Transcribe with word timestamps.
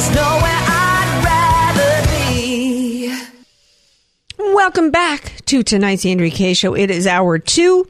there's 0.00 0.14
nowhere 0.16 0.40
I'd 0.44 1.74
rather 1.76 2.08
be. 2.08 3.14
Welcome 4.38 4.90
back 4.90 5.44
to 5.44 5.62
tonight's 5.62 6.06
Andrea 6.06 6.30
Kay 6.30 6.54
Show. 6.54 6.74
It 6.74 6.90
is 6.90 7.06
hour 7.06 7.38
two 7.38 7.86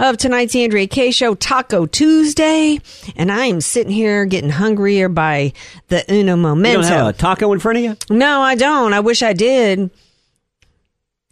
of 0.00 0.16
tonight's 0.16 0.56
Andrea 0.56 0.88
Kay 0.88 1.12
Show, 1.12 1.36
Taco 1.36 1.86
Tuesday, 1.86 2.80
and 3.14 3.30
I 3.30 3.46
am 3.46 3.60
sitting 3.60 3.92
here 3.92 4.24
getting 4.24 4.50
hungrier 4.50 5.08
by 5.08 5.52
the 5.88 6.04
uno 6.12 6.34
momento. 6.34 6.80
You 6.80 6.88
don't 6.88 6.92
have 6.92 7.06
a 7.06 7.12
taco 7.12 7.52
in 7.52 7.60
front 7.60 7.78
of 7.78 7.84
you? 7.84 7.96
no, 8.10 8.40
I 8.40 8.56
don't. 8.56 8.92
I 8.92 8.98
wish 8.98 9.22
I 9.22 9.32
did. 9.32 9.90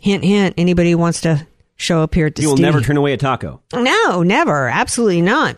Hint, 0.01 0.23
hint. 0.23 0.55
Anybody 0.57 0.93
who 0.93 0.99
wants 0.99 1.23
to 1.23 1.45
show 1.75 2.01
up 2.01 2.15
here 2.15 2.27
at 2.27 2.37
the 2.37 2.43
You 2.43 2.49
will 2.51 2.57
studio? 2.59 2.71
never 2.71 2.85
turn 2.85 2.97
away 2.97 3.13
a 3.13 3.17
taco. 3.17 3.61
No, 3.75 4.23
never. 4.23 4.69
Absolutely 4.69 5.23
not. 5.23 5.57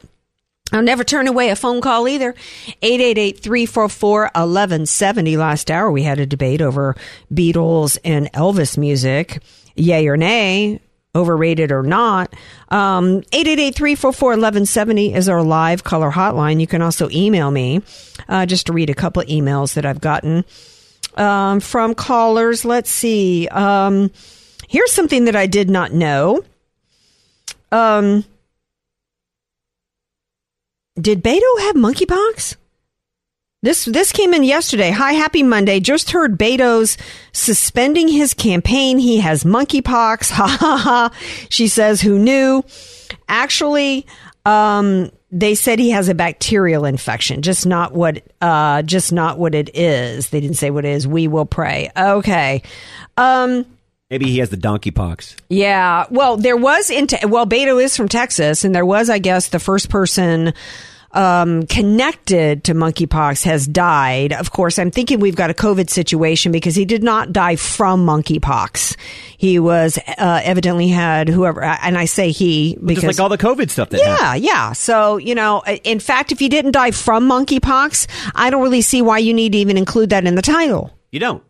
I'll 0.74 0.82
never 0.82 1.04
turn 1.04 1.28
away 1.28 1.50
a 1.50 1.56
phone 1.56 1.80
call 1.80 2.08
either. 2.08 2.34
888-344-1170. 2.82 5.38
Last 5.38 5.70
hour 5.70 5.88
we 5.90 6.02
had 6.02 6.18
a 6.18 6.26
debate 6.26 6.60
over 6.60 6.94
Beatles 7.32 7.96
and 8.04 8.30
Elvis 8.32 8.76
music. 8.76 9.40
Yay 9.76 10.08
or 10.08 10.16
nay, 10.16 10.80
overrated 11.14 11.70
or 11.70 11.84
not. 11.84 12.34
Um, 12.70 13.20
888-344-1170 13.22 15.14
is 15.14 15.28
our 15.28 15.44
live 15.44 15.84
color 15.84 16.10
hotline. 16.10 16.60
You 16.60 16.66
can 16.66 16.82
also 16.82 17.08
email 17.10 17.52
me, 17.52 17.82
uh, 18.28 18.46
just 18.46 18.66
to 18.66 18.72
read 18.72 18.90
a 18.90 18.94
couple 18.94 19.22
emails 19.24 19.74
that 19.74 19.86
I've 19.86 20.00
gotten 20.00 20.44
um, 21.16 21.60
from 21.60 21.94
callers. 21.94 22.64
Let's 22.64 22.90
see. 22.90 23.46
Um, 23.48 24.10
here's 24.68 24.92
something 24.92 25.26
that 25.26 25.36
I 25.36 25.46
did 25.46 25.70
not 25.70 25.92
know. 25.92 26.42
Um, 27.70 28.24
did 31.00 31.22
Beto 31.22 31.60
have 31.60 31.76
monkeypox? 31.76 32.56
This 33.62 33.86
this 33.86 34.12
came 34.12 34.34
in 34.34 34.44
yesterday. 34.44 34.90
Hi, 34.90 35.12
happy 35.12 35.42
Monday. 35.42 35.80
Just 35.80 36.10
heard 36.10 36.38
Beto's 36.38 36.98
suspending 37.32 38.08
his 38.08 38.34
campaign. 38.34 38.98
He 38.98 39.20
has 39.20 39.44
monkeypox. 39.44 40.30
Ha 40.34 40.46
ha 40.46 40.76
ha. 40.76 41.10
She 41.48 41.68
says, 41.68 42.02
"Who 42.02 42.18
knew?" 42.18 42.62
Actually, 43.26 44.06
um, 44.44 45.10
they 45.30 45.54
said 45.54 45.78
he 45.78 45.90
has 45.90 46.10
a 46.10 46.14
bacterial 46.14 46.84
infection, 46.84 47.40
just 47.40 47.66
not 47.66 47.92
what 47.92 48.22
uh, 48.42 48.82
just 48.82 49.14
not 49.14 49.38
what 49.38 49.54
it 49.54 49.74
is. 49.74 50.28
They 50.28 50.40
didn't 50.40 50.58
say 50.58 50.70
what 50.70 50.84
it 50.84 50.90
is. 50.90 51.08
We 51.08 51.26
will 51.26 51.46
pray. 51.46 51.90
Okay. 51.96 52.62
Um, 53.16 53.64
Maybe 54.14 54.30
he 54.30 54.38
has 54.38 54.48
the 54.50 54.56
donkey 54.56 54.92
pox. 54.92 55.34
yeah. 55.48 56.06
Well, 56.08 56.36
there 56.36 56.56
was 56.56 56.88
in 56.88 57.08
te- 57.08 57.26
well, 57.26 57.46
Beto 57.46 57.82
is 57.82 57.96
from 57.96 58.08
Texas, 58.08 58.62
and 58.62 58.72
there 58.72 58.86
was, 58.86 59.10
I 59.10 59.18
guess, 59.18 59.48
the 59.48 59.58
first 59.58 59.90
person 59.90 60.54
um, 61.10 61.66
connected 61.66 62.62
to 62.62 62.74
monkeypox 62.74 63.42
has 63.42 63.66
died. 63.66 64.32
Of 64.32 64.52
course, 64.52 64.78
I'm 64.78 64.92
thinking 64.92 65.18
we've 65.18 65.34
got 65.34 65.50
a 65.50 65.52
COVID 65.52 65.90
situation 65.90 66.52
because 66.52 66.76
he 66.76 66.84
did 66.84 67.02
not 67.02 67.32
die 67.32 67.56
from 67.56 68.06
monkeypox. 68.06 68.96
He 69.36 69.58
was 69.58 69.98
uh, 69.98 70.40
evidently 70.44 70.86
had 70.86 71.28
whoever, 71.28 71.64
and 71.64 71.98
I 71.98 72.04
say 72.04 72.30
he 72.30 72.78
because 72.84 73.02
Just 73.02 73.18
like 73.18 73.22
all 73.24 73.28
the 73.28 73.36
COVID 73.36 73.68
stuff 73.68 73.88
that 73.90 74.00
happened. 74.00 74.44
yeah, 74.44 74.52
yeah. 74.52 74.72
So, 74.74 75.16
you 75.16 75.34
know, 75.34 75.64
in 75.82 75.98
fact, 75.98 76.30
if 76.30 76.40
you 76.40 76.48
didn't 76.48 76.70
die 76.70 76.92
from 76.92 77.28
monkeypox, 77.28 78.06
I 78.36 78.50
don't 78.50 78.62
really 78.62 78.82
see 78.82 79.02
why 79.02 79.18
you 79.18 79.34
need 79.34 79.50
to 79.52 79.58
even 79.58 79.76
include 79.76 80.10
that 80.10 80.24
in 80.24 80.36
the 80.36 80.42
title 80.42 80.96
You 81.10 81.18
don't. 81.18 81.42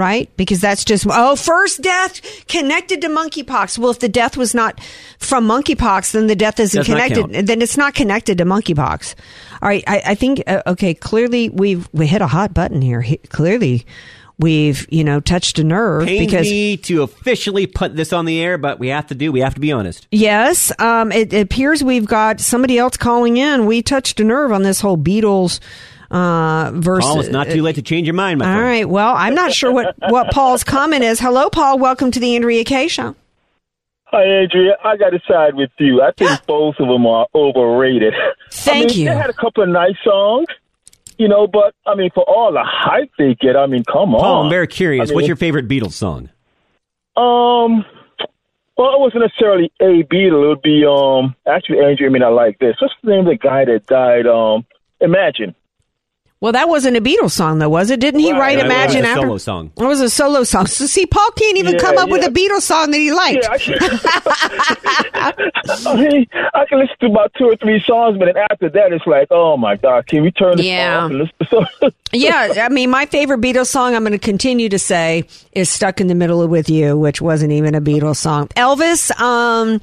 Right? 0.00 0.34
Because 0.38 0.62
that's 0.62 0.84
just 0.84 1.06
oh, 1.08 1.36
first 1.36 1.82
death 1.82 2.46
connected 2.48 3.02
to 3.02 3.08
monkeypox. 3.08 3.78
Well, 3.78 3.90
if 3.90 3.98
the 3.98 4.08
death 4.08 4.34
was 4.36 4.54
not 4.54 4.80
from 5.18 5.46
monkeypox, 5.46 6.12
then 6.12 6.26
the 6.26 6.34
death 6.34 6.58
isn't 6.58 6.84
connected. 6.84 7.46
Then 7.46 7.60
it's 7.60 7.76
not 7.76 7.94
connected 7.94 8.38
to 8.38 8.44
monkeypox. 8.44 9.14
All 9.60 9.68
right, 9.68 9.84
I, 9.86 10.02
I 10.06 10.14
think 10.14 10.42
uh, 10.46 10.62
okay. 10.66 10.94
Clearly, 10.94 11.50
we've 11.50 11.86
we 11.92 12.06
hit 12.06 12.22
a 12.22 12.26
hot 12.26 12.54
button 12.54 12.80
here. 12.80 13.02
He, 13.02 13.18
clearly, 13.18 13.84
we've 14.38 14.86
you 14.90 15.04
know 15.04 15.20
touched 15.20 15.58
a 15.58 15.64
nerve 15.64 16.06
Pains 16.06 16.26
because 16.26 16.50
me 16.50 16.78
to 16.78 17.02
officially 17.02 17.66
put 17.66 17.94
this 17.94 18.14
on 18.14 18.24
the 18.24 18.40
air, 18.40 18.56
but 18.56 18.78
we 18.78 18.88
have 18.88 19.06
to 19.08 19.14
do. 19.14 19.30
We 19.30 19.40
have 19.40 19.54
to 19.54 19.60
be 19.60 19.70
honest. 19.70 20.08
Yes, 20.10 20.72
um, 20.78 21.12
it, 21.12 21.32
it 21.34 21.42
appears 21.42 21.84
we've 21.84 22.06
got 22.06 22.40
somebody 22.40 22.78
else 22.78 22.96
calling 22.96 23.36
in. 23.36 23.66
We 23.66 23.82
touched 23.82 24.18
a 24.18 24.24
nerve 24.24 24.50
on 24.50 24.62
this 24.62 24.80
whole 24.80 24.96
Beatles 24.96 25.60
uh, 26.10 26.72
versus. 26.74 27.08
Paul, 27.08 27.20
it's 27.20 27.28
not 27.28 27.48
too 27.48 27.62
late 27.62 27.76
to 27.76 27.82
change 27.82 28.06
your 28.06 28.14
mind, 28.14 28.38
my 28.38 28.46
All 28.46 28.52
friend. 28.52 28.64
right. 28.64 28.88
Well, 28.88 29.14
I'm 29.16 29.34
not 29.34 29.52
sure 29.52 29.72
what 29.72 29.94
what 30.10 30.30
Paul's 30.32 30.64
comment 30.64 31.04
is. 31.04 31.20
Hello, 31.20 31.48
Paul. 31.50 31.78
Welcome 31.78 32.10
to 32.12 32.20
the 32.20 32.34
Andrea 32.36 32.64
Kay 32.64 32.88
Show. 32.88 33.14
Hi, 34.06 34.24
Andrea. 34.24 34.76
I 34.84 34.96
got 34.96 35.10
to 35.10 35.20
side 35.28 35.54
with 35.54 35.70
you. 35.78 36.02
I 36.02 36.10
think 36.12 36.44
both 36.46 36.76
of 36.80 36.88
them 36.88 37.06
are 37.06 37.26
overrated. 37.34 38.12
Thank 38.50 38.90
I 38.90 38.94
mean, 38.94 38.98
you. 38.98 39.04
They 39.10 39.16
had 39.16 39.30
a 39.30 39.34
couple 39.34 39.62
of 39.62 39.68
nice 39.68 39.94
songs, 40.02 40.46
you 41.16 41.28
know, 41.28 41.46
but 41.46 41.74
I 41.86 41.94
mean, 41.94 42.10
for 42.12 42.24
all 42.28 42.52
the 42.52 42.64
hype 42.64 43.10
they 43.18 43.34
get, 43.34 43.56
I 43.56 43.66
mean, 43.66 43.84
come 43.84 44.14
on. 44.14 44.20
Paul, 44.20 44.42
I'm 44.44 44.50
very 44.50 44.66
curious. 44.66 45.02
I 45.02 45.06
mean, 45.10 45.14
What's 45.14 45.28
your 45.28 45.36
favorite 45.36 45.68
Beatles 45.68 45.92
song? 45.92 46.28
Um, 47.16 47.84
well, 48.76 48.94
it 48.94 49.00
wasn't 49.00 49.22
necessarily 49.22 49.70
a 49.80 50.02
Beatle. 50.04 50.44
It 50.44 50.48
would 50.48 50.62
be 50.62 50.84
um. 50.84 51.36
Actually, 51.46 51.84
Andrea, 51.84 52.08
I 52.08 52.12
mean, 52.12 52.22
I 52.24 52.28
like 52.28 52.58
this. 52.58 52.74
What's 52.80 52.94
the 53.04 53.10
name 53.10 53.20
of 53.20 53.26
the 53.26 53.36
guy 53.36 53.64
that 53.64 53.86
died? 53.86 54.26
Um, 54.26 54.66
Imagine. 55.00 55.54
Well, 56.40 56.52
that 56.52 56.70
wasn't 56.70 56.96
a 56.96 57.02
Beatles 57.02 57.32
song, 57.32 57.58
though, 57.58 57.68
was 57.68 57.90
it? 57.90 58.00
Didn't 58.00 58.20
he 58.20 58.32
Right, 58.32 58.38
write 58.40 58.56
right, 58.56 58.64
Imagine 58.64 58.96
it 58.96 59.00
was 59.00 59.06
a 59.08 59.10
after? 59.10 59.20
solo 59.22 59.36
song. 59.38 59.72
It 59.76 59.84
was 59.84 60.00
a 60.00 60.08
solo 60.08 60.42
song. 60.44 60.66
So, 60.68 60.86
see, 60.86 61.04
Paul 61.04 61.30
can't 61.32 61.58
even 61.58 61.74
Yeah, 61.74 61.80
come 61.80 61.98
up 61.98 62.08
with 62.08 62.24
a 62.24 62.30
Beatles 62.30 62.62
song 62.62 62.90
that 62.92 62.96
he 62.98 63.12
liked. 63.12 63.44
Yeah, 63.44 63.50
I, 65.14 65.32
I 65.86 65.96
mean, 65.96 66.26
I 66.54 66.64
can 66.66 66.78
listen 66.78 66.96
to 67.00 67.06
about 67.08 67.32
two 67.36 67.44
or 67.44 67.56
three 67.56 67.78
songs, 67.86 68.16
but 68.18 68.24
then 68.24 68.38
after 68.50 68.70
that, 68.70 68.90
it's 68.92 69.06
like, 69.06 69.28
oh 69.30 69.58
my 69.58 69.76
god, 69.76 70.06
can 70.06 70.22
we 70.22 70.30
turn 70.30 70.56
this 70.56 70.64
Yeah. 70.66 71.04
off 71.04 71.10
to 71.10 71.92
Yeah, 72.12 72.54
I 72.64 72.68
mean, 72.70 72.88
my 72.88 73.04
favorite 73.04 73.40
Beatles 73.42 73.66
song, 73.66 73.94
I'm 73.94 74.02
going 74.02 74.12
to 74.12 74.18
continue 74.18 74.68
to 74.70 74.78
say, 74.78 75.24
is 75.52 75.68
"Stuck 75.68 76.00
in 76.00 76.06
the 76.06 76.14
Middle 76.14 76.46
with 76.48 76.70
You," 76.70 76.96
which 76.96 77.20
wasn't 77.20 77.52
even 77.52 77.74
a 77.74 77.80
Beatles 77.82 78.16
song. 78.16 78.48
Elvis, 78.56 79.10
um, 79.20 79.78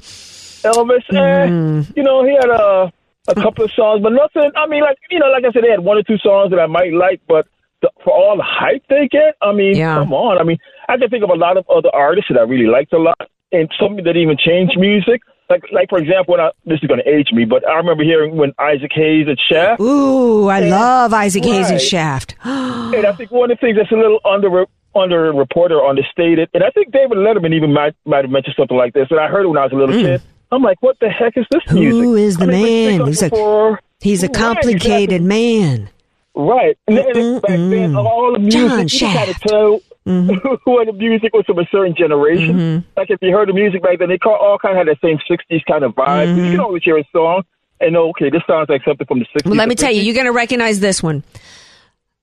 Elvis, 0.64 1.04
Hmm. 1.08 1.80
eh, 1.80 1.84
you 1.96 2.02
know, 2.02 2.24
he 2.24 2.32
had 2.34 2.50
a 2.50 2.92
a 3.28 3.34
couple 3.34 3.64
of 3.64 3.70
songs, 3.72 4.02
but 4.02 4.10
nothing. 4.12 4.50
I 4.56 4.66
mean, 4.66 4.82
like 4.82 4.98
you 5.10 5.18
know, 5.18 5.26
like 5.28 5.44
I 5.44 5.52
said, 5.52 5.62
they 5.64 5.70
had 5.70 5.80
one 5.80 5.96
or 5.96 6.02
two 6.02 6.18
songs 6.18 6.50
that 6.50 6.58
I 6.58 6.66
might 6.66 6.92
like, 6.92 7.20
but 7.28 7.46
the, 7.82 7.90
for 8.02 8.12
all 8.12 8.36
the 8.36 8.46
hype 8.46 8.82
they 8.88 9.08
get, 9.10 9.36
I 9.40 9.52
mean, 9.52 9.76
Yeah. 9.76 9.94
come 9.94 10.12
on. 10.12 10.38
I 10.38 10.44
mean, 10.44 10.58
I 10.88 10.96
can 10.96 11.08
think 11.10 11.22
of 11.22 11.30
a 11.30 11.34
lot 11.34 11.56
of 11.56 11.68
other 11.68 11.90
artists 11.94 12.28
that 12.30 12.38
I 12.38 12.42
really 12.42 12.66
liked 12.66 12.92
a 12.92 12.98
lot, 12.98 13.20
and 13.52 13.70
some 13.80 13.96
that 13.96 14.16
even 14.16 14.36
changed 14.36 14.78
music. 14.78 15.22
Like, 15.50 15.62
like 15.72 15.88
for 15.88 15.98
example, 15.98 16.32
when 16.32 16.40
I, 16.40 16.50
this 16.66 16.78
is 16.82 16.88
going 16.88 17.00
to 17.02 17.08
age 17.08 17.28
me, 17.32 17.46
but 17.46 17.66
I 17.66 17.76
remember 17.76 18.04
hearing 18.04 18.36
when 18.36 18.52
Isaac 18.58 18.90
Hayes 18.94 19.26
and 19.28 19.38
Shaft. 19.48 19.80
ooh, 19.80 20.48
I 20.48 20.60
love 20.60 21.14
Isaac 21.14 21.44
Hayes 21.44 21.70
and 21.70 21.80
Right. 21.80 21.80
Shaft. 21.80 22.36
And 22.88 23.04
I 23.04 23.12
think 23.12 23.30
one 23.30 23.50
of 23.50 23.58
the 23.58 23.60
things 23.60 23.76
that's 23.76 23.92
a 23.92 23.96
little 23.96 24.18
under 24.24 24.64
under 24.94 25.32
reported 25.32 25.74
or 25.76 25.86
understated, 25.86 26.48
and 26.54 26.64
I 26.64 26.70
think 26.70 26.90
David 26.90 27.18
Letterman 27.18 27.54
even 27.54 27.72
might 27.72 27.94
might 28.06 28.24
have 28.24 28.30
mentioned 28.30 28.54
something 28.58 28.76
like 28.76 28.94
this. 28.94 29.08
And 29.10 29.20
I 29.20 29.28
heard 29.28 29.44
it 29.44 29.48
when 29.48 29.58
I 29.58 29.64
was 29.64 29.72
a 29.72 29.76
little 29.76 29.94
mm. 29.94 30.02
kid. 30.02 30.22
I'm 30.50 30.62
like, 30.62 30.82
what 30.82 30.98
the 31.00 31.08
heck 31.08 31.36
is 31.36 31.46
this. 31.50 31.62
Who 31.68 31.80
music? 31.80 32.24
is 32.24 32.36
the 32.38 32.44
I 32.44 32.46
man? 32.46 33.06
He's 33.06 33.22
a- 33.22 33.78
He's 34.00 34.22
a 34.22 34.26
Right, 34.26 34.34
complicated 34.34 35.22
man. 35.22 35.90
Right. 36.34 36.78
And 36.86 36.96
then, 36.96 37.16
and 37.16 37.42
back 37.42 37.50
then, 37.50 37.96
all 37.96 38.32
the 38.32 38.38
music, 38.38 38.60
John 38.60 38.88
you 38.88 39.16
kind 39.16 39.30
of 39.30 39.40
tell 39.40 39.80
mm-hmm. 40.06 40.56
who 40.64 40.84
the 40.84 40.92
music 40.92 41.34
was 41.34 41.44
from 41.46 41.58
a 41.58 41.66
certain 41.70 41.96
generation. 41.96 42.56
Mm-hmm. 42.56 42.88
Like 42.96 43.10
if 43.10 43.18
you 43.20 43.32
heard 43.32 43.48
the 43.48 43.52
music 43.52 43.82
back 43.82 43.98
then, 43.98 44.08
they 44.08 44.18
all 44.24 44.58
kind 44.60 44.78
of 44.78 44.86
had 44.86 44.94
that 44.94 45.00
same 45.02 45.18
60s 45.28 45.64
kind 45.64 45.82
of 45.82 45.94
vibe. 45.96 46.28
You 46.28 46.42
mm-hmm. 46.42 46.50
can 46.52 46.60
always 46.60 46.84
hear 46.84 46.96
a 46.96 47.04
song. 47.12 47.42
and 47.80 47.96
okay, 47.96 48.30
this 48.30 48.42
sounds 48.46 48.68
like 48.68 48.84
something 48.84 49.06
from 49.06 49.18
the 49.18 49.26
60s. 49.36 49.46
Well, 49.46 49.56
let 49.56 49.68
me 49.68 49.74
tell 49.74 49.92
you, 49.92 50.00
you're 50.02 50.14
going 50.14 50.26
to 50.26 50.32
recognize 50.32 50.78
this 50.78 51.02
one. 51.02 51.24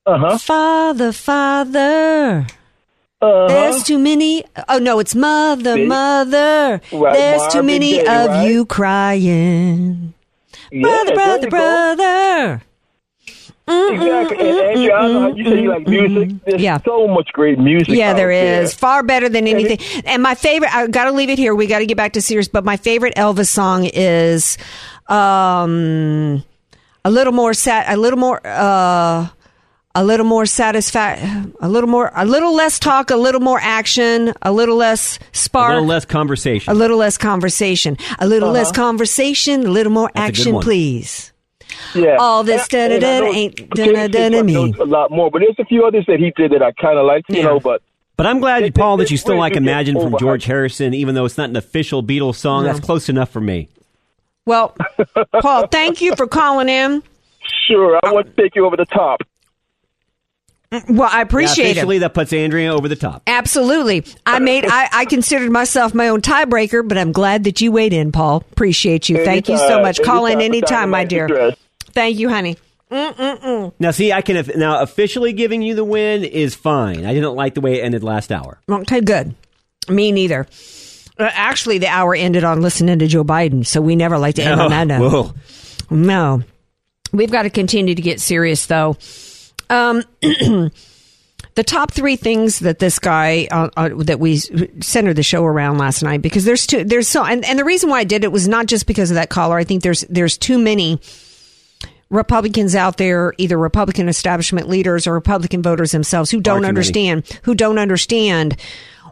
Uh 0.06 0.18
huh. 0.18 0.38
Father, 0.38 1.12
Father. 1.12 2.48
Uh-huh. 3.26 3.48
There's 3.48 3.84
too 3.84 3.98
many. 3.98 4.44
Oh 4.70 4.78
no, 4.80 5.00
it's 5.00 5.16
mother, 5.16 5.76
See? 5.76 5.86
mother. 5.86 6.82
There's 6.92 7.48
too 7.54 7.64
many 7.64 7.98
Gaye, 7.98 8.02
of 8.24 8.28
right? 8.30 8.48
you 8.52 8.66
crying. 8.66 10.14
Yeah, 10.72 10.82
brother, 10.82 11.06
there 11.06 11.16
brother, 11.16 11.46
you 11.46 11.50
go. 11.50 11.50
brother. 11.50 12.62
Mm, 13.68 13.90
mm, 13.90 13.96
exactly. 13.96 14.38
And 14.50 14.58
Andrew, 14.60 14.94
I 14.94 15.08
know 15.08 15.20
how 15.22 15.28
you 15.36 15.44
say 15.44 15.62
you 15.64 15.70
like 15.70 15.86
mm, 15.86 15.90
music. 15.90 16.46
There's 16.46 16.62
Yeah. 16.62 16.78
so 16.86 17.08
much 17.08 17.30
great 17.34 17.58
music. 17.58 17.96
Yeah, 17.96 18.14
there 18.14 18.30
is 18.30 18.74
far 18.76 19.02
better 19.02 19.28
than 19.28 19.48
anything. 19.48 19.80
And 20.06 20.22
my 20.22 20.36
favorite, 20.36 20.74
I 20.76 20.86
got 20.88 21.06
to 21.06 21.12
leave 21.12 21.30
it 21.32 21.40
here. 21.40 21.56
We 21.56 21.66
got 21.66 21.80
to 21.80 21.86
get 21.88 21.98
back 21.98 22.14
to 22.14 22.22
serious. 22.22 22.48
But 22.48 22.64
my 22.64 22.78
favorite 22.78 23.16
Elvis 23.16 23.48
song 23.48 23.86
is, 23.86 24.58
um, 25.08 26.44
a 27.04 27.10
little 27.10 27.34
more 27.34 27.54
sat, 27.56 27.92
a 27.92 27.98
little 27.98 28.20
more, 28.20 28.40
uh, 28.46 29.28
a 29.96 30.04
little 30.04 30.26
more 30.26 30.44
satisfa 30.44 31.52
a 31.62 31.70
little 31.70 31.90
more, 31.90 32.12
a 32.16 32.26
little 32.26 32.54
less 32.54 32.78
talk, 32.80 33.10
a 33.12 33.16
little 33.16 33.42
more 33.42 33.60
action, 33.62 34.34
a 34.42 34.52
little 34.52 34.76
less 34.76 35.18
spark 35.32 35.72
A 35.72 35.74
little 35.76 35.88
less 35.88 36.06
conversation. 36.06 36.72
a 36.72 36.76
little 36.76 36.98
less 36.98 37.18
conversation, 37.18 37.98
a 38.20 38.28
little 38.28 38.52
less 38.52 38.70
Uh-huh. 38.72 38.84
conversation, 38.84 39.66
a 39.66 39.70
little 39.72 39.92
more 39.94 40.12
That's 40.14 40.30
action, 40.40 40.60
please. 40.60 41.32
Yeah. 41.96 42.18
All 42.20 42.44
this 42.44 42.68
And- 42.74 42.94
and 42.94 43.04
I 43.04 43.20
da-da-da 43.20 43.34
ain't 43.34 43.70
da-da-da 43.72 44.44
me. 44.44 44.74
A 44.80 44.84
lot 44.86 45.10
more, 45.12 45.32
but 45.32 45.40
there's 45.40 45.56
a 45.60 45.66
few 45.66 45.86
others 45.86 46.06
that 46.08 46.20
he 46.20 46.32
did 46.36 46.52
that 46.52 46.62
I 46.62 46.72
kind 46.74 46.98
of 47.00 47.06
liked, 47.06 47.30
you 47.30 47.38
Yeah. 47.38 47.44
know. 47.46 47.60
But 47.60 47.82
But 48.18 48.26
I'm 48.28 48.40
glad, 48.40 48.64
They- 48.64 48.72
Paul, 48.72 48.96
they- 48.98 49.04
that 49.06 49.12
you 49.12 49.18
still 49.18 49.34
they 49.36 49.40
like 49.40 49.56
Imagine 49.58 50.00
from. 50.00 50.16
George 50.18 50.46
Harrison, 50.46 50.94
even 50.94 51.16
though 51.16 51.26
it's 51.26 51.38
not 51.38 51.50
an 51.50 51.58
official 51.58 52.02
Beatles 52.02 52.36
song. 52.36 52.64
No. 52.64 52.68
That's 52.72 52.80
close 52.86 53.10
enough 53.10 53.30
for 53.30 53.42
me. 53.42 53.68
Well, 54.46 54.74
Paul, 55.42 55.68
thank 55.68 56.02
you 56.02 56.16
for 56.16 56.26
calling 56.28 56.70
in. 56.70 57.04
sure, 57.68 58.00
I 58.04 58.14
want 58.14 58.28
to 58.34 58.42
take 58.42 58.56
you 58.56 58.66
over 58.66 58.78
the 58.78 58.86
top. 58.86 59.20
Well, 60.90 61.10
I 61.12 61.22
appreciate 61.22 61.64
yeah, 61.66 61.70
it. 61.70 61.72
officially, 61.74 61.98
that 62.00 62.14
puts 62.14 62.34
Andrea 62.34 62.74
over 62.74 62.88
the 62.88 62.96
top. 62.96 63.24
Absolutely. 63.28 64.06
I 64.26 64.40
made 64.40 64.66
I, 64.66 64.90
I 64.92 65.06
considered 65.06 65.52
myself 65.52 65.94
my 65.94 66.08
own 66.10 66.22
tiebreaker, 66.22 66.88
but 66.88 66.98
I'm 66.98 67.12
glad 67.12 67.44
that 67.46 67.62
you 67.62 67.72
weighed 67.72 67.94
in, 67.94 68.12
Paul. 68.12 68.38
Appreciate 68.52 69.10
you. 69.10 69.24
Thank 69.24 69.50
you 69.50 69.58
so 69.58 69.64
Anytime. 69.66 69.82
much. 69.84 70.02
Call 70.04 70.26
in 70.26 70.34
Anytime. 70.42 70.54
anytime, 70.54 70.90
my 70.90 71.04
dear. 71.04 71.26
address. 71.26 71.58
Thank 71.92 72.18
you, 72.20 72.30
honey. 72.30 72.58
Now, 72.92 73.92
see, 73.92 74.12
I 74.14 74.22
can 74.22 74.46
now 74.56 74.82
officially 74.82 75.34
giving 75.34 75.62
you 75.62 75.76
the 75.76 75.84
win 75.84 76.24
is 76.24 76.56
fine. 76.56 77.06
I 77.06 77.14
didn't 77.14 77.34
like 77.36 77.54
the 77.56 77.62
way 77.62 77.80
it 77.80 77.84
ended 77.84 78.04
last 78.04 78.32
hour. 78.32 78.60
Okay, 78.70 79.02
good. 79.02 79.36
Me 79.90 80.12
neither. 80.12 80.48
Uh, 81.18 81.30
actually, 81.34 81.78
the 81.78 81.88
hour 81.88 82.14
ended 82.14 82.44
on 82.44 82.62
listening 82.62 83.00
to 83.00 83.08
Joe 83.08 83.24
Biden, 83.24 83.66
so 83.66 83.82
we 83.82 83.96
never 83.96 84.18
like 84.18 84.36
to 84.36 84.44
end 84.44 84.60
on 84.62 84.70
that 84.72 84.84
note. 84.88 85.12
Whoa. 85.12 85.34
No. 85.90 86.44
We've 87.12 87.32
got 87.32 87.44
to 87.44 87.50
continue 87.50 87.96
to 87.96 88.02
get 88.02 88.20
serious, 88.20 88.66
though. 88.66 88.98
Um, 89.70 90.04
the 90.22 91.64
top 91.64 91.92
three 91.92 92.16
things 92.16 92.60
that 92.60 92.80
this 92.80 93.00
guy 93.00 93.48
uh, 93.50 93.70
uh, 93.76 93.90
that 94.04 94.20
we 94.20 94.38
centered 94.38 95.16
the 95.16 95.24
show 95.24 95.44
around 95.44 95.78
last 95.78 96.04
night, 96.04 96.22
because 96.22 96.46
there's 96.46 96.68
two, 96.68 96.84
there's 96.84 97.08
so, 97.08 97.24
and, 97.24 97.46
and 97.46 97.58
the 97.58 97.64
reason 97.64 97.90
why 97.90 98.00
I 98.00 98.04
did 98.04 98.24
it 98.24 98.32
was 98.32 98.48
not 98.48 98.66
just 98.68 98.88
because 98.88 99.12
of 99.12 99.16
that 99.16 99.30
caller. 99.30 99.58
I 99.58 99.64
think 99.64 99.82
there's 99.82 100.02
there's 100.02 100.38
too 100.38 100.58
many 100.58 101.00
Republicans 102.10 102.76
out 102.76 102.98
there, 102.98 103.34
either 103.38 103.58
Republican 103.58 104.10
establishment 104.10 104.70
leaders 104.70 105.08
or 105.08 105.14
Republican 105.14 105.62
voters 105.62 105.92
themselves, 105.92 106.30
who 106.30 106.42
don't 106.42 106.62
many. 106.62 106.70
understand, 106.70 107.40
who 107.44 107.56
don't 107.56 107.80
understand 107.80 108.60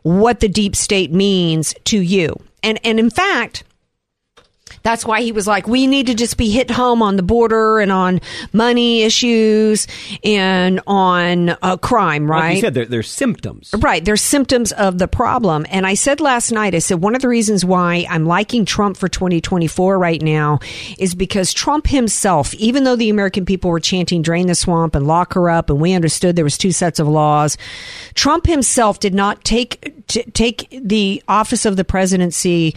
what 0.04 0.42
the 0.42 0.50
deep 0.50 0.76
state 0.76 1.12
means 1.12 1.74
to 1.86 2.00
you. 2.00 2.36
And 2.62 2.80
and 2.84 3.00
in 3.00 3.10
fact, 3.10 3.64
that's 4.84 5.06
why 5.06 5.22
he 5.22 5.32
was 5.32 5.48
like, 5.48 5.68
we 5.68 5.88
need 5.88 6.08
to 6.08 6.14
just 6.14 6.38
be 6.38 6.50
hit 6.50 6.70
home 6.70 7.02
on 7.02 7.16
the 7.16 7.24
border 7.24 7.80
and 7.80 7.92
on 7.92 8.20
money 8.52 9.04
issues 9.04 9.88
and 10.24 10.82
on 10.86 11.50
uh, 11.62 11.78
crime, 11.78 12.30
right? 12.30 12.50
Like 12.50 12.56
you 12.56 12.62
said, 12.62 12.74
there, 12.74 12.86
there's 12.86 13.10
symptoms. 13.10 13.74
Right. 13.78 14.04
There's 14.04 14.22
symptoms 14.22 14.74
of 14.74 15.00
the 15.00 15.08
problem. 15.08 15.66
And 15.70 15.88
I 15.88 15.94
said 15.94 16.20
last 16.20 16.52
night, 16.52 16.76
I 16.76 16.80
said 16.80 17.02
one 17.02 17.16
of 17.16 17.22
the 17.22 17.30
reasons 17.30 17.64
why 17.64 18.06
I'm 18.10 18.26
liking 18.26 18.66
Trump 18.66 18.98
for 18.98 19.08
2024 19.08 19.98
right 19.98 20.22
now 20.22 20.60
is 21.00 21.16
because 21.16 21.54
Trump 21.54 21.88
himself, 21.88 22.54
even 22.56 22.84
though 22.84 22.98
the 22.98 23.10
American 23.10 23.46
people 23.46 23.72
were 23.72 23.80
chanting 23.80 24.22
drain 24.22 24.48
the 24.48 24.56
swamp 24.56 24.96
and 24.96 25.08
lock 25.08 25.34
her 25.34 25.50
up, 25.50 25.70
and 25.70 25.80
we 25.80 25.94
understood 25.94 26.36
there 26.36 26.44
was 26.44 26.58
two 26.58 26.72
sets 26.72 27.00
of 27.00 27.08
laws, 27.08 27.58
Trump 28.16 28.46
himself 28.46 29.00
did 29.00 29.14
not 29.14 29.44
take, 29.46 30.08
t- 30.08 30.24
take 30.34 30.68
the 30.72 31.24
office 31.30 31.66
of 31.66 31.78
the 31.78 31.86
presidency 31.86 32.76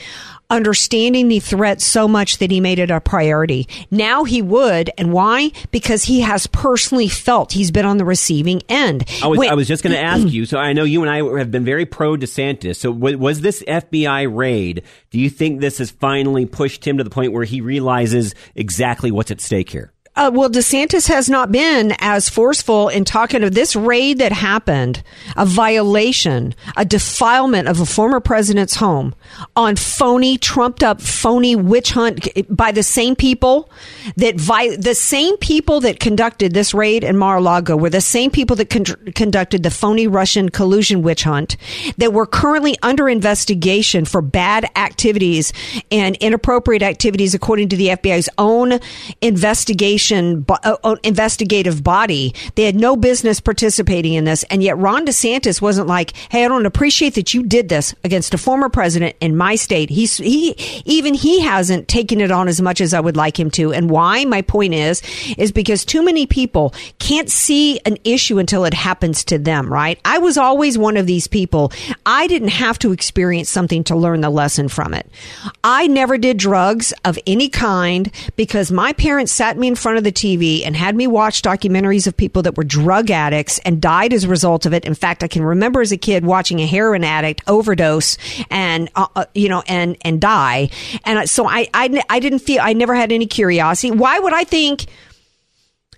understanding 0.50 1.28
the 1.28 1.40
threat 1.40 1.80
so 1.80 2.06
much 2.06 2.38
that 2.38 2.50
he 2.50 2.60
made 2.60 2.78
it 2.78 2.90
a 2.90 3.00
priority. 3.00 3.68
Now 3.90 4.24
he 4.24 4.42
would, 4.42 4.90
and 4.98 5.12
why? 5.12 5.50
Because 5.70 6.04
he 6.04 6.20
has 6.20 6.46
personally 6.46 7.08
felt 7.08 7.52
he's 7.52 7.70
been 7.70 7.86
on 7.86 7.96
the 7.96 8.04
receiving 8.04 8.62
end. 8.68 9.04
I 9.22 9.26
was, 9.26 9.40
I 9.40 9.54
was 9.54 9.68
just 9.68 9.82
going 9.82 9.94
to 9.94 10.00
ask 10.00 10.28
you. 10.28 10.46
So 10.46 10.58
I 10.58 10.72
know 10.72 10.84
you 10.84 11.02
and 11.02 11.10
I 11.10 11.38
have 11.38 11.50
been 11.50 11.64
very 11.64 11.86
pro 11.86 12.16
DeSantis. 12.16 12.76
So 12.76 12.92
w- 12.92 13.18
was 13.18 13.40
this 13.40 13.62
FBI 13.66 14.34
raid? 14.34 14.82
Do 15.10 15.18
you 15.18 15.30
think 15.30 15.60
this 15.60 15.78
has 15.78 15.90
finally 15.90 16.46
pushed 16.46 16.86
him 16.86 16.98
to 16.98 17.04
the 17.04 17.10
point 17.10 17.32
where 17.32 17.44
he 17.44 17.60
realizes 17.60 18.34
exactly 18.54 19.10
what's 19.10 19.30
at 19.30 19.40
stake 19.40 19.70
here? 19.70 19.92
Uh, 20.16 20.30
well, 20.32 20.48
DeSantis 20.48 21.08
has 21.08 21.28
not 21.28 21.52
been 21.52 21.94
as 21.98 22.30
forceful 22.30 22.88
in 22.88 23.04
talking 23.04 23.42
of 23.42 23.52
this 23.52 23.76
raid 23.76 24.16
that 24.16 24.32
happened, 24.32 25.02
a 25.36 25.44
violation, 25.44 26.54
a 26.74 26.86
defilement 26.86 27.68
of 27.68 27.80
a 27.80 27.86
former 27.86 28.18
president's 28.18 28.76
home 28.76 29.14
on 29.54 29.76
phony, 29.76 30.38
trumped 30.38 30.82
up, 30.82 31.02
phony 31.02 31.54
witch 31.54 31.90
hunt 31.90 32.26
by 32.48 32.72
the 32.72 32.82
same 32.82 33.14
people 33.14 33.70
that 34.16 34.40
vi- 34.40 34.76
the 34.76 34.94
same 34.94 35.36
people 35.36 35.80
that 35.80 36.00
conducted 36.00 36.54
this 36.54 36.72
raid 36.72 37.04
in 37.04 37.18
Mar-a-Lago 37.18 37.76
were 37.76 37.90
the 37.90 38.00
same 38.00 38.30
people 38.30 38.56
that 38.56 38.70
con- 38.70 38.84
conducted 39.14 39.62
the 39.62 39.70
phony 39.70 40.06
Russian 40.06 40.48
collusion 40.48 41.02
witch 41.02 41.24
hunt 41.24 41.58
that 41.98 42.14
were 42.14 42.26
currently 42.26 42.74
under 42.82 43.06
investigation 43.06 44.06
for 44.06 44.22
bad 44.22 44.66
activities 44.76 45.52
and 45.90 46.16
inappropriate 46.16 46.82
activities 46.82 47.34
according 47.34 47.68
to 47.68 47.76
the 47.76 47.88
FBI's 47.88 48.30
own 48.38 48.80
investigation 49.20 50.05
bo- 50.12 50.58
uh, 50.62 50.76
uh, 50.84 50.96
investigative 51.02 51.82
body. 51.82 52.34
They 52.54 52.64
had 52.64 52.76
no 52.76 52.96
business 52.96 53.40
participating 53.40 54.14
in 54.14 54.24
this, 54.24 54.44
and 54.44 54.62
yet 54.62 54.78
Ron 54.78 55.06
DeSantis 55.06 55.60
wasn't 55.60 55.88
like, 55.88 56.16
"Hey, 56.30 56.44
I 56.44 56.48
don't 56.48 56.66
appreciate 56.66 57.14
that 57.14 57.34
you 57.34 57.42
did 57.42 57.68
this 57.68 57.94
against 58.04 58.34
a 58.34 58.38
former 58.38 58.68
president 58.68 59.16
in 59.20 59.36
my 59.36 59.56
state." 59.56 59.90
He's 59.90 60.16
he 60.16 60.52
even 60.84 61.14
he 61.14 61.40
hasn't 61.40 61.88
taken 61.88 62.20
it 62.20 62.30
on 62.30 62.48
as 62.48 62.60
much 62.60 62.80
as 62.80 62.94
I 62.94 63.00
would 63.00 63.16
like 63.16 63.38
him 63.38 63.50
to. 63.52 63.72
And 63.72 63.90
why? 63.90 64.24
My 64.24 64.42
point 64.42 64.74
is, 64.74 65.02
is 65.36 65.52
because 65.52 65.84
too 65.84 66.04
many 66.04 66.26
people 66.26 66.74
can't 66.98 67.30
see 67.30 67.80
an 67.84 67.96
issue 68.04 68.38
until 68.38 68.64
it 68.64 68.74
happens 68.74 69.24
to 69.24 69.38
them. 69.38 69.72
Right? 69.72 70.00
I 70.04 70.18
was 70.18 70.36
always 70.36 70.78
one 70.78 70.96
of 70.96 71.06
these 71.06 71.26
people. 71.26 71.72
I 72.04 72.26
didn't 72.26 72.48
have 72.48 72.78
to 72.80 72.92
experience 72.92 73.50
something 73.50 73.84
to 73.84 73.96
learn 73.96 74.20
the 74.20 74.30
lesson 74.30 74.68
from 74.68 74.94
it. 74.94 75.10
I 75.64 75.86
never 75.86 76.18
did 76.18 76.36
drugs 76.36 76.92
of 77.04 77.18
any 77.26 77.48
kind 77.48 78.10
because 78.36 78.70
my 78.70 78.92
parents 78.92 79.32
sat 79.32 79.56
me 79.56 79.68
in 79.68 79.74
front 79.74 79.95
of 79.96 80.04
the 80.04 80.12
TV 80.12 80.64
and 80.64 80.76
had 80.76 80.94
me 80.96 81.06
watch 81.06 81.42
documentaries 81.42 82.06
of 82.06 82.16
people 82.16 82.42
that 82.42 82.56
were 82.56 82.64
drug 82.64 83.10
addicts 83.10 83.58
and 83.60 83.80
died 83.80 84.12
as 84.12 84.24
a 84.24 84.28
result 84.28 84.66
of 84.66 84.72
it. 84.72 84.84
In 84.84 84.94
fact, 84.94 85.22
I 85.22 85.28
can 85.28 85.42
remember 85.42 85.80
as 85.80 85.92
a 85.92 85.96
kid 85.96 86.24
watching 86.24 86.60
a 86.60 86.66
heroin 86.66 87.04
addict 87.04 87.42
overdose 87.46 88.18
and 88.50 88.90
uh, 88.94 89.06
uh, 89.14 89.24
you 89.34 89.48
know 89.48 89.62
and 89.66 89.96
and 90.02 90.20
die. 90.20 90.70
And 91.04 91.28
so 91.28 91.48
I, 91.48 91.68
I 91.74 92.02
I 92.08 92.20
didn't 92.20 92.40
feel 92.40 92.60
I 92.62 92.72
never 92.72 92.94
had 92.94 93.12
any 93.12 93.26
curiosity. 93.26 93.90
Why 93.90 94.18
would 94.18 94.32
I 94.32 94.44
think? 94.44 94.86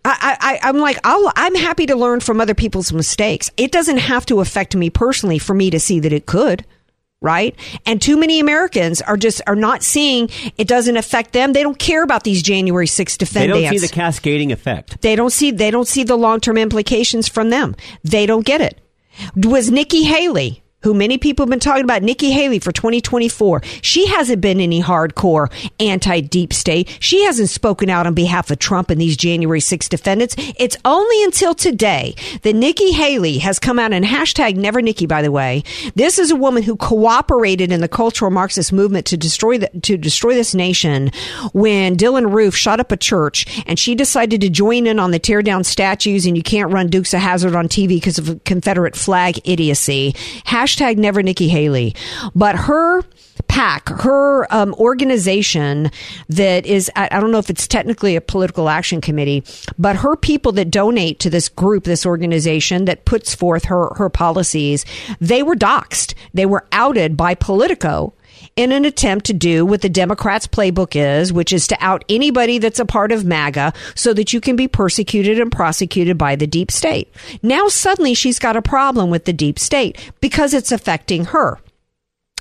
I, 0.05 0.37
I, 0.63 0.69
I'm 0.69 0.79
like, 0.79 0.99
I'll, 1.05 1.31
I'm 1.37 1.55
happy 1.55 1.85
to 1.87 1.97
learn 1.97 2.21
from 2.21 2.41
other 2.41 2.55
people's 2.55 2.93
mistakes. 2.93 3.51
It 3.57 3.73
doesn't 3.73 3.99
have 3.99 4.25
to 4.27 4.41
affect 4.41 4.75
me 4.75 4.89
personally 4.89 5.39
for 5.39 5.53
me 5.53 5.71
to 5.71 5.79
see 5.79 6.01
that 6.01 6.13
it 6.13 6.25
could. 6.25 6.65
Right. 7.21 7.57
And 7.85 8.01
too 8.01 8.17
many 8.17 8.39
Americans 8.39 9.03
are 9.03 9.17
just, 9.17 9.43
are 9.49 9.57
not 9.57 9.83
seeing 9.83 10.31
it 10.57 10.69
doesn't 10.69 10.97
affect 10.97 11.33
them. 11.33 11.53
They 11.53 11.65
don't 11.65 11.79
care 11.79 12.05
about 12.05 12.23
these 12.23 12.43
January 12.45 12.87
6th 12.87 13.19
defendants. 13.19 13.59
They 13.59 13.63
don't 13.65 13.79
see 13.79 13.87
the 13.87 13.93
cascading 13.93 14.53
effect. 14.53 15.01
They 15.03 15.17
don't 15.17 15.31
see 15.31 15.51
they 15.51 15.73
don't 15.73 15.89
see 15.89 16.05
the 16.05 16.17
long 16.17 16.39
term 16.39 16.57
implications 16.57 17.27
from 17.27 17.51
them. 17.51 17.75
They 18.05 18.25
don't 18.27 18.47
get 18.47 18.61
it. 18.61 18.81
Was 19.35 19.69
Nikki 19.69 20.05
Haley, 20.05 20.63
who 20.83 20.95
many 20.95 21.19
people 21.19 21.45
have 21.45 21.51
been 21.51 21.59
talking 21.59 21.85
about, 21.85 22.03
Nikki 22.03 22.31
Haley 22.31 22.61
for 22.61 22.71
2024, 22.73 23.63
she 23.83 24.07
hasn't 24.07 24.41
been 24.41 24.61
any 24.61 24.81
hardcore 24.81 25.51
anti 25.81 26.21
deep 26.21 26.53
state. 26.53 26.97
She 27.01 27.25
hasn't 27.25 27.49
spoken 27.49 27.91
out 27.91 28.07
on 28.07 28.15
behalf 28.15 28.51
of 28.51 28.59
Trump 28.59 28.91
and 28.91 29.01
these 29.01 29.17
January 29.17 29.61
6 29.61 29.89
defendants. 29.89 30.37
It's 30.39 30.77
only 30.85 31.25
until 31.25 31.55
today 31.55 32.15
that 32.43 32.55
Nikki 32.55 32.93
Haley 32.93 33.39
has 33.39 33.59
come 33.59 33.79
out 33.79 33.93
and 33.93 34.05
hashtag 34.05 34.57
never 34.57 34.81
Nikki, 34.81 35.07
by 35.07 35.23
the 35.23 35.33
way. 35.33 35.65
This 35.95 36.19
is 36.19 36.31
a 36.31 36.37
woman 36.37 36.63
who 36.63 36.77
cooperated 36.77 37.73
in 37.73 37.81
the 37.81 37.89
cultural 37.89 38.31
Marxist 38.31 38.73
movement 38.73 39.07
to 39.07 39.17
destroy 39.17 39.59
the, 39.59 39.69
to 39.83 39.97
destroy 39.97 40.35
this 40.35 40.55
nation 40.55 41.11
when 41.53 41.97
Dylann 41.97 42.33
Roof 42.33 42.55
shot 42.55 42.79
up 42.79 42.93
a 42.93 42.97
church 42.97 43.65
and 43.67 43.79
she 43.79 43.95
decided 43.95 44.41
to 44.43 44.49
join 44.49 44.87
in 44.87 45.01
on 45.01 45.11
the 45.11 45.19
tear 45.19 45.43
down 45.43 45.65
statues 45.65 46.25
and 46.25 46.37
you 46.37 46.43
can't 46.43 46.73
run 46.73 46.89
Dukes 46.89 47.13
of 47.15 47.21
Hazzard 47.21 47.57
on 47.57 47.69
TV 47.69 47.89
because 47.89 48.19
of 48.19 48.43
Confederate 48.45 48.95
flag 48.95 49.41
idiocy. 49.45 50.15
Hashtag 50.69 50.99
never 50.99 51.23
Nikki 51.23 51.49
Haley. 51.49 51.95
But 52.35 52.57
her 52.57 53.03
PAC, 53.49 53.89
her 53.89 54.53
um, 54.53 54.75
organization 54.75 55.91
that 56.29 56.67
is, 56.67 56.91
I, 56.97 57.09
I 57.11 57.21
don't 57.21 57.31
know 57.31 57.39
if 57.39 57.51
it's 57.51 57.67
technically 57.67 58.17
a 58.17 58.21
political 58.21 58.69
action 58.69 59.01
committee, 59.01 59.45
but 59.79 59.97
her 59.97 60.17
people 60.17 60.53
that 60.53 60.71
donate 60.71 61.21
to 61.21 61.31
this 61.31 61.49
group, 61.49 61.85
this 61.85 62.05
organization 62.05 62.85
that 62.87 63.05
puts 63.05 63.35
forth 63.35 63.65
her, 63.65 63.93
her 63.97 64.11
policies, 64.11 64.85
they 65.21 65.43
were 65.43 65.57
doxxed. 65.57 66.15
They 66.35 66.47
were 66.47 66.67
outed 66.73 67.17
by 67.17 67.35
Politico 67.35 68.13
in 68.57 68.73
an 68.73 68.85
attempt 68.85 69.27
to 69.27 69.33
do 69.33 69.65
what 69.65 69.83
the 69.83 69.89
Democrats' 69.89 70.47
playbook 70.47 70.95
is, 70.95 71.33
which 71.33 71.53
is 71.53 71.67
to 71.69 71.77
out 71.81 72.05
anybody 72.09 72.59
that's 72.59 72.81
a 72.81 72.85
part 72.85 73.13
of 73.13 73.25
MAGA 73.25 73.73
so 73.95 74.13
that 74.15 74.33
you 74.33 74.41
can 74.41 74.57
be 74.57 74.69
persecuted 74.69 75.39
and 75.39 75.53
prosecuted 75.53 76.19
by 76.19 76.37
the 76.37 76.47
deep 76.47 76.71
state. 76.71 77.13
Now 77.43 77.69
suddenly 77.69 78.15
she's 78.15 78.39
got 78.39 78.57
a 78.57 78.63
problem 78.63 79.11
with 79.11 79.25
the 79.25 79.33
deep 79.33 79.59
state 79.59 80.13
because 80.21 80.55
it's 80.55 80.73
affecting 80.73 81.27
her. 81.27 81.59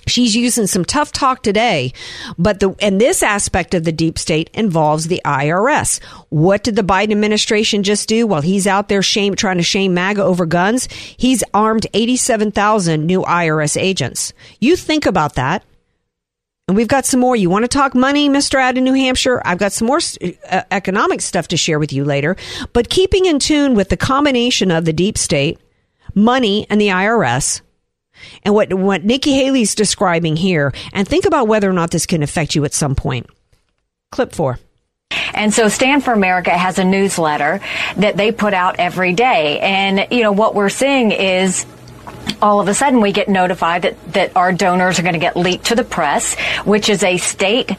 She's 0.07 0.35
using 0.35 0.67
some 0.67 0.85
tough 0.85 1.11
talk 1.11 1.43
today, 1.43 1.91
but 2.37 2.59
the 2.59 2.73
and 2.79 2.99
this 2.99 3.21
aspect 3.21 3.73
of 3.73 3.83
the 3.83 3.91
deep 3.91 4.17
state 4.17 4.49
involves 4.53 5.07
the 5.07 5.21
IRS. 5.25 6.01
What 6.29 6.63
did 6.63 6.77
the 6.77 6.81
Biden 6.81 7.11
administration 7.11 7.83
just 7.83 8.07
do 8.07 8.25
while 8.25 8.41
he's 8.41 8.67
out 8.67 8.87
there 8.87 9.01
shame 9.01 9.35
trying 9.35 9.57
to 9.57 9.63
shame 9.63 9.93
MAGA 9.93 10.23
over 10.23 10.45
guns? 10.45 10.87
He's 11.17 11.43
armed 11.53 11.87
87,000 11.93 13.05
new 13.05 13.21
IRS 13.23 13.79
agents. 13.79 14.33
You 14.61 14.77
think 14.77 15.05
about 15.05 15.35
that. 15.35 15.63
And 16.67 16.75
we've 16.75 16.87
got 16.87 17.05
some 17.05 17.21
more. 17.21 17.35
You 17.35 17.49
want 17.49 17.63
to 17.63 17.69
talk 17.69 17.95
money, 17.95 18.27
Mr. 18.27 18.59
Out 18.59 18.77
in 18.77 18.83
New 18.83 18.93
Hampshire? 18.93 19.41
I've 19.45 19.57
got 19.57 19.71
some 19.71 19.87
more 19.87 19.99
uh, 20.49 20.63
economic 20.69 21.21
stuff 21.21 21.47
to 21.49 21.57
share 21.57 21.79
with 21.79 21.93
you 21.93 22.03
later. 22.03 22.35
But 22.73 22.89
keeping 22.89 23.25
in 23.25 23.39
tune 23.39 23.73
with 23.73 23.87
the 23.87 23.95
combination 23.95 24.69
of 24.69 24.83
the 24.83 24.91
deep 24.91 25.17
state, 25.17 25.59
money, 26.13 26.67
and 26.69 26.81
the 26.81 26.89
IRS, 26.89 27.61
and 28.43 28.53
what, 28.53 28.73
what 28.73 29.05
Nikki 29.05 29.31
Haley's 29.31 29.75
describing 29.75 30.35
here, 30.35 30.73
and 30.91 31.07
think 31.07 31.25
about 31.25 31.47
whether 31.47 31.69
or 31.69 31.73
not 31.73 31.91
this 31.91 32.05
can 32.05 32.21
affect 32.21 32.53
you 32.53 32.65
at 32.65 32.73
some 32.73 32.95
point. 32.95 33.27
Clip 34.11 34.33
four. 34.33 34.59
And 35.33 35.53
so 35.53 35.69
Stand 35.69 36.03
for 36.03 36.11
America 36.11 36.49
has 36.49 36.79
a 36.79 36.83
newsletter 36.83 37.61
that 37.95 38.17
they 38.17 38.33
put 38.33 38.53
out 38.53 38.77
every 38.79 39.13
day. 39.13 39.59
And, 39.59 40.07
you 40.11 40.21
know, 40.21 40.33
what 40.33 40.53
we're 40.53 40.67
seeing 40.67 41.11
is 41.11 41.65
all 42.41 42.59
of 42.59 42.67
a 42.67 42.73
sudden 42.73 43.01
we 43.01 43.11
get 43.11 43.27
notified 43.27 43.83
that, 43.83 44.13
that 44.13 44.35
our 44.35 44.51
donors 44.51 44.99
are 44.99 45.03
going 45.03 45.13
to 45.13 45.19
get 45.19 45.35
leaked 45.35 45.65
to 45.65 45.75
the 45.75 45.83
press, 45.83 46.35
which 46.65 46.89
is 46.89 47.03
a 47.03 47.17
state 47.17 47.71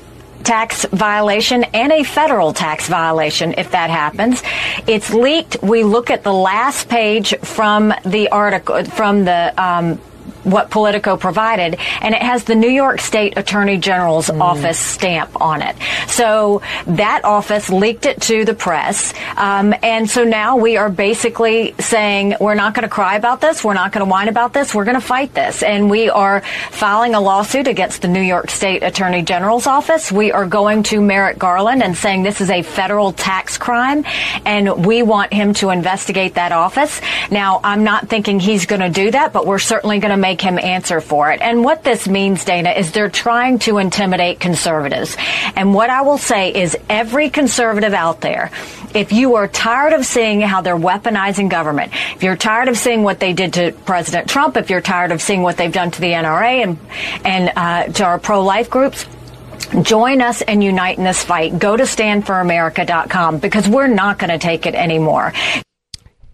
tax 0.44 0.84
violation 0.86 1.64
and 1.74 1.92
a 1.92 2.02
federal 2.04 2.52
tax 2.52 2.88
violation 2.88 3.54
if 3.58 3.72
that 3.72 3.90
happens. 3.90 4.42
It's 4.86 5.12
leaked. 5.12 5.62
We 5.62 5.84
look 5.84 6.10
at 6.10 6.22
the 6.22 6.32
last 6.32 6.88
page 6.88 7.36
from 7.38 7.92
the 8.04 8.28
article, 8.30 8.84
from 8.84 9.24
the, 9.24 9.52
um, 9.62 10.00
what 10.44 10.70
Politico 10.70 11.16
provided, 11.16 11.78
and 12.00 12.14
it 12.14 12.22
has 12.22 12.44
the 12.44 12.54
New 12.54 12.70
York 12.70 13.00
State 13.00 13.36
Attorney 13.36 13.78
General's 13.78 14.28
mm. 14.28 14.40
office 14.40 14.78
stamp 14.78 15.40
on 15.40 15.62
it. 15.62 15.76
So 16.06 16.62
that 16.86 17.24
office 17.24 17.70
leaked 17.70 18.06
it 18.06 18.20
to 18.22 18.44
the 18.44 18.54
press, 18.54 19.12
um, 19.36 19.74
and 19.82 20.08
so 20.08 20.24
now 20.24 20.56
we 20.56 20.76
are 20.76 20.90
basically 20.90 21.74
saying 21.78 22.36
we're 22.40 22.54
not 22.54 22.74
going 22.74 22.82
to 22.82 22.88
cry 22.88 23.16
about 23.16 23.40
this, 23.40 23.64
we're 23.64 23.74
not 23.74 23.92
going 23.92 24.04
to 24.04 24.10
whine 24.10 24.28
about 24.28 24.52
this, 24.52 24.74
we're 24.74 24.84
going 24.84 25.00
to 25.00 25.00
fight 25.00 25.34
this, 25.34 25.62
and 25.62 25.90
we 25.90 26.08
are 26.10 26.42
filing 26.70 27.14
a 27.14 27.20
lawsuit 27.20 27.68
against 27.68 28.02
the 28.02 28.08
New 28.08 28.22
York 28.22 28.50
State 28.50 28.82
Attorney 28.82 29.22
General's 29.22 29.66
office. 29.66 30.10
We 30.10 30.32
are 30.32 30.46
going 30.46 30.82
to 30.84 31.00
Merrick 31.00 31.38
Garland 31.38 31.82
and 31.82 31.96
saying 31.96 32.22
this 32.22 32.40
is 32.40 32.50
a 32.50 32.62
federal 32.62 33.12
tax 33.12 33.58
crime, 33.58 34.04
and 34.44 34.84
we 34.84 35.02
want 35.02 35.32
him 35.32 35.54
to 35.54 35.70
investigate 35.70 36.34
that 36.34 36.52
office. 36.52 37.00
Now, 37.30 37.60
I'm 37.62 37.84
not 37.84 38.08
thinking 38.08 38.40
he's 38.40 38.66
going 38.66 38.80
to 38.80 38.88
do 38.88 39.10
that, 39.10 39.32
but 39.32 39.46
we're 39.46 39.58
certainly 39.58 39.98
going 39.98 40.10
to 40.10 40.16
make 40.16 40.37
him 40.40 40.58
answer 40.58 41.00
for 41.00 41.30
it. 41.30 41.40
And 41.40 41.64
what 41.64 41.84
this 41.84 42.08
means, 42.08 42.44
Dana, 42.44 42.70
is 42.70 42.92
they're 42.92 43.10
trying 43.10 43.58
to 43.60 43.78
intimidate 43.78 44.40
conservatives. 44.40 45.16
And 45.56 45.74
what 45.74 45.90
I 45.90 46.02
will 46.02 46.18
say 46.18 46.54
is 46.54 46.76
every 46.88 47.30
conservative 47.30 47.94
out 47.94 48.20
there, 48.20 48.50
if 48.94 49.12
you 49.12 49.34
are 49.36 49.48
tired 49.48 49.92
of 49.92 50.06
seeing 50.06 50.40
how 50.40 50.60
they're 50.60 50.76
weaponizing 50.76 51.50
government, 51.50 51.92
if 52.14 52.22
you're 52.22 52.36
tired 52.36 52.68
of 52.68 52.78
seeing 52.78 53.02
what 53.02 53.20
they 53.20 53.32
did 53.32 53.54
to 53.54 53.72
President 53.72 54.28
Trump, 54.28 54.56
if 54.56 54.70
you're 54.70 54.80
tired 54.80 55.12
of 55.12 55.20
seeing 55.20 55.42
what 55.42 55.56
they've 55.56 55.72
done 55.72 55.90
to 55.90 56.00
the 56.00 56.12
NRA 56.12 56.62
and, 56.62 56.78
and 57.24 57.52
uh, 57.56 57.92
to 57.92 58.04
our 58.04 58.18
pro-life 58.18 58.70
groups, 58.70 59.06
Join 59.82 60.22
us 60.22 60.40
and 60.40 60.64
unite 60.64 60.96
in 60.96 61.04
this 61.04 61.22
fight. 61.22 61.58
Go 61.58 61.76
to 61.76 61.82
standforamerica.com 61.82 63.38
because 63.38 63.68
we're 63.68 63.86
not 63.86 64.18
going 64.18 64.30
to 64.30 64.38
take 64.38 64.64
it 64.64 64.74
anymore 64.74 65.34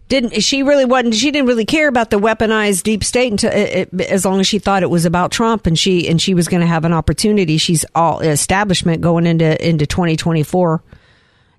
didn't 0.08 0.40
she 0.42 0.62
really 0.62 0.84
wasn't 0.84 1.14
she 1.14 1.30
didn't 1.30 1.48
really 1.48 1.64
care 1.64 1.88
about 1.88 2.10
the 2.10 2.18
weaponized 2.18 2.82
deep 2.82 3.02
state 3.02 3.30
until 3.30 3.52
it, 3.52 3.88
it, 3.92 4.00
as 4.02 4.24
long 4.24 4.40
as 4.40 4.46
she 4.46 4.58
thought 4.58 4.82
it 4.82 4.90
was 4.90 5.04
about 5.04 5.32
Trump 5.32 5.66
and 5.66 5.78
she 5.78 6.08
and 6.08 6.20
she 6.20 6.34
was 6.34 6.48
going 6.48 6.60
to 6.60 6.66
have 6.66 6.84
an 6.84 6.92
opportunity. 6.92 7.56
She's 7.56 7.84
all 7.94 8.20
establishment 8.20 9.00
going 9.00 9.26
into 9.26 9.66
into 9.66 9.86
2024 9.86 10.82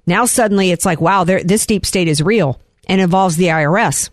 now 0.08 0.25
suddenly 0.25 0.72
it's 0.72 0.86
like 0.86 1.02
wow 1.02 1.24
this 1.24 1.66
deep 1.66 1.86
state 1.86 2.08
is 2.08 2.22
real 2.22 2.60
and 2.88 3.02
involves 3.02 3.36
the 3.36 3.46
IRS 3.46 4.10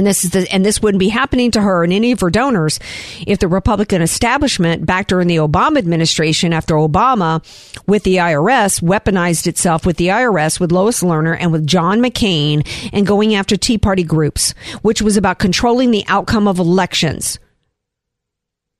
and 0.00 0.06
this 0.06 0.24
is 0.24 0.30
the, 0.30 0.50
and 0.50 0.64
this 0.64 0.80
wouldn't 0.80 0.98
be 0.98 1.10
happening 1.10 1.50
to 1.50 1.60
her 1.60 1.84
and 1.84 1.92
any 1.92 2.10
of 2.10 2.20
her 2.20 2.30
donors 2.30 2.80
if 3.26 3.38
the 3.38 3.46
Republican 3.46 4.00
establishment 4.00 4.86
back 4.86 5.08
during 5.08 5.28
the 5.28 5.36
Obama 5.36 5.76
administration 5.76 6.54
after 6.54 6.74
Obama 6.76 7.44
with 7.86 8.02
the 8.04 8.16
IRS 8.16 8.80
weaponized 8.80 9.46
itself 9.46 9.84
with 9.84 9.98
the 9.98 10.06
IRS 10.08 10.58
with 10.58 10.72
Lois 10.72 11.02
Lerner 11.02 11.36
and 11.38 11.52
with 11.52 11.66
John 11.66 12.00
McCain 12.00 12.66
and 12.94 13.06
going 13.06 13.34
after 13.34 13.58
Tea 13.58 13.76
Party 13.76 14.02
groups, 14.02 14.54
which 14.80 15.02
was 15.02 15.18
about 15.18 15.38
controlling 15.38 15.90
the 15.90 16.04
outcome 16.08 16.48
of 16.48 16.58
elections. 16.58 17.38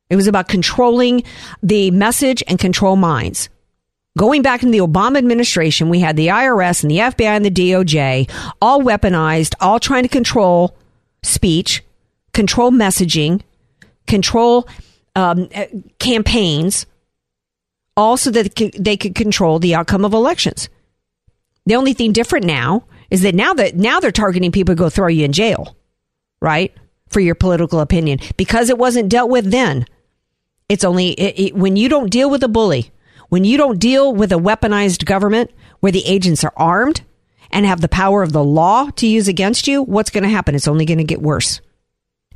It 0.09 0.17
was 0.17 0.27
about 0.27 0.49
controlling 0.49 1.23
the 1.62 1.91
message 1.91 2.43
and 2.49 2.59
control 2.59 2.97
minds. 2.97 3.50
Going 4.17 4.41
back 4.41 4.62
in 4.62 4.71
the 4.71 4.79
Obama 4.79 5.19
administration, 5.19 5.91
we 5.91 6.00
had 6.00 6.17
the 6.17 6.29
IRS 6.29 6.83
and 6.83 6.91
the 6.91 6.97
FBI 6.97 7.27
and 7.27 7.45
the 7.45 7.50
DOJ 7.50 8.31
all 8.62 8.81
weaponized, 8.81 9.55
all 9.61 9.79
trying 9.79 10.05
to 10.05 10.09
control 10.09 10.75
speech, 11.23 11.83
control 12.33 12.71
messaging, 12.71 13.43
control 14.07 14.69
um, 15.15 15.49
campaigns, 15.99 16.87
all 17.97 18.17
so 18.17 18.31
that 18.31 18.55
they 18.79 18.97
could 18.97 19.15
control 19.15 19.59
the 19.59 19.75
outcome 19.75 20.05
of 20.05 20.15
elections. 20.15 20.69
The 21.67 21.77
only 21.77 21.93
thing 21.93 22.12
different 22.12 22.47
now 22.47 22.85
is 23.11 23.23
that 23.23 23.35
now 23.35 23.55
that 23.55 23.75
now 23.77 24.00
they're 24.00 24.12
targeting 24.12 24.53
people 24.53 24.75
to 24.75 24.79
go 24.79 24.89
throw 24.89 25.09
you 25.09 25.25
in 25.25 25.33
jail, 25.33 25.77
right, 26.41 26.73
for 27.09 27.21
your 27.21 27.35
political 27.35 27.81
opinion 27.81 28.21
because 28.37 28.71
it 28.71 28.79
wasn't 28.79 29.09
dealt 29.09 29.31
with 29.31 29.50
then. 29.50 29.85
It's 30.69 30.85
only 30.85 31.11
it, 31.11 31.39
it, 31.39 31.55
when 31.55 31.77
you 31.77 31.89
don't 31.89 32.11
deal 32.11 32.31
with 32.31 32.43
a 32.45 32.49
bully, 32.49 32.93
when 33.29 33.45
you 33.45 33.57
don't 33.57 33.79
deal 33.79 34.15
with 34.15 34.33
a 34.33 34.37
weaponized 34.37 35.05
government 35.05 35.50
where 35.81 35.93
the 35.93 36.07
agents 36.07 36.45
are 36.45 36.53
armed 36.57 37.03
and 37.50 37.66
have 37.66 37.80
the 37.80 37.88
power 37.88 38.23
of 38.23 38.33
the 38.33 38.45
law 38.45 38.90
to 38.97 39.07
use 39.07 39.28
against 39.28 39.66
you, 39.66 39.83
what's 39.83 40.11
going 40.11 40.25
to 40.25 40.30
happen? 40.30 40.54
It's 40.54 40.69
only 40.69 40.85
going 40.85 40.99
to 40.99 41.04
get 41.04 41.23
worse. 41.23 41.61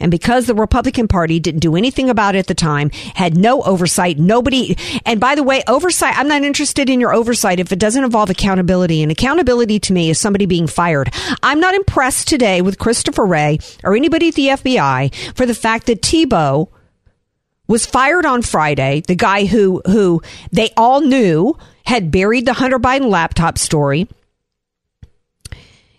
And 0.00 0.10
because 0.10 0.46
the 0.46 0.56
Republican 0.56 1.06
Party 1.06 1.38
didn't 1.38 1.60
do 1.60 1.76
anything 1.76 2.10
about 2.10 2.34
it 2.34 2.40
at 2.40 2.46
the 2.48 2.54
time, 2.54 2.90
had 2.90 3.36
no 3.36 3.62
oversight, 3.62 4.18
nobody, 4.18 4.76
and 5.06 5.20
by 5.20 5.36
the 5.36 5.44
way, 5.44 5.62
oversight, 5.68 6.18
I'm 6.18 6.26
not 6.26 6.42
interested 6.42 6.90
in 6.90 7.00
your 7.00 7.14
oversight 7.14 7.60
if 7.60 7.70
it 7.70 7.78
doesn't 7.78 8.02
involve 8.02 8.28
accountability. 8.28 9.04
And 9.04 9.12
accountability 9.12 9.78
to 9.80 9.92
me 9.92 10.10
is 10.10 10.18
somebody 10.18 10.46
being 10.46 10.66
fired. 10.66 11.14
I'm 11.44 11.60
not 11.60 11.74
impressed 11.74 12.26
today 12.26 12.60
with 12.60 12.80
Christopher 12.80 13.24
Wray 13.24 13.60
or 13.84 13.94
anybody 13.94 14.28
at 14.28 14.34
the 14.34 14.48
FBI 14.48 15.14
for 15.36 15.46
the 15.46 15.54
fact 15.54 15.86
that 15.86 16.04
Thibault 16.04 16.70
was 17.68 17.86
fired 17.86 18.26
on 18.26 18.42
Friday, 18.42 19.02
the 19.06 19.14
guy 19.14 19.46
who, 19.46 19.80
who 19.86 20.22
they 20.50 20.70
all 20.76 21.00
knew 21.00 21.56
had 21.86 22.10
buried 22.10 22.46
the 22.46 22.52
Hunter 22.52 22.80
Biden 22.80 23.10
laptop 23.10 23.58
story 23.58 24.08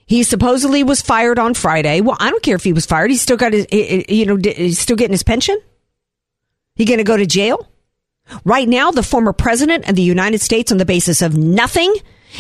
he 0.06 0.24
supposedly 0.24 0.84
was 0.84 1.02
fired 1.02 1.40
on 1.40 1.54
Friday. 1.54 2.02
Well, 2.02 2.18
I 2.20 2.30
don't 2.30 2.44
care 2.44 2.56
if 2.56 2.64
he 2.64 2.74
was 2.74 2.86
fired. 2.86 3.10
He's 3.10 3.22
still 3.22 3.38
got 3.38 3.54
his, 3.54 3.66
you 3.72 4.26
know, 4.26 4.38
he's 4.38 4.80
still 4.80 4.96
getting 4.96 5.14
his 5.14 5.24
pension. 5.24 5.60
He 6.76 6.86
going 6.86 7.00
to 7.00 7.04
go 7.04 7.18
to 7.18 7.26
jail? 7.26 7.70
Right 8.44 8.68
now, 8.68 8.92
the 8.92 9.04
former 9.04 9.34
president 9.34 9.88
of 9.88 9.96
the 9.96 10.02
United 10.02 10.42
States, 10.42 10.72
on 10.72 10.78
the 10.78 10.86
basis 10.86 11.22
of 11.22 11.38
nothing, 11.38 11.94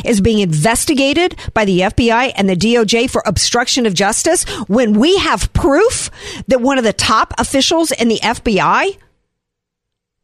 is 0.03 0.19
being 0.19 0.39
investigated 0.39 1.35
by 1.53 1.63
the 1.63 1.81
FBI 1.81 2.33
and 2.35 2.49
the 2.49 2.55
DOJ 2.55 3.09
for 3.09 3.23
obstruction 3.25 3.85
of 3.85 3.93
justice 3.93 4.43
when 4.67 4.99
we 4.99 5.17
have 5.17 5.53
proof 5.53 6.09
that 6.47 6.61
one 6.61 6.77
of 6.77 6.83
the 6.83 6.93
top 6.93 7.33
officials 7.37 7.91
in 7.91 8.09
the 8.09 8.19
FBI 8.19 8.97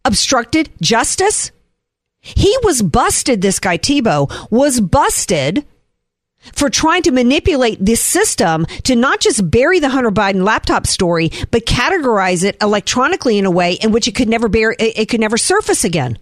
obstructed 0.03 0.69
justice. 0.81 1.51
He 2.19 2.55
was 2.63 2.81
busted, 2.81 3.41
this 3.41 3.59
guy 3.59 3.77
Thibault 3.77 4.29
was 4.49 4.81
busted 4.81 5.65
for 6.53 6.69
trying 6.69 7.03
to 7.03 7.11
manipulate 7.11 7.83
this 7.83 8.01
system 8.01 8.65
to 8.83 8.95
not 8.95 9.19
just 9.19 9.49
bury 9.49 9.79
the 9.79 9.89
Hunter 9.89 10.11
Biden 10.11 10.43
laptop 10.43 10.87
story, 10.87 11.31
but 11.51 11.65
categorize 11.65 12.43
it 12.43 12.57
electronically 12.61 13.37
in 13.37 13.45
a 13.45 13.51
way 13.51 13.73
in 13.73 13.91
which 13.91 14.07
it 14.07 14.15
could 14.15 14.29
never 14.29 14.49
bear, 14.49 14.75
it 14.79 15.07
could 15.09 15.19
never 15.19 15.37
surface 15.37 15.83
again. 15.83 16.17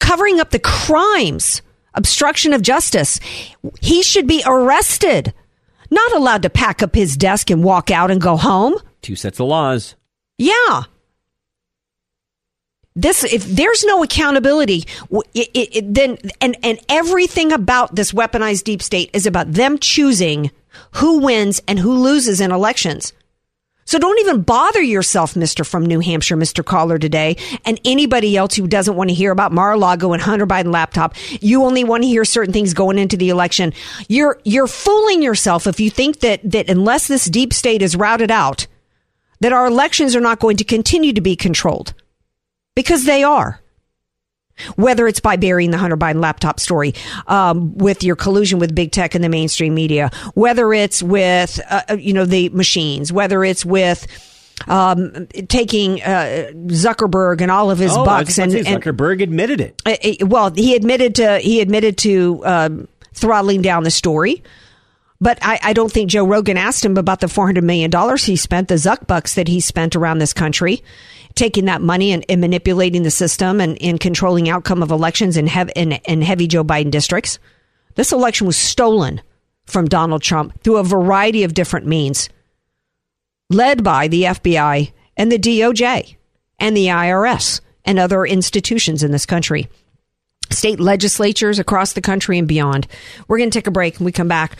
Covering 0.00 0.40
up 0.40 0.50
the 0.50 0.58
crimes, 0.58 1.62
obstruction 1.94 2.52
of 2.52 2.62
justice. 2.62 3.20
He 3.80 4.02
should 4.02 4.26
be 4.26 4.42
arrested. 4.46 5.32
not 5.90 6.12
allowed 6.12 6.42
to 6.42 6.50
pack 6.50 6.82
up 6.82 6.94
his 6.94 7.16
desk 7.16 7.50
and 7.50 7.64
walk 7.64 7.90
out 7.90 8.10
and 8.10 8.20
go 8.20 8.36
home. 8.36 8.74
Two 9.02 9.16
sets 9.16 9.40
of 9.40 9.48
laws. 9.48 9.96
Yeah. 10.38 10.84
This 12.96 13.22
if 13.24 13.44
there's 13.44 13.84
no 13.84 14.02
accountability, 14.02 14.84
it, 15.32 15.48
it, 15.54 15.76
it- 15.76 15.94
then 15.94 16.18
and 16.40 16.56
and 16.62 16.78
everything 16.88 17.52
about 17.52 17.94
this 17.94 18.12
weaponized 18.12 18.64
deep 18.64 18.82
state 18.82 19.10
is 19.12 19.26
about 19.26 19.52
them 19.52 19.78
choosing 19.78 20.50
who 20.92 21.20
wins 21.20 21.62
and 21.68 21.78
who 21.78 21.92
loses 21.94 22.40
in 22.40 22.50
elections. 22.50 23.12
So 23.84 23.98
don't 23.98 24.20
even 24.20 24.42
bother 24.42 24.82
yourself, 24.82 25.34
Mister 25.34 25.64
from 25.64 25.86
New 25.86 26.00
Hampshire, 26.00 26.36
Mister 26.36 26.62
Caller 26.62 26.98
today, 26.98 27.36
and 27.64 27.80
anybody 27.84 28.36
else 28.36 28.54
who 28.54 28.66
doesn't 28.66 28.94
want 28.94 29.10
to 29.10 29.14
hear 29.14 29.32
about 29.32 29.52
Mar-a-Lago 29.52 30.12
and 30.12 30.22
Hunter 30.22 30.46
Biden 30.46 30.72
laptop. 30.72 31.14
You 31.40 31.64
only 31.64 31.82
want 31.82 32.02
to 32.04 32.08
hear 32.08 32.24
certain 32.24 32.52
things 32.52 32.74
going 32.74 32.98
into 32.98 33.16
the 33.16 33.30
election. 33.30 33.72
You're 34.08 34.40
you're 34.44 34.68
fooling 34.68 35.22
yourself 35.22 35.66
if 35.66 35.80
you 35.80 35.90
think 35.90 36.20
that 36.20 36.40
that 36.48 36.68
unless 36.70 37.08
this 37.08 37.24
deep 37.26 37.52
state 37.52 37.82
is 37.82 37.96
routed 37.96 38.30
out, 38.30 38.66
that 39.40 39.52
our 39.52 39.66
elections 39.66 40.14
are 40.14 40.20
not 40.20 40.40
going 40.40 40.56
to 40.58 40.64
continue 40.64 41.12
to 41.12 41.20
be 41.20 41.34
controlled 41.34 41.94
because 42.80 43.04
they 43.04 43.22
are. 43.22 43.60
Whether 44.76 45.06
it's 45.06 45.20
by 45.20 45.36
burying 45.36 45.70
the 45.70 45.78
Hunter 45.78 45.96
Biden 45.96 46.20
laptop 46.20 46.60
story 46.60 46.94
um, 47.26 47.76
with 47.78 48.04
your 48.04 48.14
collusion 48.14 48.58
with 48.58 48.74
big 48.74 48.92
tech 48.92 49.14
and 49.14 49.24
the 49.24 49.30
mainstream 49.30 49.74
media, 49.74 50.10
whether 50.34 50.74
it's 50.74 51.02
with 51.02 51.58
uh, 51.70 51.82
uh, 51.88 51.94
you 51.94 52.12
know 52.12 52.26
the 52.26 52.50
machines, 52.50 53.10
whether 53.10 53.42
it's 53.42 53.64
with 53.64 54.06
um, 54.68 55.26
taking 55.48 56.02
uh, 56.02 56.50
Zuckerberg 56.66 57.40
and 57.40 57.50
all 57.50 57.70
of 57.70 57.78
his 57.78 57.96
oh, 57.96 58.04
bucks 58.04 58.38
and, 58.38 58.52
to 58.52 58.62
say, 58.62 58.70
and 58.70 58.82
Zuckerberg 58.82 59.22
admitted 59.22 59.62
it. 59.62 59.80
uh, 59.86 59.96
uh, 60.04 60.26
well, 60.26 60.50
he 60.50 60.74
admitted 60.74 61.14
to 61.14 61.38
he 61.38 61.62
admitted 61.62 61.96
to 61.98 62.42
um, 62.44 62.88
throttling 63.14 63.62
down 63.62 63.84
the 63.84 63.90
story. 63.90 64.42
But 65.22 65.38
I, 65.42 65.58
I 65.62 65.72
don't 65.74 65.92
think 65.92 66.10
Joe 66.10 66.26
Rogan 66.26 66.56
asked 66.56 66.84
him 66.84 66.96
about 66.96 67.20
the 67.20 67.28
four 67.28 67.46
hundred 67.46 67.64
million 67.64 67.90
dollars 67.90 68.24
he 68.24 68.36
spent, 68.36 68.68
the 68.68 68.74
Zuck 68.74 69.06
bucks 69.06 69.34
that 69.34 69.48
he 69.48 69.60
spent 69.60 69.96
around 69.96 70.18
this 70.18 70.32
country, 70.32 70.82
taking 71.34 71.66
that 71.66 71.82
money 71.82 72.12
and, 72.12 72.24
and 72.28 72.40
manipulating 72.40 73.02
the 73.02 73.10
system 73.10 73.60
and, 73.60 74.00
controlling 74.00 74.48
outcome 74.48 74.82
of 74.82 74.90
elections 74.90 75.36
in, 75.36 75.46
hev- 75.46 75.70
in, 75.76 75.92
in 75.92 76.22
heavy 76.22 76.46
Joe 76.46 76.64
Biden 76.64 76.90
districts. 76.90 77.38
This 77.94 78.12
election 78.12 78.46
was 78.46 78.56
stolen 78.56 79.20
from 79.66 79.86
Donald 79.86 80.22
Trump 80.22 80.60
through 80.62 80.78
a 80.78 80.84
variety 80.84 81.44
of 81.44 81.54
different 81.54 81.86
means, 81.86 82.28
led 83.48 83.84
by 83.84 84.08
the 84.08 84.24
FBI 84.24 84.92
and 85.16 85.30
the 85.30 85.38
DOJ 85.38 86.16
and 86.58 86.76
the 86.76 86.86
IRS 86.86 87.60
and 87.84 87.98
other 87.98 88.24
institutions 88.24 89.02
in 89.02 89.12
this 89.12 89.26
country 89.26 89.68
state 90.52 90.80
legislatures 90.80 91.58
across 91.58 91.92
the 91.92 92.00
country 92.00 92.38
and 92.38 92.48
beyond. 92.48 92.86
We're 93.28 93.38
going 93.38 93.50
to 93.50 93.58
take 93.58 93.66
a 93.66 93.72
break 93.72 93.96
and 93.96 94.04
we 94.04 94.12
come 94.12 94.28
back. 94.28 94.56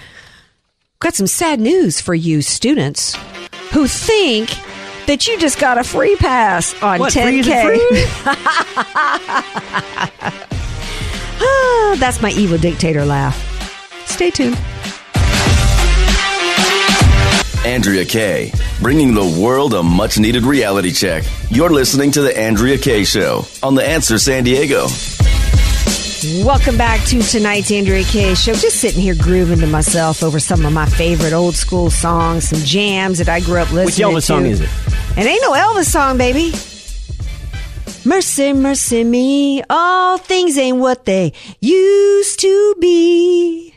Got 1.01 1.15
some 1.15 1.27
sad 1.27 1.61
news 1.61 2.01
for 2.01 2.15
you 2.15 2.43
students 2.43 3.17
who 3.73 3.87
think 3.87 4.51
that 5.11 5.27
you 5.27 5.37
just 5.41 5.59
got 5.59 5.77
a 5.77 5.83
free 5.83 6.15
pass 6.15 6.81
on 6.85 7.01
What, 7.01 7.13
10K. 7.13 7.81
Ah, 11.43 11.97
That's 11.99 12.23
my 12.23 12.31
evil 12.33 12.59
dictator 12.59 13.05
laugh. 13.05 13.35
Stay 14.07 14.31
tuned. 14.31 14.57
Andrea 17.65 18.05
Kay, 18.05 18.53
bringing 18.81 19.15
the 19.15 19.41
world 19.43 19.75
a 19.75 19.83
much 19.83 20.19
needed 20.19 20.45
reality 20.45 20.93
check. 20.93 21.25
You're 21.49 21.71
listening 21.71 22.13
to 22.13 22.23
The 22.23 22.39
Andrea 22.39 22.79
Kay 22.79 23.03
Show 23.05 23.47
on 23.63 23.75
The 23.75 23.85
Answer 23.85 24.19
San 24.19 24.45
Diego. 24.45 24.87
Welcome 26.45 26.77
back 26.77 27.03
to 27.07 27.23
tonight's 27.23 27.73
Andrea 27.73 28.05
Kay 28.05 28.35
show. 28.35 28.53
Just 28.53 28.77
sitting 28.81 29.01
here 29.01 29.15
grooving 29.15 29.61
to 29.61 29.67
myself 29.67 30.23
over 30.23 30.39
some 30.39 30.67
of 30.67 30.73
my 30.75 30.85
favorite 30.85 31.33
old 31.33 31.55
school 31.55 31.89
songs, 31.89 32.51
some 32.51 32.61
jams 32.61 33.17
that 33.19 33.29
I 33.31 33.41
grew 33.41 33.59
up 33.59 33.73
listening 33.73 34.15
Which 34.15 34.27
to. 34.27 34.33
Elvis 34.33 34.43
song 34.43 34.45
is 34.47 34.61
it? 34.61 34.69
It 35.21 35.27
ain't 35.27 35.43
no 35.43 35.53
Elvis 35.53 35.85
song, 35.85 36.17
baby. 36.17 36.51
Mercy, 38.07 38.55
mercy 38.55 39.05
me, 39.05 39.63
all 39.69 40.17
things 40.17 40.57
ain't 40.57 40.79
what 40.79 41.05
they 41.05 41.35
used 41.61 42.41
to 42.41 42.75
be. 42.81 43.75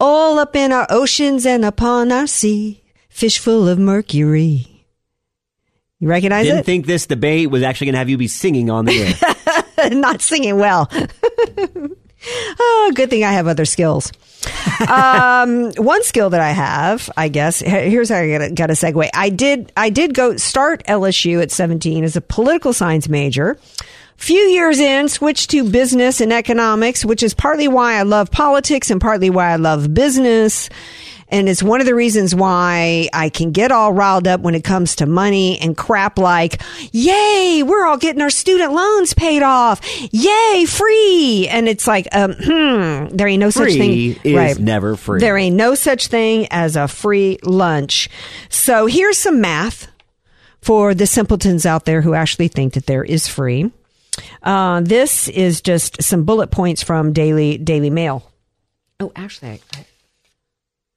All 0.00 0.38
up 0.38 0.56
in 0.56 0.72
our 0.72 0.86
oceans 0.88 1.44
and 1.44 1.66
upon 1.66 2.10
our 2.10 2.26
sea, 2.26 2.82
fish 3.10 3.38
full 3.38 3.68
of 3.68 3.78
mercury. 3.78 4.86
You 5.98 6.08
recognize 6.08 6.46
it? 6.46 6.52
Didn't 6.52 6.64
think 6.64 6.86
this 6.86 7.04
debate 7.04 7.50
was 7.50 7.62
actually 7.62 7.88
going 7.88 7.94
to 7.96 7.98
have 7.98 8.08
you 8.08 8.16
be 8.16 8.26
singing 8.26 8.70
on 8.70 8.86
the 8.86 9.02
air. 9.78 9.90
Not 9.90 10.22
singing 10.22 10.56
well. 10.56 10.90
oh, 12.58 12.92
good 12.94 13.10
thing 13.10 13.24
I 13.24 13.32
have 13.32 13.46
other 13.46 13.64
skills. 13.64 14.12
um, 14.88 15.72
one 15.76 16.02
skill 16.02 16.30
that 16.30 16.40
I 16.40 16.50
have, 16.50 17.10
I 17.16 17.28
guess, 17.28 17.60
here's 17.60 18.08
how 18.08 18.16
I 18.16 18.38
got 18.38 18.54
got 18.54 18.70
a 18.70 18.74
segue. 18.74 19.08
I 19.14 19.30
did, 19.30 19.72
I 19.76 19.90
did 19.90 20.14
go 20.14 20.36
start 20.36 20.84
LSU 20.86 21.42
at 21.42 21.50
17 21.50 22.04
as 22.04 22.16
a 22.16 22.20
political 22.20 22.72
science 22.72 23.08
major. 23.08 23.58
Few 24.16 24.40
years 24.40 24.80
in, 24.80 25.08
switched 25.08 25.48
to 25.50 25.68
business 25.68 26.20
and 26.20 26.30
economics, 26.30 27.06
which 27.06 27.22
is 27.22 27.32
partly 27.32 27.68
why 27.68 27.94
I 27.94 28.02
love 28.02 28.30
politics 28.30 28.90
and 28.90 29.00
partly 29.00 29.30
why 29.30 29.50
I 29.50 29.56
love 29.56 29.94
business. 29.94 30.68
And 31.30 31.48
it's 31.48 31.62
one 31.62 31.80
of 31.80 31.86
the 31.86 31.94
reasons 31.94 32.34
why 32.34 33.08
I 33.12 33.28
can 33.28 33.52
get 33.52 33.72
all 33.72 33.92
riled 33.92 34.26
up 34.26 34.40
when 34.40 34.54
it 34.54 34.64
comes 34.64 34.96
to 34.96 35.06
money 35.06 35.58
and 35.60 35.76
crap 35.76 36.18
like, 36.18 36.60
yay, 36.92 37.62
we're 37.64 37.86
all 37.86 37.96
getting 37.96 38.20
our 38.20 38.30
student 38.30 38.72
loans 38.72 39.14
paid 39.14 39.42
off. 39.42 39.80
Yay, 40.12 40.64
free. 40.66 41.48
And 41.48 41.68
it's 41.68 41.86
like, 41.86 42.08
um, 42.12 42.34
hmm, 42.34 43.14
there 43.16 43.28
ain't 43.28 43.40
no 43.40 43.50
such 43.50 43.72
thing. 43.72 43.78
Free 43.78 44.12
thing. 44.14 44.36
is 44.36 44.58
never 44.58 44.96
free. 44.96 45.20
There 45.20 45.38
ain't 45.38 45.56
no 45.56 45.74
such 45.74 46.08
thing 46.08 46.48
as 46.50 46.76
a 46.76 46.88
free 46.88 47.38
lunch. 47.44 48.10
So 48.48 48.86
here's 48.86 49.18
some 49.18 49.40
math 49.40 49.88
for 50.60 50.94
the 50.94 51.06
simpletons 51.06 51.64
out 51.64 51.84
there 51.84 52.02
who 52.02 52.14
actually 52.14 52.48
think 52.48 52.74
that 52.74 52.86
there 52.86 53.04
is 53.04 53.26
free. 53.28 53.70
Uh, 54.42 54.80
this 54.80 55.28
is 55.28 55.60
just 55.60 56.02
some 56.02 56.24
bullet 56.24 56.50
points 56.50 56.82
from 56.82 57.12
Daily 57.12 57.58
Daily 57.58 57.90
Mail. 57.90 58.30
Oh, 58.98 59.12
actually, 59.16 59.50
I, 59.50 59.60
I, 59.74 59.86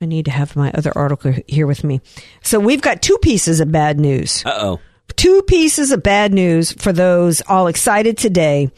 I 0.04 0.06
need 0.06 0.26
to 0.26 0.32
have 0.32 0.58
my 0.58 0.70
other 0.74 0.92
article 0.96 1.34
here 1.48 1.66
with 1.66 1.86
me. 1.86 2.02
So 2.42 2.60
we've 2.60 2.82
got 2.82 3.02
two 3.02 3.18
pieces 3.20 3.62
of 3.62 3.72
bad 3.72 4.00
news. 4.00 4.44
Uh 4.46 4.58
oh. 4.60 4.80
Two 5.16 5.42
pieces 5.44 5.92
of 5.92 6.04
bad 6.04 6.34
news 6.34 6.74
for 6.74 6.92
those 6.92 7.42
all 7.48 7.68
excited 7.68 8.18
today 8.18 8.70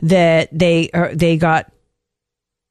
that 0.00 0.48
they 0.50 0.88
are, 0.94 1.14
they 1.14 1.36
got 1.36 1.70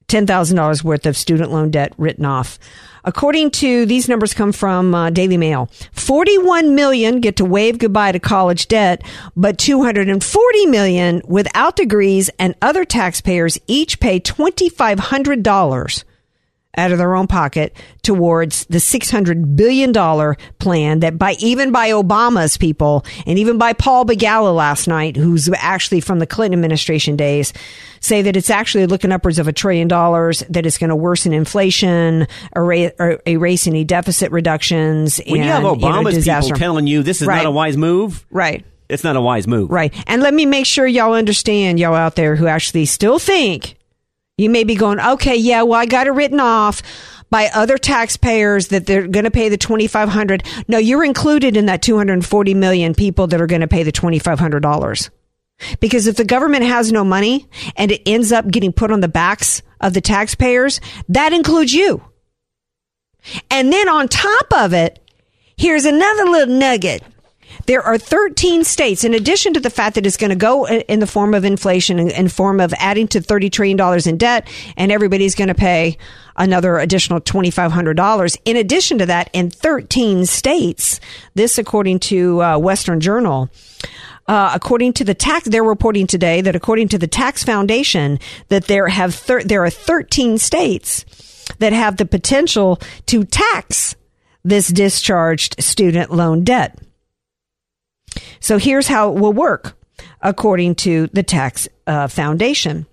ten 0.07 0.25
thousand 0.25 0.57
dollars 0.57 0.83
worth 0.83 1.05
of 1.05 1.15
student 1.15 1.51
loan 1.51 1.69
debt 1.69 1.93
written 1.97 2.25
off. 2.25 2.57
According 3.03 3.51
to 3.51 3.85
these 3.85 4.09
numbers, 4.09 4.33
come 4.33 4.51
from 4.51 4.95
uh, 4.95 5.11
Daily 5.11 5.37
Mail. 5.37 5.69
Forty-one 5.91 6.73
million 6.73 7.21
get 7.21 7.35
to 7.35 7.45
wave 7.45 7.77
goodbye 7.77 8.13
to 8.13 8.19
college 8.19 8.67
debt, 8.67 9.03
but 9.35 9.59
two 9.59 9.83
hundred 9.83 10.09
and 10.09 10.23
forty 10.23 10.65
million 10.65 11.21
without 11.27 11.75
degrees 11.75 12.31
and 12.39 12.55
other 12.63 12.83
taxpayers 12.83 13.59
each 13.67 13.99
pay 13.99 14.19
twenty-five 14.19 14.97
hundred 14.97 15.43
dollars 15.43 16.03
out 16.77 16.91
of 16.91 16.97
their 16.97 17.15
own 17.15 17.27
pocket 17.27 17.75
towards 18.03 18.65
the 18.65 18.77
$600 18.77 19.55
billion 19.55 19.93
plan 20.59 20.99
that 20.99 21.17
by 21.17 21.35
even 21.39 21.71
by 21.71 21.89
Obama's 21.89 22.57
people 22.57 23.05
and 23.25 23.39
even 23.39 23.57
by 23.57 23.73
Paul 23.73 24.05
Begala 24.05 24.55
last 24.55 24.87
night, 24.87 25.15
who's 25.15 25.49
actually 25.57 26.01
from 26.01 26.19
the 26.19 26.27
Clinton 26.27 26.59
administration 26.59 27.15
days, 27.15 27.53
say 27.99 28.21
that 28.21 28.35
it's 28.35 28.49
actually 28.49 28.85
looking 28.85 29.11
upwards 29.11 29.39
of 29.39 29.47
a 29.47 29.53
trillion 29.53 29.87
dollars, 29.87 30.43
that 30.49 30.65
it's 30.65 30.77
going 30.77 30.89
to 30.89 30.95
worsen 30.95 31.33
inflation, 31.33 32.27
erase, 32.55 32.91
er- 32.99 33.19
erase 33.27 33.67
any 33.67 33.83
deficit 33.83 34.31
reductions. 34.31 35.19
When 35.25 35.37
and, 35.37 35.45
you 35.45 35.51
have 35.51 35.63
know, 35.63 35.75
Obama's 35.75 36.13
disaster. 36.15 36.53
people 36.53 36.59
telling 36.59 36.87
you 36.87 37.01
this 37.03 37.21
is 37.21 37.27
Right. 37.27 37.37
not 37.37 37.45
a 37.47 37.51
wise 37.51 37.77
move, 37.77 38.25
Right. 38.29 38.63
it's 38.89 39.03
not 39.03 39.15
a 39.15 39.21
wise 39.21 39.47
move. 39.47 39.71
Right. 39.71 39.93
And 40.07 40.21
let 40.21 40.33
me 40.33 40.45
make 40.45 40.65
sure 40.65 40.85
y'all 40.85 41.13
understand, 41.13 41.79
y'all 41.79 41.95
out 41.95 42.15
there 42.15 42.35
who 42.35 42.47
actually 42.47 42.85
still 42.85 43.17
think 43.17 43.75
you 44.37 44.49
may 44.49 44.63
be 44.63 44.75
going, 44.75 44.99
okay, 44.99 45.35
yeah, 45.35 45.61
well, 45.61 45.79
I 45.79 45.85
got 45.85 46.07
it 46.07 46.11
written 46.11 46.39
off 46.39 46.81
by 47.29 47.49
other 47.53 47.77
taxpayers 47.77 48.67
that 48.67 48.85
they're 48.85 49.07
going 49.07 49.23
to 49.23 49.31
pay 49.31 49.49
the 49.49 49.57
2500 49.57 50.43
No, 50.67 50.77
you're 50.77 51.03
included 51.03 51.57
in 51.57 51.67
that 51.67 51.81
240 51.81 52.53
million 52.53 52.93
people 52.93 53.27
that 53.27 53.41
are 53.41 53.47
going 53.47 53.61
to 53.61 53.67
pay 53.67 53.83
the 53.83 53.91
$2,500. 53.91 55.09
Because 55.79 56.07
if 56.07 56.17
the 56.17 56.25
government 56.25 56.63
has 56.65 56.91
no 56.91 57.05
money 57.05 57.47
and 57.77 57.91
it 57.91 58.01
ends 58.05 58.31
up 58.31 58.47
getting 58.47 58.73
put 58.73 58.91
on 58.91 58.99
the 58.99 59.07
backs 59.07 59.61
of 59.79 59.93
the 59.93 60.01
taxpayers, 60.01 60.81
that 61.07 61.31
includes 61.31 61.73
you. 61.73 62.03
And 63.49 63.71
then 63.71 63.87
on 63.87 64.09
top 64.09 64.47
of 64.53 64.73
it, 64.73 64.99
here's 65.57 65.85
another 65.85 66.25
little 66.25 66.55
nugget. 66.55 67.03
There 67.65 67.81
are 67.81 67.97
13 67.97 68.63
states, 68.63 69.03
in 69.03 69.13
addition 69.13 69.53
to 69.53 69.59
the 69.59 69.71
fact 69.71 69.95
that 69.95 70.05
it's 70.05 70.17
going 70.17 70.29
to 70.29 70.35
go 70.35 70.67
in 70.67 70.99
the 70.99 71.07
form 71.07 71.33
of 71.33 71.43
inflation 71.43 71.97
and 71.97 72.11
in 72.11 72.27
form 72.27 72.59
of 72.59 72.73
adding 72.77 73.07
to 73.09 73.19
$30 73.19 73.51
trillion 73.51 74.07
in 74.07 74.17
debt, 74.17 74.47
and 74.77 74.91
everybody's 74.91 75.33
going 75.33 75.47
to 75.47 75.55
pay 75.55 75.97
another 76.35 76.77
additional 76.77 77.19
$2,500. 77.19 78.37
In 78.45 78.55
addition 78.57 78.99
to 78.99 79.05
that, 79.07 79.29
in 79.33 79.49
13 79.49 80.25
states, 80.25 80.99
this 81.33 81.57
according 81.57 81.99
to 82.01 82.43
uh, 82.43 82.57
Western 82.59 82.99
Journal, 82.99 83.49
uh, 84.27 84.51
according 84.53 84.93
to 84.93 85.03
the 85.03 85.13
tax, 85.13 85.47
they're 85.47 85.63
reporting 85.63 86.07
today 86.07 86.41
that 86.41 86.55
according 86.55 86.87
to 86.89 86.97
the 86.97 87.07
Tax 87.07 87.43
Foundation, 87.43 88.19
that 88.49 88.65
there 88.65 88.87
have 88.87 89.13
thir- 89.13 89.43
there 89.43 89.63
are 89.63 89.69
13 89.69 90.37
states 90.37 91.05
that 91.59 91.73
have 91.73 91.97
the 91.97 92.05
potential 92.05 92.79
to 93.05 93.23
tax 93.23 93.95
this 94.43 94.67
discharged 94.67 95.55
student 95.61 96.11
loan 96.11 96.43
debt. 96.43 96.79
So 98.39 98.57
here's 98.57 98.87
how 98.87 99.11
it 99.11 99.19
will 99.19 99.33
work, 99.33 99.77
according 100.21 100.75
to 100.75 101.07
the 101.13 101.23
tax 101.23 101.67
uh, 101.87 102.07
foundation. 102.07 102.85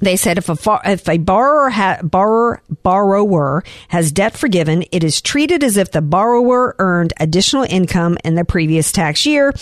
They 0.00 0.16
said 0.16 0.36
if 0.36 0.48
a 0.48 0.56
far, 0.56 0.80
if 0.84 1.08
a 1.08 1.18
borrower 1.18 1.70
ha, 1.70 1.98
borrower 2.02 2.60
borrower 2.82 3.62
has 3.88 4.10
debt 4.10 4.36
forgiven, 4.36 4.84
it 4.90 5.04
is 5.04 5.22
treated 5.22 5.62
as 5.62 5.76
if 5.76 5.92
the 5.92 6.02
borrower 6.02 6.74
earned 6.80 7.12
additional 7.20 7.62
income 7.62 8.18
in 8.24 8.34
the 8.34 8.44
previous 8.44 8.90
tax 8.90 9.24
year, 9.24 9.54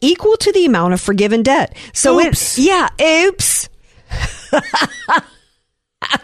equal 0.00 0.36
to 0.38 0.50
the 0.50 0.66
amount 0.66 0.94
of 0.94 1.00
forgiven 1.00 1.44
debt. 1.44 1.76
So 1.92 2.20
Oops. 2.20 2.58
it 2.58 2.64
yeah, 2.64 2.88
oops. 3.00 3.68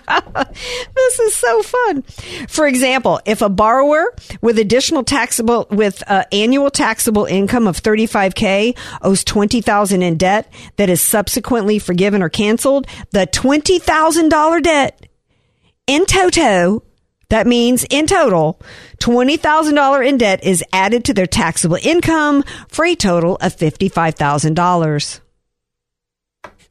this 0.94 1.18
is 1.20 1.34
so 1.34 1.62
fun. 1.62 2.02
For 2.48 2.66
example, 2.66 3.20
if 3.24 3.42
a 3.42 3.48
borrower 3.48 4.14
with 4.40 4.58
additional 4.58 5.04
taxable 5.04 5.66
with 5.70 6.02
uh, 6.06 6.24
annual 6.32 6.70
taxable 6.70 7.24
income 7.24 7.66
of 7.66 7.80
35k 7.80 8.76
owes 9.02 9.24
20,000 9.24 10.02
in 10.02 10.16
debt 10.16 10.52
that 10.76 10.88
is 10.88 11.00
subsequently 11.00 11.78
forgiven 11.78 12.22
or 12.22 12.28
canceled, 12.28 12.86
the 13.10 13.26
$20,000 13.26 14.62
debt 14.62 15.06
in 15.86 16.06
toto 16.06 16.82
that 17.30 17.46
means 17.46 17.86
in 17.88 18.06
total, 18.06 18.60
$20,000 18.98 20.06
in 20.06 20.18
debt 20.18 20.42
is 20.44 20.64
added 20.72 21.04
to 21.04 21.14
their 21.14 21.28
taxable 21.28 21.78
income 21.80 22.42
for 22.68 22.84
a 22.84 22.96
total 22.96 23.36
of 23.36 23.56
$55,000. 23.56 25.20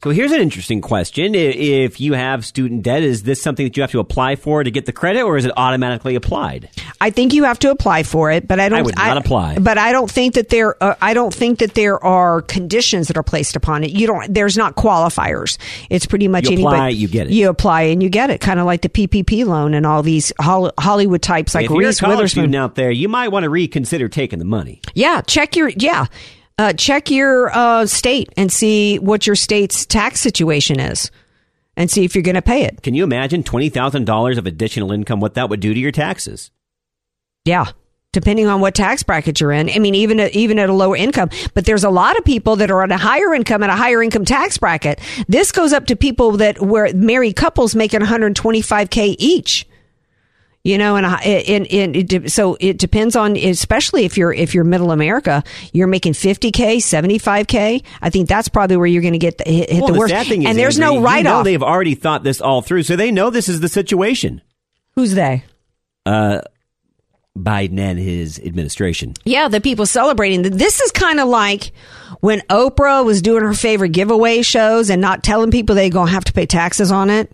So 0.02 0.08
here's 0.08 0.32
an 0.32 0.40
interesting 0.40 0.80
question. 0.80 1.34
If 1.34 2.00
you 2.00 2.14
have 2.14 2.46
student 2.46 2.82
debt, 2.82 3.02
is 3.02 3.22
this 3.24 3.42
something 3.42 3.66
that 3.66 3.76
you 3.76 3.82
have 3.82 3.90
to 3.90 4.00
apply 4.00 4.36
for 4.36 4.64
to 4.64 4.70
get 4.70 4.86
the 4.86 4.92
credit 4.92 5.22
or 5.22 5.36
is 5.36 5.44
it 5.44 5.52
automatically 5.58 6.14
applied? 6.14 6.70
I 7.02 7.10
think 7.10 7.34
you 7.34 7.44
have 7.44 7.58
to 7.58 7.70
apply 7.70 8.04
for 8.04 8.30
it, 8.30 8.48
but 8.48 8.58
I 8.58 8.70
don't. 8.70 8.78
I 8.78 8.82
would 8.82 8.96
not 8.96 9.18
apply. 9.18 9.58
But 9.58 9.76
I 9.76 9.92
don't 9.92 10.10
think 10.10 10.36
that 10.36 10.48
there. 10.48 10.82
Uh, 10.82 10.94
I 11.02 11.12
don't 11.12 11.34
think 11.34 11.58
that 11.58 11.74
there 11.74 12.02
are 12.02 12.40
conditions 12.40 13.08
that 13.08 13.18
are 13.18 13.22
placed 13.22 13.56
upon 13.56 13.84
it. 13.84 13.90
You 13.90 14.06
don't. 14.06 14.32
There's 14.32 14.56
not 14.56 14.74
qualifiers. 14.74 15.58
It's 15.90 16.06
pretty 16.06 16.28
much 16.28 16.48
You 16.48 16.56
apply, 16.56 16.72
anybody. 16.72 16.96
you 16.96 17.08
get 17.08 17.26
it. 17.26 17.34
You 17.34 17.50
apply 17.50 17.82
and 17.82 18.02
you 18.02 18.08
get 18.08 18.30
it. 18.30 18.40
Kind 18.40 18.58
of 18.58 18.64
like 18.64 18.80
the 18.80 18.88
PPP 18.88 19.44
loan 19.44 19.74
and 19.74 19.84
all 19.84 20.02
these 20.02 20.32
Hollywood 20.40 21.20
types 21.20 21.54
like 21.54 21.66
if 21.66 21.70
you're 21.72 21.80
a 21.80 21.92
college 21.94 22.16
Witherspoon. 22.16 22.28
student 22.28 22.56
out 22.56 22.74
there, 22.74 22.90
you 22.90 23.10
might 23.10 23.28
want 23.28 23.44
to 23.44 23.50
reconsider 23.50 24.08
taking 24.08 24.38
the 24.38 24.46
money. 24.46 24.80
Yeah, 24.94 25.20
check 25.20 25.56
your 25.56 25.68
yeah. 25.68 26.06
Uh, 26.60 26.74
check 26.74 27.10
your 27.10 27.48
uh, 27.56 27.86
state 27.86 28.28
and 28.36 28.52
see 28.52 28.98
what 28.98 29.26
your 29.26 29.34
state's 29.34 29.86
tax 29.86 30.20
situation 30.20 30.78
is, 30.78 31.10
and 31.74 31.90
see 31.90 32.04
if 32.04 32.14
you're 32.14 32.20
going 32.20 32.34
to 32.34 32.42
pay 32.42 32.64
it. 32.64 32.82
Can 32.82 32.92
you 32.92 33.02
imagine 33.02 33.42
$20,000 33.42 34.36
of 34.36 34.44
additional 34.44 34.92
income, 34.92 35.20
what 35.20 35.32
that 35.36 35.48
would 35.48 35.60
do 35.60 35.72
to 35.72 35.80
your 35.80 35.90
taxes? 35.90 36.50
Yeah. 37.46 37.64
Depending 38.12 38.46
on 38.46 38.60
what 38.60 38.74
tax 38.74 39.02
bracket 39.02 39.40
you're 39.40 39.52
in. 39.52 39.70
I 39.70 39.78
mean, 39.78 39.94
even 39.94 40.20
at, 40.20 40.36
even 40.36 40.58
at 40.58 40.68
a 40.68 40.74
lower 40.74 40.96
income, 40.96 41.30
but 41.54 41.64
there's 41.64 41.84
a 41.84 41.88
lot 41.88 42.18
of 42.18 42.26
people 42.26 42.56
that 42.56 42.70
are 42.70 42.82
at 42.82 42.92
a 42.92 42.98
higher 42.98 43.32
income 43.32 43.62
and 43.62 43.72
a 43.72 43.76
higher 43.76 44.02
income 44.02 44.26
tax 44.26 44.58
bracket. 44.58 45.00
This 45.28 45.52
goes 45.52 45.72
up 45.72 45.86
to 45.86 45.96
people 45.96 46.32
that 46.32 46.60
were 46.60 46.92
married 46.92 47.36
couples 47.36 47.74
making 47.74 48.00
125k 48.00 49.16
each. 49.18 49.66
You 50.62 50.76
know, 50.76 50.96
and 50.96 51.06
I- 51.06 51.22
in, 51.22 51.64
in, 51.64 51.94
it 51.94 52.30
so 52.30 52.56
it 52.60 52.76
depends 52.76 53.16
on, 53.16 53.34
especially 53.36 54.04
if 54.04 54.18
you're 54.18 54.32
if 54.32 54.54
you're 54.54 54.62
middle 54.64 54.92
America, 54.92 55.42
you're 55.72 55.86
making 55.86 56.12
50k, 56.12 56.76
75k. 56.76 57.82
I 58.02 58.10
think 58.10 58.28
that's 58.28 58.48
probably 58.48 58.76
where 58.76 58.86
you're 58.86 59.00
going 59.00 59.14
to 59.14 59.18
get 59.18 59.38
the, 59.38 59.44
hit, 59.50 59.70
well, 59.72 59.86
the 59.86 59.92
the 59.94 59.98
worst. 59.98 60.12
sad 60.12 60.26
thing 60.26 60.42
is, 60.42 60.48
and 60.50 60.58
there's 60.58 60.76
Andrea, 60.78 60.90
no 60.96 61.00
you 61.00 61.06
write 61.06 61.24
know 61.24 61.36
off. 61.36 61.44
they've 61.44 61.62
already 61.62 61.94
thought 61.94 62.24
this 62.24 62.42
all 62.42 62.60
through, 62.60 62.82
so 62.82 62.94
they 62.94 63.10
know 63.10 63.30
this 63.30 63.48
is 63.48 63.60
the 63.60 63.68
situation. 63.70 64.42
Who's 64.96 65.14
they? 65.14 65.44
Uh, 66.04 66.42
Biden 67.38 67.78
and 67.78 67.98
his 67.98 68.38
administration. 68.38 69.14
Yeah, 69.24 69.48
the 69.48 69.60
people 69.62 69.86
celebrating. 69.86 70.42
This 70.42 70.80
is 70.80 70.90
kind 70.90 71.20
of 71.20 71.28
like 71.28 71.72
when 72.20 72.40
Oprah 72.50 73.02
was 73.04 73.22
doing 73.22 73.42
her 73.44 73.54
favorite 73.54 73.90
giveaway 73.92 74.42
shows 74.42 74.90
and 74.90 75.00
not 75.00 75.22
telling 75.22 75.50
people 75.50 75.74
they're 75.74 75.88
going 75.88 76.08
to 76.08 76.12
have 76.12 76.24
to 76.24 76.32
pay 76.34 76.44
taxes 76.44 76.90
on 76.92 77.08
it. 77.08 77.32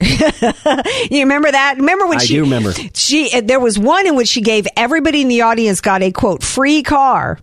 you 0.00 1.20
remember 1.20 1.50
that? 1.50 1.74
Remember 1.76 2.06
when 2.06 2.18
I 2.18 2.24
she 2.24 2.34
do 2.34 2.42
remember. 2.42 2.72
she 2.94 3.40
there 3.40 3.58
was 3.58 3.78
one 3.78 4.06
in 4.06 4.14
which 4.14 4.28
she 4.28 4.40
gave 4.40 4.66
everybody 4.76 5.22
in 5.22 5.28
the 5.28 5.42
audience 5.42 5.80
got 5.80 6.02
a 6.02 6.12
quote 6.12 6.42
free 6.42 6.82
car. 6.82 7.38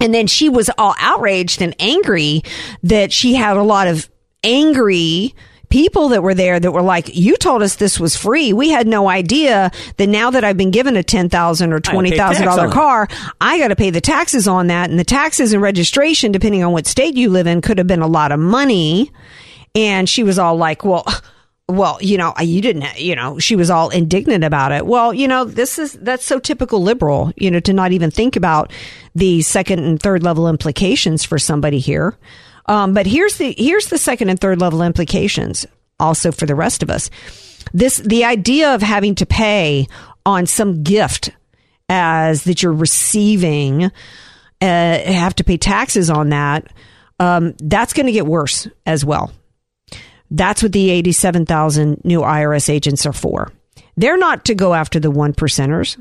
And 0.00 0.12
then 0.12 0.26
she 0.26 0.48
was 0.48 0.70
all 0.76 0.94
outraged 0.98 1.62
and 1.62 1.74
angry 1.78 2.42
that 2.82 3.12
she 3.12 3.34
had 3.34 3.56
a 3.56 3.62
lot 3.62 3.86
of 3.88 4.08
angry 4.42 5.34
people 5.68 6.10
that 6.10 6.22
were 6.22 6.34
there 6.34 6.60
that 6.60 6.70
were 6.70 6.82
like, 6.82 7.16
"You 7.16 7.36
told 7.36 7.60
us 7.60 7.74
this 7.76 7.98
was 7.98 8.14
free. 8.14 8.52
We 8.52 8.70
had 8.70 8.86
no 8.86 9.08
idea 9.08 9.72
that 9.96 10.06
now 10.06 10.30
that 10.30 10.44
I've 10.44 10.56
been 10.56 10.70
given 10.70 10.96
a 10.96 11.02
ten 11.02 11.28
thousand 11.28 11.72
or 11.72 11.80
twenty 11.80 12.16
thousand 12.16 12.44
dollar 12.44 12.68
it." 12.68 12.72
car, 12.72 13.08
I 13.40 13.58
got 13.58 13.68
to 13.68 13.76
pay 13.76 13.90
the 13.90 14.00
taxes 14.00 14.46
on 14.46 14.68
that, 14.68 14.90
and 14.90 14.98
the 14.98 15.04
taxes 15.04 15.52
and 15.52 15.60
registration, 15.60 16.30
depending 16.30 16.62
on 16.62 16.72
what 16.72 16.86
state 16.86 17.16
you 17.16 17.28
live 17.30 17.48
in, 17.48 17.60
could 17.60 17.78
have 17.78 17.88
been 17.88 18.02
a 18.02 18.06
lot 18.06 18.30
of 18.30 18.38
money." 18.38 19.10
And 19.74 20.08
she 20.08 20.22
was 20.22 20.38
all 20.38 20.56
like, 20.56 20.84
"Well." 20.84 21.04
Well, 21.66 21.96
you 22.02 22.18
know, 22.18 22.34
you 22.40 22.60
didn't, 22.60 23.00
you 23.00 23.16
know, 23.16 23.38
she 23.38 23.56
was 23.56 23.70
all 23.70 23.88
indignant 23.88 24.44
about 24.44 24.72
it. 24.72 24.84
Well, 24.84 25.14
you 25.14 25.26
know, 25.26 25.46
this 25.46 25.78
is, 25.78 25.94
that's 25.94 26.24
so 26.24 26.38
typical 26.38 26.82
liberal, 26.82 27.32
you 27.36 27.50
know, 27.50 27.60
to 27.60 27.72
not 27.72 27.92
even 27.92 28.10
think 28.10 28.36
about 28.36 28.70
the 29.14 29.40
second 29.40 29.78
and 29.78 29.98
third 29.98 30.22
level 30.22 30.46
implications 30.46 31.24
for 31.24 31.38
somebody 31.38 31.78
here. 31.78 32.18
Um, 32.66 32.92
but 32.92 33.06
here's 33.06 33.38
the, 33.38 33.54
here's 33.56 33.86
the 33.86 33.96
second 33.96 34.28
and 34.28 34.38
third 34.38 34.60
level 34.60 34.82
implications 34.82 35.64
also 35.98 36.32
for 36.32 36.44
the 36.44 36.54
rest 36.54 36.82
of 36.82 36.90
us. 36.90 37.08
This, 37.72 37.96
the 37.96 38.24
idea 38.24 38.74
of 38.74 38.82
having 38.82 39.14
to 39.16 39.26
pay 39.26 39.86
on 40.26 40.44
some 40.44 40.82
gift 40.82 41.30
as 41.88 42.44
that 42.44 42.62
you're 42.62 42.72
receiving, 42.72 43.84
uh, 43.84 43.90
have 44.60 45.34
to 45.36 45.44
pay 45.44 45.56
taxes 45.56 46.10
on 46.10 46.28
that. 46.28 46.66
Um, 47.20 47.54
that's 47.58 47.94
going 47.94 48.06
to 48.06 48.12
get 48.12 48.26
worse 48.26 48.68
as 48.84 49.02
well. 49.02 49.32
That's 50.34 50.64
what 50.64 50.72
the 50.72 50.90
87,000 50.90 52.00
new 52.04 52.20
IRS 52.20 52.68
agents 52.68 53.06
are 53.06 53.12
for. 53.12 53.52
They're 53.96 54.18
not 54.18 54.46
to 54.46 54.56
go 54.56 54.74
after 54.74 54.98
the 54.98 55.10
one 55.10 55.32
percenters, 55.32 55.96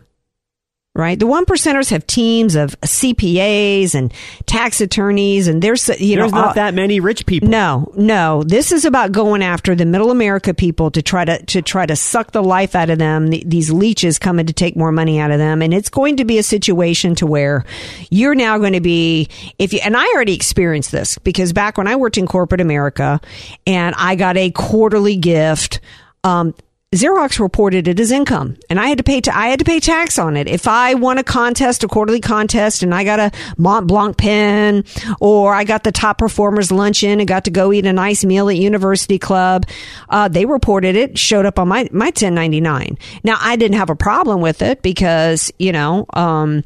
right? 0.96 1.18
The 1.20 1.26
one 1.26 1.46
percenters 1.46 1.90
have 1.90 2.06
teams 2.06 2.56
of 2.56 2.80
CPAs 2.82 3.96
and 3.96 4.14
tax 4.46 4.80
attorneys, 4.80 5.48
and 5.48 5.62
there's 5.62 5.88
you 6.00 6.18
There's 6.18 6.32
know 6.32 6.38
not 6.38 6.48
all- 6.50 6.54
that 6.54 6.74
many 6.74 7.00
rich 7.00 7.26
people. 7.26 7.50
no, 7.50 7.92
no. 7.96 8.44
This 8.44 8.72
is 8.72 8.86
about 8.86 9.12
going 9.12 9.42
after 9.42 9.74
the 9.76 9.86
middle 9.86 10.12
America 10.12 10.54
people 10.54 10.92
to 10.92 11.02
try 11.02 11.26
to 11.26 11.44
to 11.48 11.62
try 11.62 11.86
to 11.86 11.96
suck 11.96 12.32
the 12.32 12.44
life 12.44 12.76
out 12.76 12.90
of 12.90 13.00
them. 13.00 13.32
th- 13.32 13.44
These 13.46 13.72
leeches 13.72 14.20
coming 14.20 14.46
to 14.46 14.54
take 14.54 14.76
more 14.76 14.92
money 14.92 15.20
out 15.20 15.32
of 15.32 15.40
them, 15.40 15.62
and 15.62 15.74
it's 15.74 15.90
going 15.90 16.18
to 16.18 16.26
be 16.26 16.38
a 16.38 16.44
situation 16.44 17.16
to 17.16 17.26
where 17.26 17.66
you're 18.12 18.36
now 18.36 18.58
going 18.60 18.74
to 18.74 18.82
be 18.82 19.30
if 19.58 19.74
you. 19.74 19.80
And 19.84 19.98
I 19.98 20.06
already 20.14 20.36
experienced 20.36 20.92
this 20.92 21.18
because 21.18 21.54
back 21.54 21.78
when 21.78 21.88
I 21.88 21.96
worked 21.96 22.18
in 22.18 22.28
corporate 22.28 22.62
America, 22.62 23.20
and 23.66 23.96
I 23.98 24.16
got 24.16 24.38
a 24.38 24.52
quarterly 24.52 25.16
gift. 25.16 25.80
Um, 26.24 26.54
Xerox 26.94 27.40
reported 27.40 27.88
it 27.88 28.00
as 28.00 28.12
income, 28.12 28.56
and 28.70 28.80
I 28.80 28.88
had 28.88 29.00
to 29.00 29.04
pay. 29.04 29.20
ta- 29.20 29.32
I 29.36 29.48
had 29.48 29.60
to 29.60 29.66
pay 29.66 29.80
tax 29.80 30.20
on 30.20 30.38
it. 30.38 30.48
If 30.48 30.68
I 30.68 30.94
won 30.94 31.18
a 31.18 31.24
contest, 31.24 31.84
a 31.84 31.88
quarterly 31.88 32.20
contest, 32.20 32.84
and 32.84 32.94
I 32.94 33.04
got 33.04 33.20
a 33.20 33.32
Mont 33.58 33.88
Blanc 33.88 34.16
pen, 34.18 34.84
or 35.20 35.56
I 35.56 35.64
got 35.64 35.84
the 35.84 35.92
top 35.92 36.20
performers 36.20 36.72
luncheon 36.72 37.20
and 37.20 37.28
got 37.28 37.46
to 37.46 37.52
go 37.52 37.74
eat 37.74 37.88
a 37.88 37.94
nice 37.94 38.24
meal 38.24 38.48
at 38.48 38.58
University 38.58 39.18
Club, 39.18 39.66
uh, 40.10 40.28
they 40.28 40.46
reported 40.46 40.96
it. 40.96 41.18
Showed 41.18 41.46
up 41.48 41.58
on 41.58 41.68
my 41.68 41.90
my 41.92 42.08
1099. 42.08 42.98
Now 43.24 43.38
I 43.40 43.56
didn't 43.56 43.78
have 43.78 43.90
a 43.90 43.96
problem 43.96 44.42
with 44.42 44.62
it 44.62 44.82
because 44.82 45.52
you 45.58 45.72
know. 45.72 46.06
Um, 46.14 46.64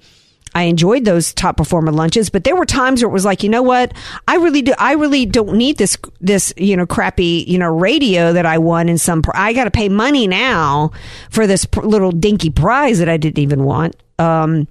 I 0.58 0.64
enjoyed 0.64 1.06
those 1.06 1.36
top 1.36 1.56
performer 1.56 1.92
lunches, 1.92 2.32
but 2.32 2.44
there 2.44 2.56
were 2.56 2.66
times 2.66 3.04
where 3.04 3.10
it 3.12 3.14
was 3.14 3.26
like, 3.26 3.44
you 3.44 3.50
know 3.50 3.62
what? 3.62 3.94
I 4.28 4.38
really 4.38 4.64
do. 4.64 4.74
I 4.80 4.94
really 4.94 5.28
don't 5.28 5.56
need 5.56 5.78
this, 5.78 5.96
this, 6.20 6.52
you 6.58 6.76
know, 6.76 6.88
crappy, 6.88 7.46
you 7.48 7.60
know, 7.60 7.70
radio 7.70 8.34
that 8.34 8.48
I 8.48 8.58
won 8.58 8.90
in 8.90 8.98
some, 8.98 9.22
I 9.36 9.54
got 9.54 9.66
to 9.66 9.72
pay 9.72 9.88
money 9.88 10.26
now 10.26 10.94
for 11.30 11.46
this 11.46 11.68
little 11.76 12.12
dinky 12.12 12.50
prize 12.50 12.98
that 12.98 13.08
I 13.08 13.18
didn't 13.18 13.38
even 13.38 13.66
want. 13.66 13.98
Um, 14.18 14.68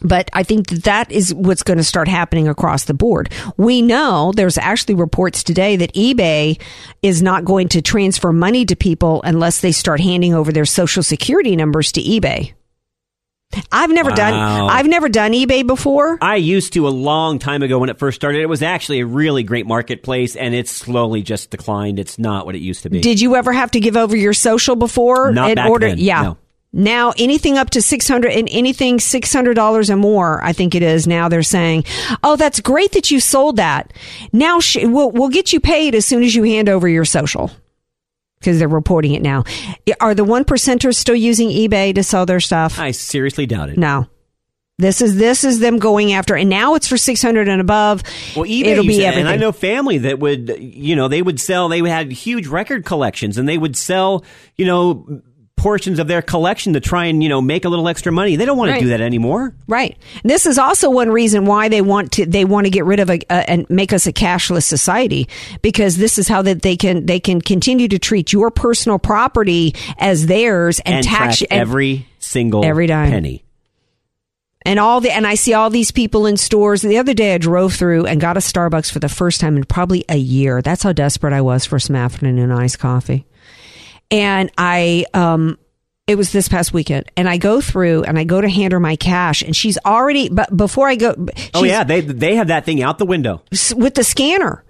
but 0.00 0.30
I 0.32 0.44
think 0.44 0.68
that, 0.68 0.84
that 0.84 1.12
is 1.12 1.34
what's 1.34 1.62
going 1.62 1.76
to 1.76 1.84
start 1.84 2.08
happening 2.08 2.48
across 2.48 2.84
the 2.84 2.94
board. 2.94 3.30
We 3.58 3.82
know 3.82 4.32
there's 4.34 4.56
actually 4.56 4.94
reports 4.94 5.44
today 5.44 5.76
that 5.76 5.92
eBay 5.92 6.58
is 7.02 7.20
not 7.20 7.44
going 7.44 7.68
to 7.68 7.82
transfer 7.82 8.32
money 8.32 8.64
to 8.64 8.76
people 8.76 9.20
unless 9.24 9.60
they 9.60 9.72
start 9.72 10.00
handing 10.00 10.32
over 10.32 10.52
their 10.52 10.64
social 10.64 11.02
security 11.02 11.54
numbers 11.54 11.92
to 11.92 12.00
eBay. 12.00 12.54
I've 13.70 13.90
never 13.90 14.10
done 14.10 14.34
I've 14.34 14.86
never 14.86 15.08
done 15.08 15.32
eBay 15.32 15.66
before. 15.66 16.18
I 16.20 16.36
used 16.36 16.72
to 16.74 16.86
a 16.86 16.90
long 16.90 17.38
time 17.38 17.62
ago 17.62 17.78
when 17.78 17.88
it 17.90 17.98
first 17.98 18.16
started. 18.16 18.40
It 18.40 18.48
was 18.48 18.62
actually 18.62 19.00
a 19.00 19.06
really 19.06 19.42
great 19.42 19.66
marketplace, 19.66 20.36
and 20.36 20.54
it's 20.54 20.70
slowly 20.70 21.22
just 21.22 21.50
declined. 21.50 21.98
It's 21.98 22.18
not 22.18 22.46
what 22.46 22.54
it 22.54 22.60
used 22.60 22.82
to 22.84 22.90
be. 22.90 23.00
Did 23.00 23.20
you 23.20 23.36
ever 23.36 23.52
have 23.52 23.70
to 23.72 23.80
give 23.80 23.96
over 23.96 24.16
your 24.16 24.32
social 24.32 24.76
before 24.76 25.32
Not 25.32 25.50
in 25.50 25.54
back 25.56 25.70
order? 25.70 25.88
then, 25.88 25.98
yeah. 25.98 26.22
no. 26.22 26.38
Now 26.74 27.12
anything 27.18 27.58
up 27.58 27.68
to 27.70 27.82
six 27.82 28.08
hundred 28.08 28.32
and 28.32 28.48
anything 28.50 28.98
six 28.98 29.30
hundred 29.30 29.54
dollars 29.54 29.90
or 29.90 29.96
more, 29.96 30.42
I 30.42 30.54
think 30.54 30.74
it 30.74 30.82
is. 30.82 31.06
Now 31.06 31.28
they're 31.28 31.42
saying, 31.42 31.84
"Oh, 32.22 32.36
that's 32.36 32.60
great 32.60 32.92
that 32.92 33.10
you 33.10 33.20
sold 33.20 33.56
that. 33.56 33.92
Now 34.32 34.58
sh- 34.60 34.78
we'll 34.82 35.10
we'll 35.10 35.28
get 35.28 35.52
you 35.52 35.60
paid 35.60 35.94
as 35.94 36.06
soon 36.06 36.22
as 36.22 36.34
you 36.34 36.44
hand 36.44 36.70
over 36.70 36.88
your 36.88 37.04
social." 37.04 37.50
Because 38.42 38.58
they're 38.58 38.68
reporting 38.68 39.12
it 39.14 39.22
now. 39.22 39.44
Are 40.00 40.14
the 40.14 40.24
one 40.24 40.44
percenters 40.44 40.96
still 40.96 41.14
using 41.14 41.48
eBay 41.48 41.94
to 41.94 42.02
sell 42.02 42.26
their 42.26 42.40
stuff? 42.40 42.78
I 42.78 42.90
seriously 42.90 43.46
doubt 43.46 43.70
it. 43.70 43.78
No. 43.78 44.08
This 44.78 45.00
is 45.00 45.16
this 45.16 45.44
is 45.44 45.60
them 45.60 45.78
going 45.78 46.12
after, 46.12 46.34
and 46.34 46.50
now 46.50 46.74
it's 46.74 46.88
for 46.88 46.96
six 46.96 47.22
hundred 47.22 47.46
and 47.46 47.60
above. 47.60 48.02
Well, 48.34 48.46
eBay 48.46 48.64
It'll 48.64 48.84
be 48.84 49.04
everything. 49.04 49.26
and 49.26 49.28
I 49.28 49.36
know 49.36 49.52
family 49.52 49.98
that 49.98 50.18
would, 50.18 50.56
you 50.58 50.96
know, 50.96 51.06
they 51.06 51.22
would 51.22 51.38
sell. 51.38 51.68
They 51.68 51.78
had 51.80 52.10
huge 52.10 52.48
record 52.48 52.84
collections, 52.84 53.38
and 53.38 53.48
they 53.48 53.58
would 53.58 53.76
sell, 53.76 54.24
you 54.56 54.66
know, 54.66 55.22
portions 55.62 56.00
of 56.00 56.08
their 56.08 56.22
collection 56.22 56.72
to 56.72 56.80
try 56.80 57.04
and 57.06 57.22
you 57.22 57.28
know 57.28 57.40
make 57.40 57.64
a 57.64 57.68
little 57.68 57.86
extra 57.88 58.10
money. 58.10 58.34
They 58.34 58.44
don't 58.44 58.58
want 58.58 58.72
Right. 58.72 58.78
to 58.80 58.84
do 58.84 58.88
that 58.88 59.00
anymore. 59.00 59.54
Right. 59.68 59.96
And 60.22 60.28
This 60.30 60.44
is 60.44 60.58
also 60.58 60.90
one 60.90 61.08
reason 61.10 61.46
why 61.46 61.68
they 61.68 61.80
want 61.80 62.10
to 62.12 62.26
they 62.26 62.44
want 62.44 62.66
to 62.66 62.70
get 62.70 62.84
rid 62.84 62.98
of 62.98 63.08
a, 63.10 63.20
a 63.30 63.48
and 63.48 63.70
make 63.70 63.92
us 63.92 64.06
a 64.08 64.12
cashless 64.12 64.64
society 64.64 65.28
because 65.62 65.96
this 65.98 66.18
is 66.18 66.26
how 66.26 66.42
that 66.42 66.62
they 66.62 66.76
can 66.76 67.06
they 67.06 67.20
can 67.20 67.40
continue 67.40 67.86
to 67.86 67.98
treat 68.00 68.32
your 68.32 68.50
personal 68.50 68.98
property 68.98 69.74
as 69.98 70.26
theirs 70.26 70.80
and, 70.80 70.96
And, 70.96 71.06
tax 71.06 71.38
track 71.38 71.48
and- 71.52 71.60
every 71.60 72.08
single 72.18 72.64
Every 72.64 72.88
dime. 72.88 73.10
penny. 73.10 73.44
and 74.64 74.78
all 74.78 75.00
the 75.00 75.10
and 75.14 75.26
I 75.26 75.34
see 75.36 75.54
all 75.54 75.70
these 75.70 75.90
people 75.92 76.26
in 76.26 76.36
stores. 76.36 76.82
The 76.82 76.98
other 76.98 77.14
day 77.14 77.34
I 77.34 77.38
drove 77.38 77.74
through 77.74 78.06
and 78.06 78.20
got 78.20 78.36
a 78.36 78.40
Starbucks 78.40 78.90
for 78.92 78.98
the 79.00 79.08
first 79.08 79.40
time 79.40 79.56
in 79.56 79.64
probably 79.64 80.04
a 80.08 80.16
year. 80.16 80.60
That's 80.62 80.82
how 80.82 80.92
desperate 80.92 81.32
I 81.32 81.40
was 81.40 81.64
for 81.64 81.78
some 81.78 81.96
afternoon 81.96 82.50
iced 82.52 82.78
coffee. 82.78 83.26
And 84.12 84.50
I 84.58 85.06
um 85.14 85.58
it 86.06 86.16
was 86.16 86.32
this 86.32 86.48
past 86.48 86.72
weekend 86.74 87.10
and 87.16 87.28
I 87.28 87.36
go 87.38 87.60
through 87.60 88.02
and 88.04 88.18
I 88.18 88.24
go 88.24 88.40
to 88.40 88.48
hand 88.48 88.72
her 88.72 88.80
my 88.80 88.96
cash 88.96 89.40
and 89.42 89.54
she's 89.56 89.78
already 89.86 90.28
but 90.28 90.54
before 90.56 90.88
I 90.88 90.96
go 90.96 91.14
Oh 91.54 91.64
yeah, 91.64 91.84
they 91.84 92.00
they 92.02 92.36
have 92.36 92.48
that 92.48 92.64
thing 92.64 92.82
out 92.82 92.98
the 92.98 93.06
window. 93.06 93.42
with 93.74 93.94
the 93.94 94.04
scanner. 94.04 94.64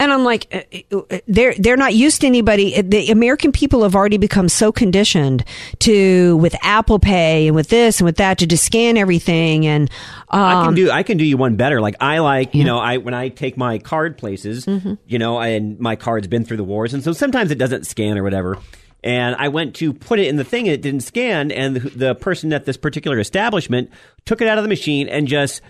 And 0.00 0.12
I'm 0.12 0.24
like, 0.24 0.52
uh, 0.92 0.96
uh, 1.10 1.18
they're 1.28 1.54
they're 1.56 1.76
not 1.76 1.94
used 1.94 2.22
to 2.22 2.26
anybody. 2.26 2.82
The 2.82 3.10
American 3.12 3.52
people 3.52 3.84
have 3.84 3.94
already 3.94 4.18
become 4.18 4.48
so 4.48 4.72
conditioned 4.72 5.44
to 5.78 6.36
with 6.38 6.54
Apple 6.62 6.98
Pay 6.98 7.46
and 7.46 7.54
with 7.54 7.68
this 7.68 8.00
and 8.00 8.04
with 8.04 8.16
that 8.16 8.38
to 8.38 8.46
just 8.46 8.64
scan 8.64 8.96
everything. 8.96 9.66
And 9.66 9.88
um, 10.28 10.40
I 10.42 10.64
can 10.66 10.74
do 10.74 10.90
I 10.90 11.04
can 11.04 11.16
do 11.16 11.24
you 11.24 11.36
one 11.36 11.54
better. 11.54 11.80
Like 11.80 11.94
I 12.00 12.18
like, 12.18 12.56
you 12.56 12.64
know, 12.64 12.78
I 12.78 12.96
when 12.98 13.14
I 13.14 13.28
take 13.28 13.56
my 13.56 13.78
card 13.78 14.18
places, 14.18 14.66
Mm-hmm. 14.66 14.94
you 15.06 15.18
know, 15.20 15.38
and 15.40 15.78
my 15.78 15.94
card's 15.94 16.26
been 16.26 16.44
through 16.44 16.58
the 16.58 16.64
wars 16.64 16.92
and 16.92 17.02
so 17.02 17.12
sometimes 17.12 17.52
it 17.52 17.58
doesn't 17.58 17.86
scan 17.86 18.18
or 18.18 18.24
whatever. 18.24 18.58
And 19.04 19.36
I 19.36 19.48
went 19.48 19.76
to 19.76 19.92
put 19.92 20.18
it 20.18 20.28
in 20.28 20.36
the 20.36 20.44
thing 20.44 20.66
and 20.66 20.72
it 20.72 20.80
didn't 20.80 21.02
scan 21.02 21.52
and 21.52 21.76
the, 21.76 21.90
the 21.90 22.14
person 22.14 22.54
at 22.54 22.64
this 22.64 22.78
particular 22.78 23.18
establishment 23.18 23.90
took 24.24 24.40
it 24.40 24.48
out 24.48 24.56
of 24.56 24.64
the 24.64 24.68
machine 24.68 25.08
and 25.10 25.28
just 25.28 25.60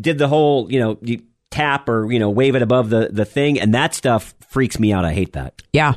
did 0.00 0.18
the 0.18 0.28
whole, 0.28 0.70
you 0.70 0.78
know, 0.78 0.96
you 1.02 1.22
tap 1.50 1.88
or, 1.88 2.10
you 2.12 2.20
know, 2.20 2.30
wave 2.30 2.54
it 2.54 2.62
above 2.62 2.90
the 2.90 3.08
the 3.10 3.24
thing 3.24 3.58
and 3.58 3.74
that 3.74 3.92
stuff 3.92 4.34
freaks 4.48 4.78
me 4.78 4.92
out. 4.92 5.04
I 5.04 5.12
hate 5.12 5.32
that. 5.32 5.62
Yeah. 5.72 5.94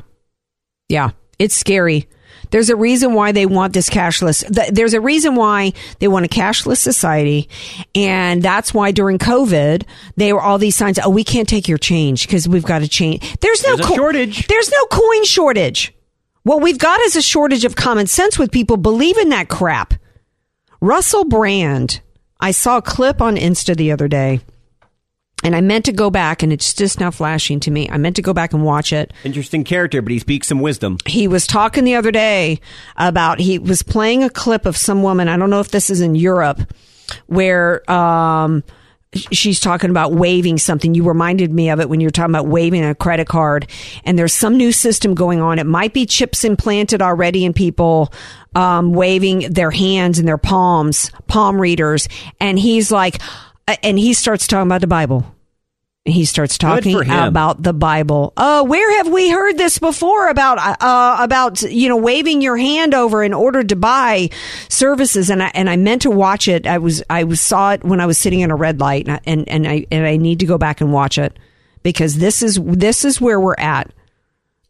Yeah. 0.88 1.10
It's 1.38 1.54
scary. 1.54 2.08
There's 2.50 2.70
a 2.70 2.76
reason 2.76 3.14
why 3.14 3.30
they 3.30 3.46
want 3.46 3.72
this 3.72 3.88
cashless. 3.88 4.44
There's 4.72 4.94
a 4.94 5.00
reason 5.00 5.36
why 5.36 5.74
they 6.00 6.08
want 6.08 6.26
a 6.26 6.28
cashless 6.28 6.78
society. 6.78 7.48
And 7.94 8.42
that's 8.42 8.74
why 8.74 8.90
during 8.90 9.18
COVID, 9.18 9.84
they 10.16 10.32
were 10.32 10.40
all 10.40 10.58
these 10.58 10.74
signs, 10.74 10.98
oh, 10.98 11.10
we 11.10 11.22
can't 11.22 11.48
take 11.48 11.68
your 11.68 11.78
change 11.78 12.26
because 12.26 12.48
we've 12.48 12.64
got 12.64 12.80
to 12.80 12.88
change. 12.88 13.38
There's 13.40 13.62
no 13.64 13.76
There's 13.76 13.90
a 13.90 13.94
shortage. 13.94 14.46
There's 14.48 14.72
no 14.72 14.84
coin 14.86 15.24
shortage. 15.24 15.94
What 16.48 16.62
we've 16.62 16.78
got 16.78 16.98
is 17.02 17.14
a 17.14 17.20
shortage 17.20 17.66
of 17.66 17.76
common 17.76 18.06
sense 18.06 18.38
with 18.38 18.50
people 18.50 18.78
believing 18.78 19.28
that 19.28 19.50
crap. 19.50 19.92
Russell 20.80 21.24
Brand. 21.24 22.00
I 22.40 22.52
saw 22.52 22.78
a 22.78 22.82
clip 22.82 23.20
on 23.20 23.36
Insta 23.36 23.76
the 23.76 23.92
other 23.92 24.08
day. 24.08 24.40
And 25.44 25.54
I 25.54 25.60
meant 25.60 25.84
to 25.84 25.92
go 25.92 26.08
back, 26.08 26.42
and 26.42 26.50
it's 26.50 26.72
just 26.72 27.00
now 27.00 27.10
flashing 27.10 27.60
to 27.60 27.70
me. 27.70 27.86
I 27.90 27.98
meant 27.98 28.16
to 28.16 28.22
go 28.22 28.32
back 28.32 28.54
and 28.54 28.64
watch 28.64 28.94
it 28.94 29.12
Interesting 29.24 29.62
character, 29.62 30.00
but 30.00 30.10
he 30.10 30.20
speaks 30.20 30.48
some 30.48 30.60
wisdom. 30.60 30.96
he 31.04 31.28
was 31.28 31.46
talking 31.46 31.84
the 31.84 31.96
other 31.96 32.10
day 32.10 32.60
about 32.96 33.40
he 33.40 33.58
was 33.58 33.82
playing 33.82 34.24
a 34.24 34.30
clip 34.30 34.64
of 34.64 34.74
some 34.74 35.02
woman 35.02 35.28
i 35.28 35.36
don't 35.36 35.50
know 35.50 35.60
if 35.60 35.70
this 35.70 35.90
is 35.90 36.00
in 36.00 36.14
europe 36.14 36.62
where 37.26 37.88
um 37.90 38.64
she's 39.14 39.60
talking 39.60 39.90
about 39.90 40.12
waiving 40.12 40.58
something. 40.58 40.94
You 40.94 41.04
reminded 41.04 41.52
me 41.52 41.70
of 41.70 41.80
it 41.80 41.88
when 41.88 42.00
you 42.00 42.06
were 42.06 42.12
talking 42.12 42.34
about 42.34 42.46
waiving 42.46 42.84
a 42.84 42.94
credit 42.94 43.26
card. 43.26 43.68
And 44.04 44.18
there's 44.18 44.34
some 44.34 44.56
new 44.56 44.72
system 44.72 45.14
going 45.14 45.40
on. 45.40 45.58
It 45.58 45.66
might 45.66 45.94
be 45.94 46.06
chips 46.06 46.44
implanted 46.44 47.02
already 47.02 47.44
in 47.44 47.52
people 47.52 48.12
um 48.54 48.92
waving 48.92 49.40
their 49.52 49.70
hands 49.70 50.18
and 50.18 50.26
their 50.26 50.38
palms 50.38 51.10
palm 51.26 51.60
readers. 51.60 52.08
And 52.40 52.58
he's 52.58 52.90
like 52.90 53.20
and 53.82 53.98
he 53.98 54.14
starts 54.14 54.46
talking 54.46 54.66
about 54.66 54.80
the 54.80 54.86
bible 54.86 55.26
he 56.08 56.24
starts 56.24 56.58
talking 56.58 56.92
about 57.28 57.62
the 57.62 57.72
Bible. 57.72 58.32
Uh, 58.36 58.64
where 58.64 58.96
have 58.98 59.08
we 59.08 59.30
heard 59.30 59.56
this 59.58 59.78
before 59.78 60.28
about 60.28 60.58
uh, 60.58 61.16
about 61.20 61.62
you 61.62 61.88
know 61.88 61.96
waving 61.96 62.40
your 62.42 62.56
hand 62.56 62.94
over 62.94 63.22
in 63.22 63.32
order 63.34 63.62
to 63.62 63.76
buy 63.76 64.30
services? 64.68 65.30
And 65.30 65.42
I 65.42 65.50
and 65.54 65.68
I 65.70 65.76
meant 65.76 66.02
to 66.02 66.10
watch 66.10 66.48
it. 66.48 66.66
I 66.66 66.78
was 66.78 67.02
I 67.10 67.24
was 67.24 67.40
saw 67.40 67.72
it 67.72 67.84
when 67.84 68.00
I 68.00 68.06
was 68.06 68.18
sitting 68.18 68.40
in 68.40 68.50
a 68.50 68.56
red 68.56 68.80
light, 68.80 69.06
and 69.08 69.16
I- 69.16 69.20
and, 69.26 69.48
and 69.48 69.66
I 69.68 69.86
and 69.90 70.06
I 70.06 70.16
need 70.16 70.40
to 70.40 70.46
go 70.46 70.58
back 70.58 70.80
and 70.80 70.92
watch 70.92 71.18
it 71.18 71.38
because 71.82 72.16
this 72.18 72.42
is 72.42 72.58
this 72.62 73.04
is 73.04 73.20
where 73.20 73.40
we're 73.40 73.54
at. 73.58 73.92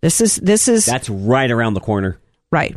This 0.01 0.21
is 0.21 0.37
this 0.37 0.69
is 0.69 0.87
That's 0.87 1.09
right 1.11 1.51
around 1.51 1.75
the 1.75 1.81
corner. 1.81 2.19
Right. 2.51 2.77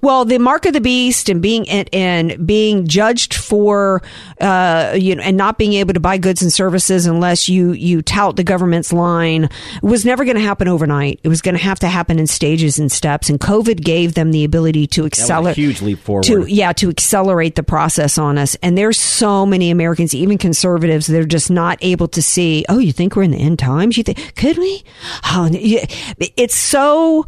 Well, 0.00 0.24
the 0.24 0.38
mark 0.38 0.66
of 0.66 0.72
the 0.72 0.80
beast 0.80 1.28
and 1.28 1.40
being 1.42 1.68
and, 1.68 1.88
and 1.92 2.46
being 2.46 2.86
judged 2.86 3.34
for, 3.34 4.02
uh, 4.40 4.94
you 4.96 5.16
know, 5.16 5.22
and 5.22 5.36
not 5.36 5.58
being 5.58 5.74
able 5.74 5.94
to 5.94 6.00
buy 6.00 6.18
goods 6.18 6.42
and 6.42 6.52
services 6.52 7.06
unless 7.06 7.48
you 7.48 7.72
you 7.72 8.02
tout 8.02 8.36
the 8.36 8.44
government's 8.44 8.92
line 8.92 9.48
was 9.82 10.04
never 10.04 10.24
going 10.24 10.36
to 10.36 10.42
happen 10.42 10.68
overnight. 10.68 11.20
It 11.22 11.28
was 11.28 11.42
going 11.42 11.56
to 11.56 11.62
have 11.62 11.78
to 11.80 11.88
happen 11.88 12.18
in 12.18 12.26
stages 12.26 12.78
and 12.78 12.90
steps. 12.90 13.28
And 13.28 13.40
COVID 13.40 13.82
gave 13.82 14.14
them 14.14 14.32
the 14.32 14.44
ability 14.44 14.86
to 14.88 15.02
That 15.02 15.12
was 15.12 15.18
a 15.18 15.22
accelerate 15.22 15.56
huge 15.56 15.82
leap 15.82 15.98
forward. 15.98 16.24
to 16.24 16.46
yeah 16.46 16.72
to 16.72 16.88
accelerate 16.88 17.54
the 17.54 17.62
process 17.62 18.18
on 18.18 18.38
us 18.38 18.56
and 18.62 18.76
there's 18.76 18.98
so 18.98 19.46
many 19.46 19.70
americans 19.70 20.14
even 20.14 20.38
conservatives 20.38 21.06
they're 21.06 21.24
just 21.24 21.50
not 21.50 21.78
able 21.80 22.08
to 22.08 22.22
see 22.22 22.64
oh 22.68 22.78
you 22.78 22.92
think 22.92 23.16
we're 23.16 23.22
in 23.22 23.30
the 23.30 23.38
end 23.38 23.58
times 23.58 23.96
you 23.96 24.04
think 24.04 24.34
could 24.36 24.58
we 24.58 24.84
oh 25.24 25.48
it's 25.52 26.54
so 26.54 27.26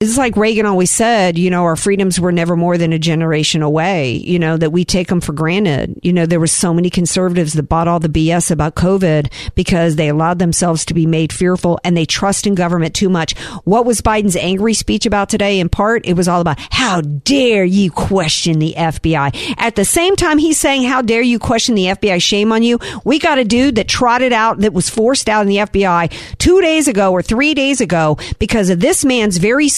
it's 0.00 0.16
like 0.16 0.36
Reagan 0.36 0.64
always 0.64 0.92
said, 0.92 1.36
you 1.36 1.50
know, 1.50 1.64
our 1.64 1.74
freedoms 1.74 2.20
were 2.20 2.30
never 2.30 2.54
more 2.54 2.78
than 2.78 2.92
a 2.92 3.00
generation 3.00 3.62
away, 3.62 4.12
you 4.12 4.38
know, 4.38 4.56
that 4.56 4.70
we 4.70 4.84
take 4.84 5.08
them 5.08 5.20
for 5.20 5.32
granted. 5.32 5.98
You 6.04 6.12
know, 6.12 6.24
there 6.24 6.38
were 6.38 6.46
so 6.46 6.72
many 6.72 6.88
conservatives 6.88 7.54
that 7.54 7.64
bought 7.64 7.88
all 7.88 7.98
the 7.98 8.08
BS 8.08 8.52
about 8.52 8.76
COVID 8.76 9.32
because 9.56 9.96
they 9.96 10.06
allowed 10.06 10.38
themselves 10.38 10.84
to 10.84 10.94
be 10.94 11.04
made 11.04 11.32
fearful 11.32 11.80
and 11.82 11.96
they 11.96 12.06
trust 12.06 12.46
in 12.46 12.54
government 12.54 12.94
too 12.94 13.08
much. 13.08 13.36
What 13.64 13.86
was 13.86 14.00
Biden's 14.00 14.36
angry 14.36 14.72
speech 14.72 15.04
about 15.04 15.30
today? 15.30 15.58
In 15.58 15.68
part, 15.68 16.06
it 16.06 16.14
was 16.14 16.28
all 16.28 16.40
about 16.40 16.60
how 16.70 17.00
dare 17.00 17.64
you 17.64 17.90
question 17.90 18.60
the 18.60 18.74
FBI. 18.78 19.56
At 19.58 19.74
the 19.74 19.84
same 19.84 20.14
time, 20.14 20.38
he's 20.38 20.60
saying, 20.60 20.84
how 20.84 21.02
dare 21.02 21.22
you 21.22 21.40
question 21.40 21.74
the 21.74 21.86
FBI? 21.86 22.22
Shame 22.22 22.52
on 22.52 22.62
you. 22.62 22.78
We 23.02 23.18
got 23.18 23.38
a 23.38 23.44
dude 23.44 23.74
that 23.74 23.88
trotted 23.88 24.32
out, 24.32 24.60
that 24.60 24.72
was 24.72 24.88
forced 24.88 25.28
out 25.28 25.42
in 25.42 25.48
the 25.48 25.56
FBI 25.56 26.36
two 26.38 26.60
days 26.60 26.86
ago 26.86 27.10
or 27.10 27.20
three 27.20 27.52
days 27.52 27.80
ago 27.80 28.16
because 28.38 28.70
of 28.70 28.78
this 28.78 29.04
man's 29.04 29.38
very 29.38 29.68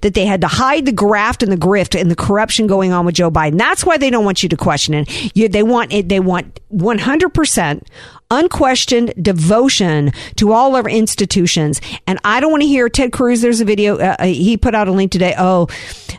that 0.00 0.14
they 0.14 0.26
had 0.26 0.40
to 0.40 0.48
hide 0.48 0.86
the 0.86 0.92
graft 0.92 1.42
and 1.42 1.52
the 1.52 1.56
grift 1.56 1.98
and 1.98 2.10
the 2.10 2.16
corruption 2.16 2.66
going 2.66 2.92
on 2.92 3.04
with 3.04 3.14
Joe 3.14 3.30
Biden. 3.30 3.58
That's 3.58 3.84
why 3.84 3.98
they 3.98 4.10
don't 4.10 4.24
want 4.24 4.42
you 4.42 4.48
to 4.48 4.56
question 4.56 4.94
it. 4.94 5.36
You, 5.36 5.48
they 5.48 5.62
want 5.62 5.92
it. 5.92 6.08
They 6.08 6.20
want 6.20 6.60
100% 6.72 7.82
unquestioned 8.30 9.12
devotion 9.20 10.10
to 10.36 10.52
all 10.52 10.74
our 10.74 10.88
institutions. 10.88 11.80
And 12.06 12.18
I 12.24 12.40
don't 12.40 12.50
want 12.50 12.62
to 12.62 12.68
hear 12.68 12.88
Ted 12.88 13.12
Cruz. 13.12 13.42
There's 13.42 13.60
a 13.60 13.64
video. 13.64 13.98
Uh, 13.98 14.16
uh, 14.18 14.24
he 14.24 14.56
put 14.56 14.74
out 14.74 14.88
a 14.88 14.92
link 14.92 15.12
today. 15.12 15.34
Oh, 15.38 15.68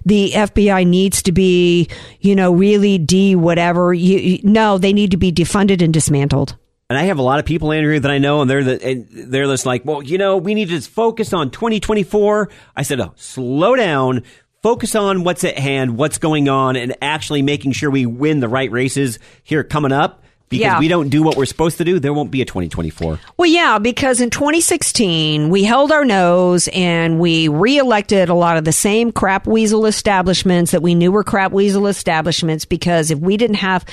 the 0.05 0.31
FBI 0.31 0.85
needs 0.85 1.23
to 1.23 1.31
be, 1.31 1.89
you 2.21 2.35
know, 2.35 2.53
really 2.53 2.97
de 2.97 3.35
whatever. 3.35 3.93
You, 3.93 4.19
you, 4.19 4.39
no, 4.43 4.77
they 4.77 4.93
need 4.93 5.11
to 5.11 5.17
be 5.17 5.31
defunded 5.31 5.81
and 5.81 5.93
dismantled. 5.93 6.55
And 6.89 6.99
I 6.99 7.03
have 7.03 7.17
a 7.17 7.21
lot 7.23 7.39
of 7.39 7.45
people, 7.45 7.71
Andrew, 7.71 7.99
that 7.99 8.11
I 8.11 8.17
know, 8.17 8.41
and 8.41 8.49
they're 8.49 8.63
the, 8.63 8.85
and 8.85 9.07
they're 9.09 9.45
just 9.45 9.65
like, 9.65 9.83
well, 9.85 10.03
you 10.03 10.17
know, 10.17 10.37
we 10.37 10.53
need 10.53 10.69
to 10.69 10.81
focus 10.81 11.33
on 11.33 11.49
2024. 11.49 12.49
I 12.75 12.83
said, 12.83 12.99
oh, 12.99 13.13
slow 13.15 13.75
down, 13.75 14.23
focus 14.61 14.93
on 14.93 15.23
what's 15.23 15.43
at 15.43 15.57
hand, 15.57 15.97
what's 15.97 16.17
going 16.17 16.49
on, 16.49 16.75
and 16.75 16.95
actually 17.01 17.41
making 17.41 17.71
sure 17.71 17.89
we 17.89 18.05
win 18.05 18.41
the 18.41 18.49
right 18.49 18.69
races 18.71 19.17
here 19.43 19.63
coming 19.63 19.91
up. 19.91 20.19
Because 20.49 20.61
Yeah. 20.65 20.79
we 20.79 20.87
don't 20.87 21.09
do 21.09 21.23
what 21.23 21.35
we're 21.35 21.45
supposed 21.45 21.79
to 21.79 21.83
do, 21.85 21.99
there 21.99 22.13
won't 22.13 22.29
be 22.29 22.41
a 22.43 22.45
2024. 22.45 23.17
Well, 23.37 23.49
yeah, 23.49 23.79
because 23.79 24.21
in 24.21 24.29
2016, 24.29 25.49
we 25.49 25.63
held 25.63 25.91
our 25.91 26.05
nose 26.05 26.67
and 26.73 27.19
we 27.19 27.47
reelected 27.47 28.29
a 28.29 28.35
lot 28.35 28.57
of 28.57 28.63
the 28.65 28.71
same 28.71 29.11
crap 29.11 29.47
weasel 29.47 29.87
establishments 29.87 30.69
that 30.71 30.83
we 30.83 30.93
knew 30.93 31.11
were 31.11 31.23
crap 31.23 31.53
weasel 31.53 31.87
establishments 31.87 32.65
because 32.65 33.09
if 33.09 33.17
we 33.17 33.35
didn't 33.35 33.55
have 33.55 33.83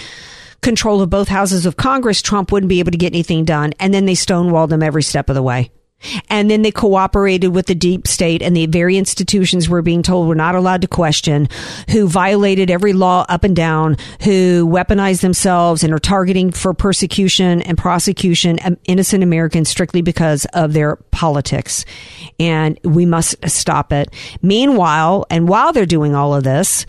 control 0.60 1.00
of 1.00 1.10
both 1.10 1.28
houses 1.28 1.66
of 1.66 1.76
Congress, 1.76 2.22
Trump 2.22 2.52
wouldn't 2.52 2.68
be 2.68 2.80
able 2.80 2.92
to 2.92 2.98
get 2.98 3.12
anything 3.12 3.44
done. 3.44 3.72
And 3.80 3.92
then 3.92 4.06
they 4.06 4.14
stonewalled 4.14 4.72
him 4.72 4.82
every 4.82 5.02
step 5.02 5.28
of 5.28 5.34
the 5.34 5.42
way. 5.42 5.70
And 6.28 6.50
then 6.50 6.62
they 6.62 6.70
cooperated 6.70 7.54
with 7.54 7.66
the 7.66 7.74
deep 7.74 8.06
state 8.06 8.40
and 8.42 8.56
the 8.56 8.66
very 8.66 8.96
institutions 8.96 9.68
we're 9.68 9.82
being 9.82 10.02
told 10.02 10.28
we're 10.28 10.34
not 10.34 10.54
allowed 10.54 10.80
to 10.82 10.88
question, 10.88 11.48
who 11.90 12.08
violated 12.08 12.70
every 12.70 12.92
law 12.92 13.26
up 13.28 13.44
and 13.44 13.54
down, 13.54 13.96
who 14.22 14.66
weaponized 14.66 15.20
themselves 15.20 15.84
and 15.84 15.92
are 15.92 15.98
targeting 15.98 16.52
for 16.52 16.72
persecution 16.72 17.60
and 17.62 17.76
prosecution 17.76 18.58
innocent 18.84 19.22
Americans 19.22 19.68
strictly 19.68 20.00
because 20.00 20.46
of 20.54 20.72
their 20.72 20.96
politics. 21.10 21.84
And 22.38 22.80
we 22.82 23.04
must 23.04 23.36
stop 23.48 23.92
it. 23.92 24.10
Meanwhile, 24.40 25.26
and 25.28 25.48
while 25.48 25.72
they're 25.72 25.84
doing 25.84 26.14
all 26.14 26.34
of 26.34 26.44
this, 26.44 26.86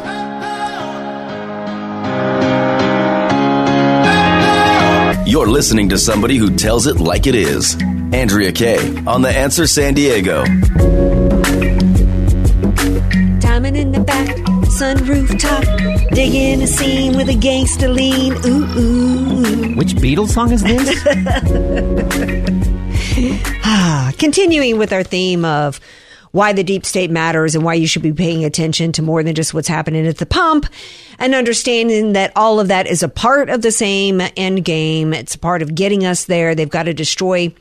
You're 5.26 5.48
listening 5.48 5.90
to 5.90 5.98
somebody 5.98 6.38
who 6.38 6.56
tells 6.56 6.88
it 6.88 7.00
like 7.00 7.28
it 7.28 7.36
is. 7.36 7.76
Andrea 8.14 8.52
Kay 8.52 8.78
on 9.08 9.22
The 9.22 9.30
Answer 9.30 9.68
San 9.68 9.94
Diego. 9.96 10.44
In 13.56 13.94
the 13.94 14.02
back, 14.02 14.36
sunroof 14.66 15.40
top, 15.40 15.64
digging 16.14 16.62
a 16.62 16.68
scene 16.68 17.16
with 17.16 17.30
a 17.30 17.34
gangster 17.34 17.88
lean. 17.88 18.34
Ooh, 18.46 18.66
ooh. 18.78 19.76
Which 19.76 19.94
Beatles 19.96 20.32
song 20.32 20.52
is 20.52 20.62
this? 20.62 20.92
Ah, 23.64 24.12
continuing 24.18 24.78
with 24.78 24.92
our 24.92 25.04
theme 25.04 25.46
of 25.46 25.80
why 26.32 26.52
the 26.52 26.66
deep 26.66 26.86
state 26.86 27.10
matters 27.10 27.56
and 27.56 27.64
why 27.64 27.76
you 27.76 27.88
should 27.88 28.02
be 28.02 28.12
paying 28.12 28.44
attention 28.44 28.92
to 28.92 29.02
more 29.02 29.24
than 29.24 29.34
just 29.34 29.54
what's 29.54 29.70
happening 29.70 30.06
at 30.06 30.18
the 30.18 30.26
pump 30.26 30.68
and 31.18 31.34
understanding 31.34 32.12
that 32.12 32.34
all 32.36 32.60
of 32.60 32.68
that 32.68 32.88
is 32.88 33.04
a 33.04 33.10
part 33.10 33.50
of 33.50 33.62
the 33.62 33.72
same 33.72 34.22
end 34.36 34.66
game. 34.66 35.14
It's 35.14 35.36
a 35.36 35.40
part 35.40 35.62
of 35.62 35.74
getting 35.74 36.06
us 36.06 36.26
there. 36.26 36.54
They've 36.56 36.70
got 36.70 36.84
to 36.84 36.94
destroy 36.94 37.54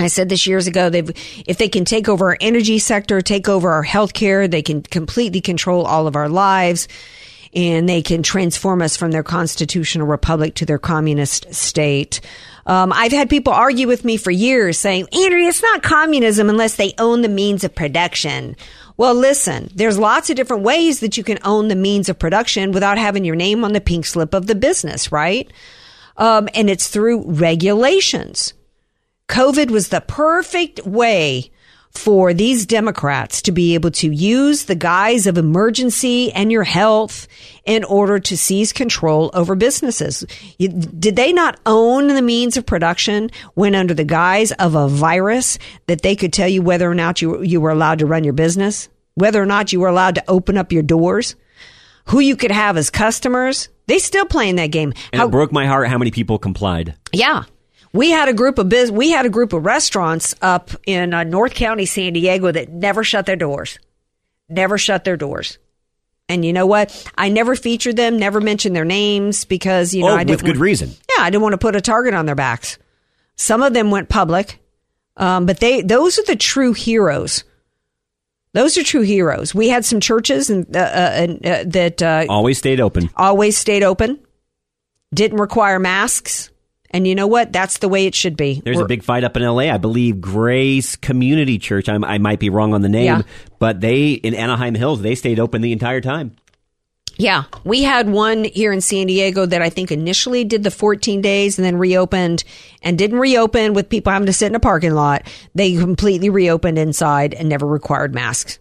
I 0.00 0.08
said 0.08 0.28
this 0.28 0.46
years 0.46 0.66
ago. 0.66 0.88
They've, 0.88 1.10
if 1.46 1.58
they 1.58 1.68
can 1.68 1.84
take 1.84 2.08
over 2.08 2.30
our 2.30 2.38
energy 2.40 2.78
sector, 2.78 3.20
take 3.20 3.48
over 3.48 3.70
our 3.70 3.84
healthcare, 3.84 4.50
they 4.50 4.62
can 4.62 4.82
completely 4.82 5.40
control 5.40 5.84
all 5.84 6.06
of 6.06 6.16
our 6.16 6.28
lives 6.28 6.88
and 7.52 7.88
they 7.88 8.02
can 8.02 8.22
transform 8.22 8.80
us 8.80 8.96
from 8.96 9.10
their 9.10 9.22
constitutional 9.22 10.06
republic 10.06 10.54
to 10.54 10.64
their 10.64 10.78
communist 10.78 11.52
state. 11.52 12.20
Um, 12.66 12.92
I've 12.92 13.12
had 13.12 13.28
people 13.28 13.52
argue 13.52 13.88
with 13.88 14.04
me 14.04 14.16
for 14.16 14.30
years 14.30 14.78
saying, 14.78 15.08
Andrea, 15.12 15.48
it's 15.48 15.62
not 15.62 15.82
communism 15.82 16.48
unless 16.48 16.76
they 16.76 16.94
own 16.98 17.22
the 17.22 17.28
means 17.28 17.64
of 17.64 17.74
production. 17.74 18.56
Well, 18.96 19.14
listen, 19.14 19.70
there's 19.74 19.98
lots 19.98 20.30
of 20.30 20.36
different 20.36 20.62
ways 20.62 21.00
that 21.00 21.16
you 21.16 21.24
can 21.24 21.38
own 21.44 21.68
the 21.68 21.74
means 21.74 22.08
of 22.08 22.18
production 22.18 22.70
without 22.70 22.98
having 22.98 23.24
your 23.24 23.34
name 23.34 23.64
on 23.64 23.72
the 23.72 23.80
pink 23.80 24.06
slip 24.06 24.34
of 24.34 24.46
the 24.46 24.54
business, 24.54 25.10
right? 25.10 25.50
Um, 26.16 26.48
and 26.54 26.70
it's 26.70 26.88
through 26.88 27.24
regulations. 27.26 28.52
COVID 29.30 29.70
was 29.70 29.88
the 29.88 30.00
perfect 30.00 30.84
way 30.84 31.52
for 31.92 32.34
these 32.34 32.66
Democrats 32.66 33.42
to 33.42 33.52
be 33.52 33.74
able 33.74 33.92
to 33.92 34.12
use 34.12 34.64
the 34.64 34.74
guise 34.74 35.28
of 35.28 35.38
emergency 35.38 36.32
and 36.32 36.50
your 36.50 36.64
health 36.64 37.28
in 37.64 37.84
order 37.84 38.18
to 38.18 38.36
seize 38.36 38.72
control 38.72 39.30
over 39.32 39.54
businesses. 39.54 40.26
Did 40.58 41.14
they 41.14 41.32
not 41.32 41.60
own 41.64 42.08
the 42.08 42.22
means 42.22 42.56
of 42.56 42.66
production 42.66 43.30
when 43.54 43.76
under 43.76 43.94
the 43.94 44.04
guise 44.04 44.50
of 44.52 44.74
a 44.74 44.88
virus 44.88 45.58
that 45.86 46.02
they 46.02 46.16
could 46.16 46.32
tell 46.32 46.48
you 46.48 46.60
whether 46.60 46.90
or 46.90 46.94
not 46.96 47.22
you, 47.22 47.40
you 47.42 47.60
were 47.60 47.70
allowed 47.70 48.00
to 48.00 48.06
run 48.06 48.24
your 48.24 48.32
business? 48.32 48.88
Whether 49.14 49.40
or 49.40 49.46
not 49.46 49.72
you 49.72 49.78
were 49.78 49.88
allowed 49.88 50.16
to 50.16 50.24
open 50.26 50.58
up 50.58 50.72
your 50.72 50.82
doors? 50.82 51.36
Who 52.06 52.18
you 52.18 52.34
could 52.34 52.50
have 52.50 52.76
as 52.76 52.90
customers? 52.90 53.68
They 53.86 54.00
still 54.00 54.26
playing 54.26 54.56
that 54.56 54.72
game. 54.72 54.92
And 55.12 55.22
it 55.22 55.30
broke 55.30 55.52
my 55.52 55.66
heart 55.66 55.86
how 55.86 55.98
many 55.98 56.10
people 56.10 56.36
complied. 56.38 56.96
Yeah. 57.12 57.44
We 57.92 58.10
had 58.10 58.28
a 58.28 58.32
group 58.32 58.58
of 58.58 58.68
biz- 58.68 58.92
we 58.92 59.10
had 59.10 59.26
a 59.26 59.30
group 59.30 59.52
of 59.52 59.64
restaurants 59.64 60.34
up 60.40 60.70
in 60.86 61.12
uh, 61.12 61.24
North 61.24 61.54
County, 61.54 61.86
San 61.86 62.12
Diego 62.12 62.52
that 62.52 62.68
never 62.70 63.02
shut 63.02 63.26
their 63.26 63.36
doors. 63.36 63.78
Never 64.48 64.78
shut 64.78 65.04
their 65.04 65.16
doors. 65.16 65.58
And 66.28 66.44
you 66.44 66.52
know 66.52 66.66
what? 66.66 67.04
I 67.18 67.28
never 67.28 67.56
featured 67.56 67.96
them, 67.96 68.16
never 68.16 68.40
mentioned 68.40 68.76
their 68.76 68.84
names 68.84 69.44
because 69.44 69.92
you 69.94 70.02
know 70.02 70.10
oh, 70.10 70.14
I 70.16 70.18
didn't 70.22 70.30
with 70.42 70.44
good 70.44 70.56
want- 70.56 70.60
reason. 70.60 70.90
Yeah, 71.16 71.24
I 71.24 71.30
didn't 71.30 71.42
want 71.42 71.54
to 71.54 71.58
put 71.58 71.74
a 71.74 71.80
target 71.80 72.14
on 72.14 72.26
their 72.26 72.36
backs. 72.36 72.78
Some 73.34 73.62
of 73.62 73.72
them 73.74 73.90
went 73.90 74.08
public, 74.08 74.60
um, 75.16 75.46
but 75.46 75.58
they 75.58 75.80
those 75.82 76.18
are 76.20 76.24
the 76.24 76.36
true 76.36 76.72
heroes. 76.72 77.42
Those 78.52 78.76
are 78.78 78.82
true 78.84 79.02
heroes. 79.02 79.54
We 79.54 79.68
had 79.68 79.84
some 79.84 79.98
churches 80.00 80.50
and 80.50 80.76
uh, 80.76 80.80
uh, 80.80 81.10
and, 81.14 81.46
uh, 81.46 81.64
that 81.66 82.02
uh, 82.02 82.26
Always 82.28 82.58
stayed 82.58 82.80
open. 82.80 83.10
always 83.16 83.56
stayed 83.58 83.82
open, 83.82 84.20
didn't 85.14 85.38
require 85.38 85.78
masks, 85.80 86.49
and 86.90 87.06
you 87.06 87.14
know 87.14 87.26
what? 87.26 87.52
That's 87.52 87.78
the 87.78 87.88
way 87.88 88.06
it 88.06 88.14
should 88.14 88.36
be. 88.36 88.60
There's 88.64 88.76
We're- 88.76 88.84
a 88.84 88.88
big 88.88 89.02
fight 89.02 89.24
up 89.24 89.36
in 89.36 89.42
LA. 89.42 89.72
I 89.72 89.78
believe 89.78 90.20
Grace 90.20 90.96
Community 90.96 91.58
Church. 91.58 91.88
I'm, 91.88 92.04
I 92.04 92.18
might 92.18 92.38
be 92.40 92.50
wrong 92.50 92.74
on 92.74 92.82
the 92.82 92.88
name, 92.88 93.04
Yeah. 93.06 93.22
but 93.58 93.80
they 93.80 94.10
in 94.12 94.34
Anaheim 94.34 94.74
Hills 94.74 95.00
they 95.02 95.14
stayed 95.14 95.38
open 95.40 95.62
the 95.62 95.72
entire 95.72 96.00
time. 96.00 96.32
Yeah, 97.16 97.44
we 97.64 97.82
had 97.82 98.08
one 98.08 98.44
here 98.44 98.72
in 98.72 98.80
San 98.80 99.06
Diego 99.08 99.44
that 99.44 99.60
I 99.60 99.68
think 99.68 99.92
initially 99.92 100.42
did 100.44 100.62
the 100.62 100.70
14 100.70 101.20
days 101.20 101.58
and 101.58 101.66
then 101.66 101.76
reopened 101.76 102.44
and 102.82 102.96
didn't 102.96 103.18
reopen 103.18 103.74
with 103.74 103.90
people 103.90 104.10
having 104.10 104.24
to 104.26 104.32
sit 104.32 104.46
in 104.46 104.54
a 104.54 104.60
parking 104.60 104.94
lot. 104.94 105.24
They 105.54 105.76
completely 105.76 106.30
reopened 106.30 106.78
inside 106.78 107.34
and 107.34 107.46
never 107.50 107.66
required 107.66 108.14
masks. 108.14 108.58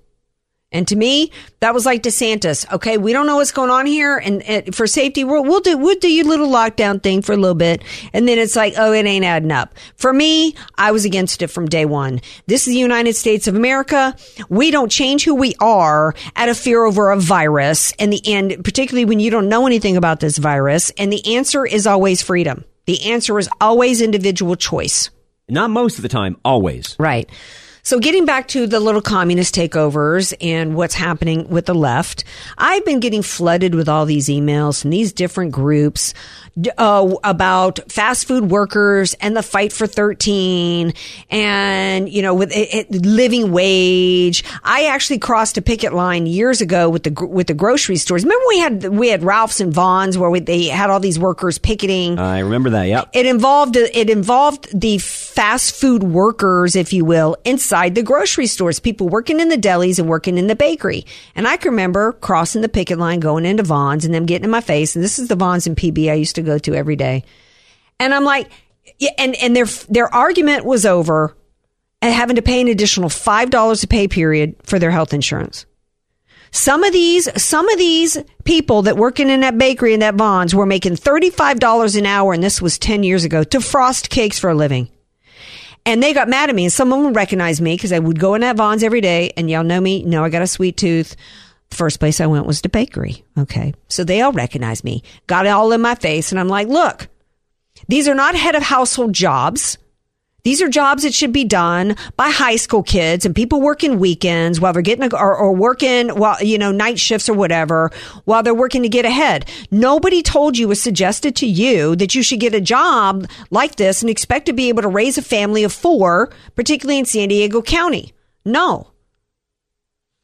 And 0.72 0.88
to 0.90 0.96
me, 0.96 1.32
that 1.62 1.74
was 1.74 1.84
like 1.86 2.04
DeSantis. 2.04 2.72
Okay, 2.72 3.00
we 3.00 3.12
don't 3.12 3.26
know 3.26 3.38
what's 3.38 3.52
going 3.52 3.72
on 3.72 3.88
here, 3.88 4.18
and, 4.18 4.44
and 4.44 4.76
for 4.76 4.86
safety, 4.86 5.24
we'll, 5.24 5.44
we'll 5.44 5.62
do 5.62 5.76
we'll 5.76 5.98
do 5.98 6.12
your 6.12 6.26
little 6.26 6.48
lockdown 6.48 7.02
thing 7.02 7.24
for 7.24 7.34
a 7.34 7.38
little 7.38 7.56
bit, 7.56 7.84
and 8.14 8.28
then 8.28 8.38
it's 8.38 8.56
like, 8.56 8.76
oh, 8.78 8.94
it 8.94 9.06
ain't 9.08 9.26
adding 9.26 9.52
up. 9.52 9.74
For 9.96 10.14
me, 10.14 10.54
I 10.78 10.92
was 10.92 11.06
against 11.06 11.42
it 11.42 11.48
from 11.48 11.68
day 11.68 11.86
one. 11.86 12.22
This 12.46 12.68
is 12.68 12.74
the 12.74 12.80
United 12.80 13.16
States 13.16 13.48
of 13.48 13.56
America. 13.56 14.16
We 14.48 14.70
don't 14.70 14.92
change 14.92 15.26
who 15.26 15.34
we 15.34 15.56
are 15.60 16.14
out 16.36 16.50
of 16.50 16.58
fear 16.58 16.86
over 16.86 17.10
a 17.10 17.18
virus, 17.18 17.92
and 17.98 18.14
the 18.14 18.22
end, 18.24 18.64
particularly 18.64 19.06
when 19.06 19.20
you 19.20 19.32
don't 19.32 19.50
know 19.50 19.66
anything 19.66 19.98
about 19.98 20.20
this 20.20 20.38
virus. 20.38 20.92
And 21.00 21.12
the 21.12 21.36
answer 21.36 21.66
is 21.66 21.88
always 21.88 22.22
freedom. 22.22 22.64
The 22.86 23.12
answer 23.12 23.40
is 23.40 23.50
always 23.60 24.02
individual 24.02 24.56
choice. 24.56 25.10
Not 25.50 25.72
most 25.72 25.98
of 25.98 26.04
the 26.04 26.10
time, 26.10 26.38
always. 26.46 26.96
Right. 27.00 27.28
So 27.90 27.98
getting 27.98 28.26
back 28.26 28.50
to 28.50 28.68
the 28.68 28.80
little 28.80 29.02
communist 29.02 29.56
takeovers 29.56 30.32
and 30.42 30.76
what's 30.76 30.94
happening 30.94 31.50
with 31.50 31.66
the 31.66 31.74
left, 31.74 32.24
I've 32.56 32.86
been 32.86 33.00
getting 33.00 33.24
flooded 33.24 33.74
with 33.74 33.90
all 33.90 34.06
these 34.06 34.28
emails 34.28 34.80
from 34.80 34.92
these 34.92 35.12
different 35.12 35.54
groups 35.54 36.14
uh, 36.78 37.16
about 37.24 37.80
fast 37.92 38.28
food 38.28 38.50
workers 38.50 39.14
and 39.16 39.36
the 39.36 39.44
fight 39.44 39.74
for 39.74 39.88
13 39.88 40.94
and, 41.30 42.10
you 42.10 42.22
know, 42.22 42.34
with 42.34 42.52
it, 42.56 42.74
it, 42.74 43.06
living 43.06 43.52
wage. 43.52 44.44
I 44.64 44.86
actually 44.86 45.20
crossed 45.20 45.58
a 45.58 45.62
picket 45.62 45.94
line 45.94 46.26
years 46.26 46.62
ago 46.62 46.90
with 46.90 47.04
the, 47.04 47.26
with 47.26 47.48
the 47.48 47.54
grocery 47.54 47.98
stores. 47.98 48.24
Remember 48.24 48.46
we 48.48 48.60
had, 48.60 48.84
we 48.86 49.10
had 49.10 49.24
Ralph's 49.24 49.60
and 49.60 49.74
Vons 49.74 50.18
where 50.18 50.30
we, 50.30 50.40
they 50.40 50.66
had 50.66 50.90
all 50.90 51.00
these 51.00 51.20
workers 51.20 51.58
picketing. 51.58 52.20
I 52.20 52.40
remember 52.40 52.72
that. 52.72 52.86
Yep. 52.86 53.10
It 53.14 53.26
involved 53.26 53.76
it 53.76 54.10
involved 54.10 54.68
the 54.80 54.98
fast 54.98 55.76
food 55.76 56.04
workers, 56.04 56.76
if 56.76 56.94
you 56.94 57.06
will, 57.06 57.38
inside 57.46 57.96
the 57.96 58.04
grocery 58.04 58.48
stores. 58.48 58.80
People 58.80 59.10
working 59.10 59.40
in 59.40 59.50
the 59.50 59.58
delis 59.58 60.00
and 60.00 60.08
working 60.08 60.38
in 60.38 60.48
the 60.48 60.56
bakery. 60.56 61.06
And 61.36 61.48
I 61.48 61.58
can 61.58 61.72
remember 61.72 62.14
crossing 62.14 62.62
the 62.62 62.70
picket 62.70 62.98
line, 62.98 63.20
going 63.20 63.46
into 63.46 63.64
Vons, 63.64 64.06
and 64.06 64.14
them 64.14 64.26
getting 64.26 64.46
in 64.46 64.50
my 64.50 64.62
face. 64.62 64.96
And 64.96 65.04
this 65.04 65.20
is 65.20 65.28
the 65.28 65.36
Vons 65.36 65.68
and 65.68 65.78
PB 65.78 66.12
I 66.12 66.16
used 66.16 66.36
to 66.36 66.42
go 66.42 66.49
to 66.58 66.74
every 66.74 66.96
day. 66.96 67.24
And 68.00 68.14
I'm 68.14 68.24
like, 68.24 68.50
and 69.18 69.36
and 69.36 69.56
their 69.56 69.66
their 69.66 70.14
argument 70.14 70.66
was 70.66 70.86
over 70.86 71.36
and 72.02 72.14
having 72.14 72.38
to 72.38 72.42
pay 72.42 72.62
an 72.62 72.68
additional 72.68 73.10
five 73.10 73.50
dollars 73.50 73.84
a 73.84 73.88
pay 73.88 74.08
period 74.08 74.56
for 74.64 74.80
their 74.80 74.92
health 74.92 75.14
insurance. 75.14 75.66
Some 76.52 76.84
of 76.84 76.94
these, 76.94 77.30
some 77.42 77.70
of 77.70 77.78
these 77.78 78.18
people 78.44 78.84
that 78.84 78.98
working 78.98 79.30
in 79.30 79.42
that 79.42 79.58
bakery 79.58 79.94
in 79.94 80.00
that 80.00 80.16
Vons 80.16 80.56
were 80.56 80.66
making 80.66 80.96
$35 80.96 81.98
an 81.98 82.06
hour. 82.06 82.34
And 82.34 82.42
this 82.42 82.62
was 82.62 82.80
10 82.80 83.04
years 83.04 83.24
ago 83.24 83.44
to 83.44 83.62
frost 83.62 84.10
cakes 84.10 84.40
for 84.40 84.50
a 84.50 84.56
living. 84.56 84.90
And 85.86 86.04
they 86.04 86.14
got 86.14 86.28
mad 86.28 86.50
at 86.50 86.56
me 86.56 86.66
and 86.66 86.74
some 86.74 86.92
of 86.92 87.02
them 87.02 87.14
recognized 87.14 87.62
me 87.62 87.76
because 87.76 87.94
I 87.94 88.00
would 88.00 88.20
go 88.20 88.34
in 88.34 88.42
that 88.42 88.58
Vons 88.58 88.84
every 88.84 89.02
day 89.02 89.32
and 89.38 89.50
y'all 89.50 89.64
know 89.64 89.80
me. 89.80 90.04
No, 90.04 90.24
I 90.24 90.30
got 90.30 90.42
a 90.42 90.48
sweet 90.48 90.76
tooth. 90.76 91.16
First 91.72 92.00
place 92.00 92.20
I 92.20 92.28
went 92.28 92.46
was 92.46 92.62
the 92.62 92.70
bakery. 92.70 93.24
Okay. 93.38 93.74
So 93.88 94.04
they 94.04 94.22
all 94.22 94.32
recognized 94.32 94.84
me, 94.84 95.04
got 95.28 95.46
it 95.46 95.50
all 95.50 95.72
in 95.72 95.82
my 95.82 95.96
face. 95.96 96.32
And 96.32 96.40
I'm 96.40 96.50
like, 96.50 96.68
look, 96.68 97.08
these 97.88 98.08
are 98.08 98.16
not 98.16 98.36
head 98.36 98.56
of 98.56 98.64
household 98.64 99.14
jobs. 99.14 99.78
These 100.44 100.62
are 100.62 100.70
jobs 100.70 101.04
that 101.04 101.14
should 101.14 101.34
be 101.34 101.44
done 101.44 101.96
by 102.16 102.30
high 102.30 102.56
school 102.56 102.82
kids 102.82 103.26
and 103.26 103.36
people 103.36 103.62
working 103.62 104.00
weekends 104.00 104.60
while 104.60 104.72
they're 104.72 104.82
getting 104.82 105.12
a, 105.12 105.16
or, 105.16 105.36
or 105.36 105.54
working 105.54 106.10
while 106.10 106.42
you 106.42 106.58
know 106.58 106.72
night 106.72 106.98
shifts 106.98 107.28
or 107.28 107.34
whatever 107.34 107.92
while 108.24 108.42
they're 108.42 108.54
working 108.54 108.84
to 108.84 108.90
get 108.90 109.06
ahead. 109.06 109.50
Nobody 109.70 110.24
told 110.24 110.58
you 110.58 110.72
or 110.72 110.76
suggested 110.76 111.36
to 111.38 111.46
you 111.46 111.96
that 111.98 112.16
you 112.16 112.24
should 112.24 112.40
get 112.40 112.56
a 112.56 112.62
job 112.62 113.28
like 113.52 113.76
this 113.76 114.02
and 114.02 114.10
expect 114.10 114.46
to 114.46 114.54
be 114.54 114.70
able 114.70 114.82
to 114.82 114.88
raise 114.88 115.18
a 115.18 115.22
family 115.22 115.66
of 115.66 115.74
four, 115.74 116.32
particularly 116.56 117.00
in 117.00 117.06
San 117.06 117.28
Diego 117.28 117.62
County. 117.62 118.14
No. 118.46 118.92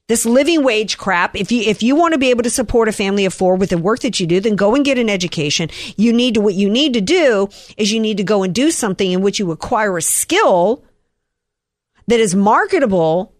This 0.07 0.25
living 0.25 0.63
wage 0.63 0.99
crap. 0.99 1.35
If 1.35 1.51
you 1.51 1.63
if 1.63 1.81
you 1.81 1.95
want 1.95 2.13
to 2.13 2.19
be 2.19 2.29
able 2.29 2.43
to 2.43 2.49
support 2.49 2.87
a 2.87 2.91
family 2.91 3.25
of 3.25 3.33
four 3.33 3.55
with 3.55 3.71
the 3.71 3.77
work 3.77 4.01
that 4.01 4.19
you 4.19 4.27
do, 4.27 4.39
then 4.39 4.55
go 4.55 4.75
and 4.75 4.85
get 4.85 4.99
an 4.99 5.09
education. 5.09 5.69
You 5.97 6.13
need 6.13 6.35
to 6.35 6.41
what 6.41 6.53
you 6.53 6.69
need 6.69 6.93
to 6.93 7.01
do 7.01 7.49
is 7.75 7.91
you 7.91 7.99
need 7.99 8.17
to 8.17 8.23
go 8.23 8.43
and 8.43 8.53
do 8.53 8.69
something 8.69 9.11
in 9.11 9.21
which 9.21 9.39
you 9.39 9.49
acquire 9.51 9.97
a 9.97 10.03
skill 10.03 10.83
that 12.07 12.19
is 12.19 12.35
marketable 12.35 13.33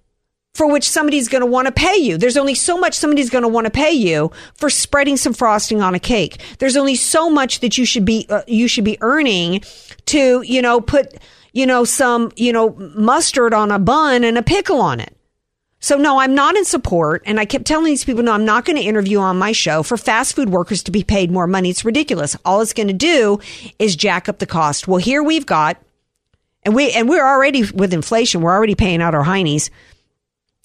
for 0.55 0.65
which 0.65 0.89
somebody's 0.89 1.27
going 1.27 1.41
to 1.41 1.45
want 1.45 1.67
to 1.67 1.71
pay 1.71 1.97
you. 1.97 2.17
There's 2.17 2.37
only 2.37 2.55
so 2.55 2.79
much 2.79 2.95
somebody's 2.95 3.29
going 3.29 3.43
to 3.43 3.47
want 3.47 3.65
to 3.65 3.71
pay 3.71 3.91
you 3.91 4.31
for 4.55 4.69
spreading 4.69 5.17
some 5.17 5.33
frosting 5.33 5.81
on 5.81 5.93
a 5.93 5.99
cake. 5.99 6.41
There's 6.57 6.77
only 6.77 6.95
so 6.95 7.29
much 7.29 7.59
that 7.59 7.77
you 7.77 7.85
should 7.85 8.05
be 8.05 8.25
uh, 8.29 8.41
you 8.47 8.67
should 8.67 8.85
be 8.85 8.97
earning 9.01 9.61
to, 10.07 10.41
you 10.41 10.63
know, 10.63 10.81
put, 10.81 11.13
you 11.53 11.67
know, 11.67 11.83
some, 11.83 12.31
you 12.37 12.51
know, 12.51 12.71
mustard 12.95 13.53
on 13.53 13.69
a 13.69 13.77
bun 13.77 14.23
and 14.23 14.35
a 14.35 14.43
pickle 14.43 14.81
on 14.81 14.99
it. 14.99 15.15
So 15.85 15.97
no, 15.97 16.19
I'm 16.19 16.33
not 16.33 16.55
in 16.55 16.65
support. 16.65 17.21
And 17.27 17.39
I 17.39 17.45
kept 17.45 17.65
telling 17.65 17.85
these 17.85 18.03
people, 18.03 18.23
no, 18.23 18.31
I'm 18.31 18.43
not 18.43 18.65
going 18.65 18.75
to 18.75 18.81
interview 18.81 19.19
on 19.19 19.37
my 19.37 19.51
show 19.51 19.83
for 19.83 19.97
fast 19.97 20.35
food 20.35 20.49
workers 20.49 20.81
to 20.81 20.91
be 20.91 21.03
paid 21.03 21.29
more 21.29 21.45
money. 21.45 21.69
It's 21.69 21.85
ridiculous. 21.85 22.35
All 22.43 22.59
it's 22.61 22.73
going 22.73 22.87
to 22.87 22.93
do 22.93 23.39
is 23.77 23.95
jack 23.95 24.27
up 24.27 24.39
the 24.39 24.47
cost. 24.47 24.87
Well, 24.87 24.97
here 24.97 25.21
we've 25.21 25.45
got, 25.45 25.77
and 26.63 26.73
we, 26.73 26.91
and 26.91 27.07
we're 27.07 27.23
already 27.23 27.69
with 27.71 27.93
inflation, 27.93 28.41
we're 28.41 28.51
already 28.51 28.73
paying 28.73 28.99
out 28.99 29.13
our 29.13 29.23
heinies 29.23 29.69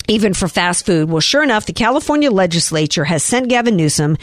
even 0.08 0.34
for 0.34 0.48
fast 0.48 0.86
food. 0.86 1.08
Well, 1.10 1.20
sure 1.20 1.42
enough, 1.42 1.66
the 1.66 1.72
California 1.72 2.30
legislature 2.30 3.04
has 3.04 3.22
sent 3.22 3.48
Gavin 3.48 3.76
Newsom 3.76 4.16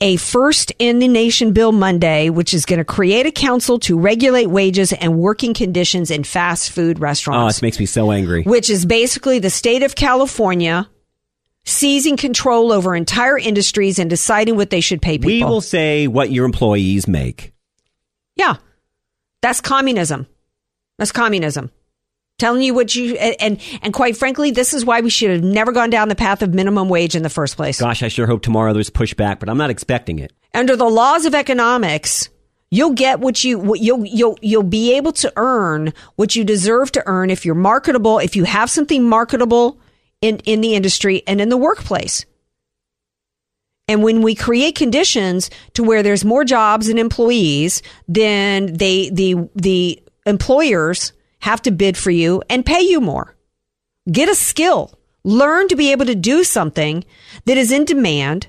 a 0.00 0.16
first 0.16 0.72
in 0.78 0.98
the 0.98 1.08
nation 1.08 1.52
bill 1.52 1.72
Monday, 1.72 2.30
which 2.30 2.52
is 2.54 2.64
going 2.64 2.78
to 2.78 2.84
create 2.84 3.26
a 3.26 3.30
council 3.30 3.78
to 3.80 3.98
regulate 3.98 4.46
wages 4.46 4.92
and 4.92 5.18
working 5.18 5.54
conditions 5.54 6.10
in 6.10 6.24
fast 6.24 6.70
food 6.70 6.98
restaurants. 6.98 7.42
Oh, 7.42 7.46
this 7.48 7.62
makes 7.62 7.78
me 7.78 7.86
so 7.86 8.10
angry. 8.10 8.42
which 8.42 8.70
is 8.70 8.86
basically 8.86 9.38
the 9.38 9.50
state 9.50 9.82
of 9.82 9.94
California 9.94 10.88
seizing 11.64 12.16
control 12.16 12.72
over 12.72 12.96
entire 12.96 13.38
industries 13.38 13.98
and 13.98 14.08
deciding 14.08 14.56
what 14.56 14.70
they 14.70 14.80
should 14.80 15.02
pay 15.02 15.18
people. 15.18 15.28
We 15.28 15.44
will 15.44 15.60
say 15.60 16.06
what 16.06 16.30
your 16.30 16.44
employees 16.46 17.06
make. 17.06 17.52
Yeah. 18.34 18.56
That's 19.42 19.60
communism. 19.60 20.26
That's 20.98 21.12
communism. 21.12 21.70
Telling 22.40 22.62
you 22.62 22.72
what 22.72 22.94
you 22.94 23.16
and, 23.16 23.60
and 23.82 23.92
quite 23.92 24.16
frankly, 24.16 24.50
this 24.50 24.72
is 24.72 24.82
why 24.82 25.02
we 25.02 25.10
should 25.10 25.28
have 25.28 25.44
never 25.44 25.72
gone 25.72 25.90
down 25.90 26.08
the 26.08 26.14
path 26.14 26.40
of 26.40 26.54
minimum 26.54 26.88
wage 26.88 27.14
in 27.14 27.22
the 27.22 27.28
first 27.28 27.54
place. 27.54 27.78
Gosh, 27.78 28.02
I 28.02 28.08
sure 28.08 28.26
hope 28.26 28.40
tomorrow 28.40 28.72
there's 28.72 28.88
pushback, 28.88 29.40
but 29.40 29.50
I'm 29.50 29.58
not 29.58 29.68
expecting 29.68 30.18
it. 30.18 30.32
Under 30.54 30.74
the 30.74 30.88
laws 30.88 31.26
of 31.26 31.34
economics, 31.34 32.30
you'll 32.70 32.94
get 32.94 33.20
what 33.20 33.44
you 33.44 33.58
what 33.58 33.80
you'll 33.80 34.06
you'll 34.06 34.38
you'll 34.40 34.62
be 34.62 34.96
able 34.96 35.12
to 35.12 35.30
earn 35.36 35.92
what 36.16 36.34
you 36.34 36.42
deserve 36.42 36.90
to 36.92 37.02
earn 37.04 37.28
if 37.28 37.44
you're 37.44 37.54
marketable, 37.54 38.18
if 38.18 38.34
you 38.34 38.44
have 38.44 38.70
something 38.70 39.06
marketable 39.06 39.78
in 40.22 40.38
in 40.46 40.62
the 40.62 40.74
industry 40.74 41.22
and 41.26 41.42
in 41.42 41.50
the 41.50 41.58
workplace. 41.58 42.24
And 43.86 44.02
when 44.02 44.22
we 44.22 44.34
create 44.34 44.76
conditions 44.76 45.50
to 45.74 45.82
where 45.82 46.02
there's 46.02 46.24
more 46.24 46.44
jobs 46.44 46.88
and 46.88 46.98
employees, 46.98 47.82
then 48.08 48.72
they 48.72 49.10
the 49.10 49.46
the 49.54 50.02
employers 50.24 51.12
have 51.40 51.60
to 51.62 51.70
bid 51.70 51.96
for 51.96 52.10
you 52.10 52.42
and 52.48 52.64
pay 52.64 52.80
you 52.80 53.00
more. 53.00 53.36
Get 54.10 54.28
a 54.28 54.34
skill. 54.34 54.98
Learn 55.24 55.68
to 55.68 55.76
be 55.76 55.92
able 55.92 56.06
to 56.06 56.14
do 56.14 56.44
something 56.44 57.04
that 57.44 57.58
is 57.58 57.70
in 57.70 57.84
demand 57.84 58.48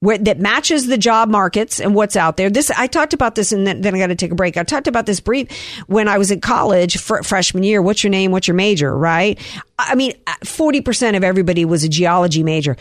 where 0.00 0.18
that 0.18 0.38
matches 0.38 0.86
the 0.86 0.98
job 0.98 1.28
markets 1.28 1.80
and 1.80 1.94
what's 1.94 2.16
out 2.16 2.36
there. 2.36 2.50
This 2.50 2.70
I 2.70 2.86
talked 2.86 3.14
about 3.14 3.34
this, 3.34 3.50
and 3.50 3.66
then, 3.66 3.80
then 3.80 3.94
I 3.94 3.98
got 3.98 4.08
to 4.08 4.14
take 4.14 4.30
a 4.30 4.36
break. 4.36 4.56
I 4.56 4.62
talked 4.62 4.86
about 4.86 5.06
this 5.06 5.20
brief 5.20 5.48
when 5.86 6.06
I 6.06 6.18
was 6.18 6.30
in 6.30 6.40
college 6.40 6.98
fr- 6.98 7.22
freshman 7.22 7.62
year. 7.62 7.80
What's 7.80 8.04
your 8.04 8.10
name? 8.10 8.30
What's 8.30 8.46
your 8.46 8.54
major? 8.54 8.96
Right? 8.96 9.40
I 9.78 9.94
mean, 9.94 10.12
forty 10.44 10.80
percent 10.80 11.16
of 11.16 11.24
everybody 11.24 11.64
was 11.64 11.82
a 11.82 11.88
geology 11.88 12.42
major. 12.42 12.76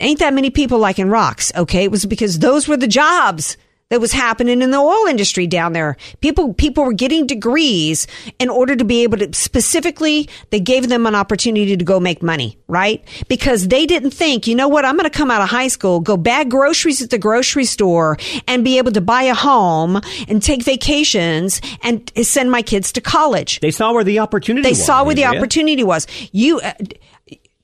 Ain't 0.00 0.20
that 0.20 0.34
many 0.34 0.50
people 0.50 0.78
liking 0.78 1.08
rocks? 1.08 1.50
Okay, 1.56 1.84
it 1.84 1.90
was 1.90 2.06
because 2.06 2.38
those 2.38 2.68
were 2.68 2.76
the 2.76 2.86
jobs 2.86 3.56
that 3.90 4.00
was 4.00 4.12
happening 4.12 4.60
in 4.60 4.70
the 4.70 4.78
oil 4.78 5.06
industry 5.06 5.46
down 5.46 5.72
there. 5.72 5.96
People 6.20 6.52
people 6.52 6.84
were 6.84 6.92
getting 6.92 7.26
degrees 7.26 8.06
in 8.38 8.50
order 8.50 8.76
to 8.76 8.84
be 8.84 9.02
able 9.02 9.16
to 9.18 9.32
specifically 9.32 10.28
they 10.50 10.60
gave 10.60 10.88
them 10.88 11.06
an 11.06 11.14
opportunity 11.14 11.74
to 11.76 11.84
go 11.84 11.98
make 11.98 12.22
money, 12.22 12.58
right? 12.68 13.02
Because 13.28 13.68
they 13.68 13.86
didn't 13.86 14.10
think, 14.10 14.46
you 14.46 14.54
know 14.54 14.68
what, 14.68 14.84
I'm 14.84 14.96
going 14.96 15.10
to 15.10 15.16
come 15.16 15.30
out 15.30 15.40
of 15.40 15.48
high 15.48 15.68
school, 15.68 16.00
go 16.00 16.16
bag 16.18 16.50
groceries 16.50 17.00
at 17.00 17.08
the 17.10 17.18
grocery 17.18 17.64
store 17.64 18.18
and 18.46 18.62
be 18.62 18.76
able 18.76 18.92
to 18.92 19.00
buy 19.00 19.22
a 19.22 19.34
home 19.34 20.00
and 20.28 20.42
take 20.42 20.62
vacations 20.62 21.62
and 21.82 22.12
send 22.22 22.50
my 22.50 22.60
kids 22.60 22.92
to 22.92 23.00
college. 23.00 23.60
They 23.60 23.70
saw 23.70 23.92
where 23.92 24.04
the 24.04 24.18
opportunity 24.18 24.62
They 24.64 24.70
was. 24.70 24.84
saw 24.84 25.02
where 25.04 25.14
the 25.14 25.24
opportunity 25.24 25.82
was. 25.82 26.06
You 26.32 26.60
uh, 26.60 26.72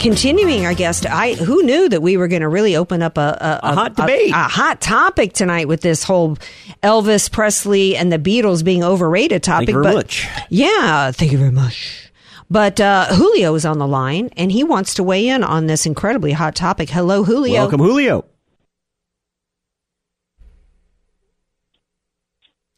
Continuing 0.00 0.64
our 0.64 0.72
guest, 0.72 1.04
I 1.04 1.34
who 1.34 1.62
knew 1.62 1.86
that 1.90 2.00
we 2.00 2.16
were 2.16 2.26
going 2.26 2.40
to 2.40 2.48
really 2.48 2.74
open 2.74 3.02
up 3.02 3.18
a, 3.18 3.60
a, 3.62 3.68
A 3.68 3.74
hot 3.74 3.96
debate. 3.96 4.30
a, 4.30 4.34
hot 4.34 4.80
topic 4.80 5.34
tonight 5.34 5.68
with 5.68 5.82
this 5.82 6.02
whole 6.02 6.36
Elvis 6.82 7.30
Presley 7.30 7.96
and 7.96 8.10
the 8.10 8.18
Beatles 8.18 8.64
being 8.64 8.82
overrated 8.82 9.42
topic. 9.42 9.66
Thank 9.66 9.76
you 9.76 9.82
very 9.82 9.94
but 9.94 10.06
much. 10.06 10.26
yeah, 10.48 11.12
thank 11.12 11.32
you 11.32 11.38
very 11.38 11.50
much. 11.50 12.10
But 12.48 12.80
uh, 12.80 13.14
Julio 13.14 13.54
is 13.54 13.66
on 13.66 13.78
the 13.78 13.86
line 13.86 14.30
and 14.38 14.50
he 14.50 14.64
wants 14.64 14.94
to 14.94 15.02
weigh 15.02 15.28
in 15.28 15.44
on 15.44 15.66
this 15.66 15.84
incredibly 15.84 16.32
hot 16.32 16.54
topic. 16.54 16.88
Hello, 16.88 17.22
Julio. 17.22 17.60
Welcome, 17.60 17.80
Julio. 17.80 18.24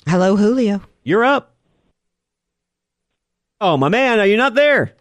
Hello, 0.08 0.34
Julio. 0.34 0.82
You're 1.04 1.24
up. 1.24 1.54
Oh, 3.60 3.76
my 3.76 3.88
man, 3.88 4.18
are 4.18 4.26
you 4.26 4.36
not 4.36 4.54
there? 4.54 4.96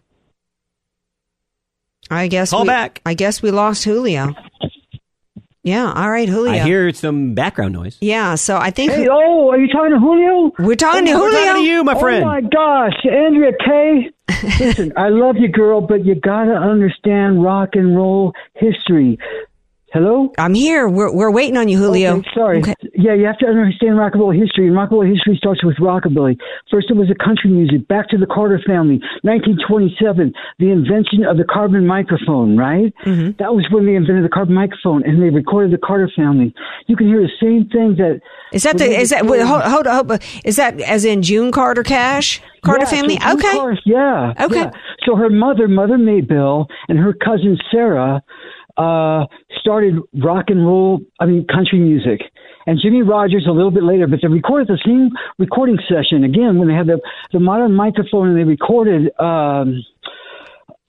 I 2.14 2.28
guess 2.28 2.50
Call 2.50 2.62
we, 2.62 2.68
back. 2.68 3.00
I 3.06 3.14
guess 3.14 3.42
we 3.42 3.50
lost 3.50 3.84
Julio. 3.84 4.34
Yeah. 5.64 5.92
All 5.92 6.10
right, 6.10 6.28
Julio. 6.28 6.52
I 6.52 6.58
hear 6.64 6.92
some 6.92 7.34
background 7.34 7.72
noise. 7.74 7.96
Yeah. 8.00 8.34
So 8.34 8.56
I 8.56 8.70
think 8.70 8.90
Hey, 8.92 9.06
oh, 9.08 9.50
are 9.50 9.58
you 9.58 9.68
talking 9.68 9.92
to 9.92 10.00
Julio? 10.00 10.50
we're 10.58 10.74
talking 10.74 11.04
to 11.06 11.12
oh, 11.12 11.20
We're 11.20 11.30
Julio. 11.30 11.46
talking 11.46 11.62
to 11.64 11.68
you, 11.70 11.84
my 11.84 11.98
friend. 12.00 12.24
Oh 12.24 12.26
my 12.26 12.40
gosh, 12.40 12.94
Andrea 13.08 13.52
Kay. 13.64 14.10
Listen, 14.58 14.92
I 14.96 15.08
love 15.10 15.36
you, 15.38 15.48
girl, 15.48 15.80
but 15.80 16.04
you 16.04 16.16
gotta 16.16 16.54
understand 16.54 17.42
rock 17.44 17.70
and 17.74 17.96
roll 17.96 18.32
history. 18.54 19.18
Hello? 19.92 20.32
I'm 20.38 20.54
here. 20.54 20.88
We're 20.88 21.12
we're 21.12 21.30
waiting 21.30 21.58
on 21.58 21.68
you, 21.68 21.76
Julio. 21.76 22.16
Okay, 22.16 22.28
sorry. 22.34 22.58
Okay. 22.60 22.74
Yeah, 22.94 23.12
you 23.12 23.26
have 23.26 23.36
to 23.38 23.46
understand 23.46 23.96
rockabilly 23.96 24.40
history. 24.40 24.66
And 24.66 24.74
rock 24.74 24.90
and 24.90 25.00
roll 25.00 25.06
history 25.06 25.36
starts 25.36 25.62
with 25.62 25.76
rockabilly. 25.76 26.38
First, 26.70 26.90
it 26.90 26.96
was 26.96 27.10
a 27.10 27.14
country 27.22 27.50
music. 27.50 27.86
Back 27.88 28.08
to 28.08 28.16
the 28.16 28.24
Carter 28.24 28.58
family. 28.66 29.00
1927, 29.20 30.32
the 30.58 30.70
invention 30.70 31.24
of 31.28 31.36
the 31.36 31.44
carbon 31.44 31.86
microphone. 31.86 32.56
Right? 32.56 32.94
Mm-hmm. 33.04 33.32
That 33.38 33.52
was 33.54 33.66
when 33.70 33.84
they 33.84 33.94
invented 33.94 34.24
the 34.24 34.30
carbon 34.30 34.54
microphone, 34.54 35.04
and 35.04 35.20
they 35.22 35.28
recorded 35.28 35.72
the 35.72 35.84
Carter 35.84 36.10
family. 36.16 36.54
You 36.86 36.96
can 36.96 37.06
hear 37.08 37.20
the 37.20 37.36
same 37.38 37.68
thing 37.68 37.96
that. 37.96 38.20
Is 38.52 38.62
that 38.62 38.78
the 38.78 38.86
is 38.86 39.10
that 39.10 39.26
wait, 39.26 39.42
hold, 39.42 39.62
hold, 39.62 39.86
hold, 39.86 40.22
is 40.44 40.56
that 40.56 40.80
as 40.80 41.04
in 41.04 41.20
June 41.20 41.52
Carter 41.52 41.82
Cash 41.82 42.40
Carter 42.62 42.84
Yeah, 42.84 42.90
family? 42.90 43.18
so 43.20 43.34
Okay. 43.34 43.52
Carter, 43.52 43.78
yeah. 43.84 44.32
Okay. 44.40 44.56
yeah. 44.56 44.70
So 45.04 45.16
her 45.16 45.28
mother, 45.28 45.68
Mother 45.68 45.98
Maybelle, 45.98 46.68
and 46.88 46.98
her 46.98 47.12
cousin 47.12 47.58
Sarah 47.70 48.22
uh, 48.76 49.26
started 49.60 49.98
rock 50.22 50.46
and 50.48 50.66
roll, 50.66 51.00
I 51.20 51.26
mean, 51.26 51.46
country 51.46 51.78
music. 51.78 52.20
And 52.66 52.78
Jimmie 52.80 53.02
Rodgers 53.02 53.46
a 53.48 53.52
little 53.52 53.70
bit 53.70 53.82
later, 53.82 54.06
but 54.06 54.20
they 54.22 54.28
recorded 54.28 54.68
the 54.68 54.78
same 54.84 55.10
recording 55.38 55.78
session 55.88 56.24
again 56.24 56.58
when 56.58 56.68
they 56.68 56.74
had 56.74 56.86
the, 56.86 57.00
the 57.32 57.40
modern 57.40 57.74
microphone 57.74 58.28
and 58.28 58.38
they 58.38 58.44
recorded 58.44 59.10
um, 59.18 59.82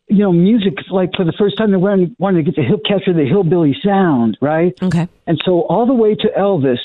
you 0.07 0.19
know, 0.19 0.31
music 0.31 0.73
like 0.91 1.09
for 1.15 1.25
the 1.25 1.34
first 1.38 1.57
time 1.57 1.71
they 1.71 1.77
wanted, 1.77 2.15
wanted 2.19 2.45
to 2.45 2.51
get 2.51 2.55
the 2.55 2.61
hill 2.61 2.79
capture 2.86 3.13
the 3.13 3.25
hillbilly 3.25 3.75
sound, 3.84 4.38
right? 4.41 4.73
Okay. 4.81 5.07
And 5.25 5.41
so 5.43 5.61
all 5.63 5.88
the 5.88 5.93
way 5.93 6.13
to 6.13 6.27
Elvis, 6.38 6.77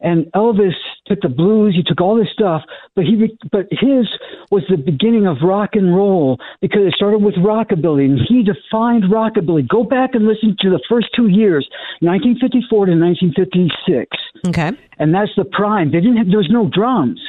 and 0.00 0.26
Elvis 0.32 0.74
took 1.06 1.20
the 1.22 1.28
blues, 1.28 1.74
he 1.74 1.82
took 1.82 2.00
all 2.00 2.14
this 2.16 2.28
stuff, 2.32 2.62
but 2.94 3.04
he 3.04 3.36
but 3.50 3.66
his 3.70 4.06
was 4.50 4.62
the 4.68 4.76
beginning 4.76 5.26
of 5.26 5.38
rock 5.42 5.70
and 5.72 5.94
roll 5.96 6.38
because 6.60 6.82
it 6.86 6.94
started 6.94 7.18
with 7.22 7.34
rockabilly, 7.36 8.04
and 8.04 8.18
he 8.28 8.42
defined 8.44 9.04
rockabilly. 9.04 9.66
Go 9.68 9.82
back 9.84 10.14
and 10.14 10.26
listen 10.26 10.56
to 10.60 10.70
the 10.70 10.80
first 10.88 11.08
two 11.16 11.28
years, 11.28 11.68
1954 12.00 12.86
to 12.86 12.92
1956, 12.92 14.16
Okay. 14.48 14.72
and 14.98 15.14
that's 15.14 15.30
the 15.36 15.44
prime. 15.44 15.90
They 15.90 16.00
didn't 16.00 16.16
have 16.18 16.28
there 16.28 16.38
was 16.38 16.50
no 16.50 16.68
drums. 16.68 17.20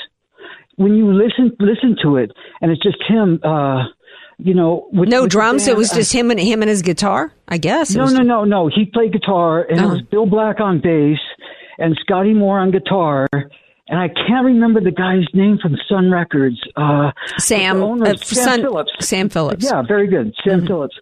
When 0.76 0.96
you 0.96 1.12
listen 1.12 1.52
listen 1.60 1.98
to 2.04 2.18
it, 2.18 2.32
and 2.62 2.72
it's 2.72 2.82
just 2.82 2.98
him. 3.08 3.40
uh 3.44 3.86
you 4.42 4.54
know, 4.54 4.88
with, 4.94 5.10
No 5.10 5.24
with 5.24 5.32
drums. 5.32 5.64
It 5.68 5.72
band, 5.72 5.78
was 5.80 5.92
uh, 5.92 5.96
just 5.96 6.14
him 6.14 6.32
and 6.32 6.40
him 6.40 6.62
and 6.62 6.70
his 6.70 6.82
guitar. 6.82 7.34
I 7.50 7.58
guess. 7.58 7.94
No, 7.94 8.06
no, 8.06 8.20
no, 8.24 8.46
no. 8.46 8.68
He 8.74 8.86
played 8.86 9.12
guitar, 9.12 9.64
and 9.64 9.78
it 9.78 9.84
Uh-huh. 9.84 9.96
was 9.96 10.02
Bill 10.04 10.26
Black 10.26 10.62
on 10.62 10.80
bass, 10.80 11.20
and 11.80 11.98
Scotty 12.02 12.34
Moore 12.34 12.60
on 12.60 12.72
guitar. 12.72 13.28
And 13.92 14.00
I 14.00 14.08
can't 14.08 14.46
remember 14.46 14.82
the 14.82 14.92
guy's 14.92 15.26
name 15.34 15.58
from 15.62 15.76
Sun 15.90 16.12
Records. 16.12 16.60
Uh, 16.76 17.12
Sam, 17.40 17.82
uh, 17.82 18.16
Sam 18.18 18.18
Sun- 18.18 18.62
Phillips. 18.62 18.92
Sam 19.00 19.30
Phillips. 19.30 19.66
Yeah, 19.66 19.82
very 19.82 20.08
good, 20.08 20.34
Sam 20.48 20.62
Mhm. 20.62 20.68
Phillips. 20.68 20.96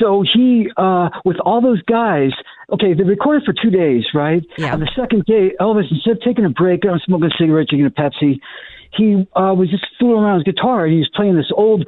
So 0.00 0.24
he, 0.32 0.70
uh, 0.78 1.10
with 1.26 1.36
all 1.40 1.60
those 1.60 1.82
guys, 1.82 2.32
okay, 2.72 2.94
they 2.94 3.02
recorded 3.04 3.44
for 3.44 3.52
two 3.52 3.70
days, 3.70 4.04
right? 4.14 4.42
Yeah. 4.56 4.72
On 4.72 4.80
the 4.80 4.88
second 4.96 5.24
day, 5.26 5.52
Elvis, 5.60 5.90
instead 5.90 6.12
of 6.12 6.20
taking 6.22 6.44
a 6.46 6.48
break, 6.48 6.84
I'm 6.86 6.98
smoking 7.00 7.26
a 7.26 7.36
cigarette, 7.38 7.68
drinking 7.68 7.86
a 7.86 7.90
Pepsi, 7.90 8.40
he 8.96 9.26
uh, 9.36 9.52
was 9.54 9.68
just 9.70 9.84
fooling 10.00 10.24
around 10.24 10.36
his 10.36 10.44
guitar. 10.54 10.84
And 10.84 10.92
he 10.94 10.98
was 11.00 11.10
playing 11.14 11.36
this 11.36 11.50
old 11.54 11.84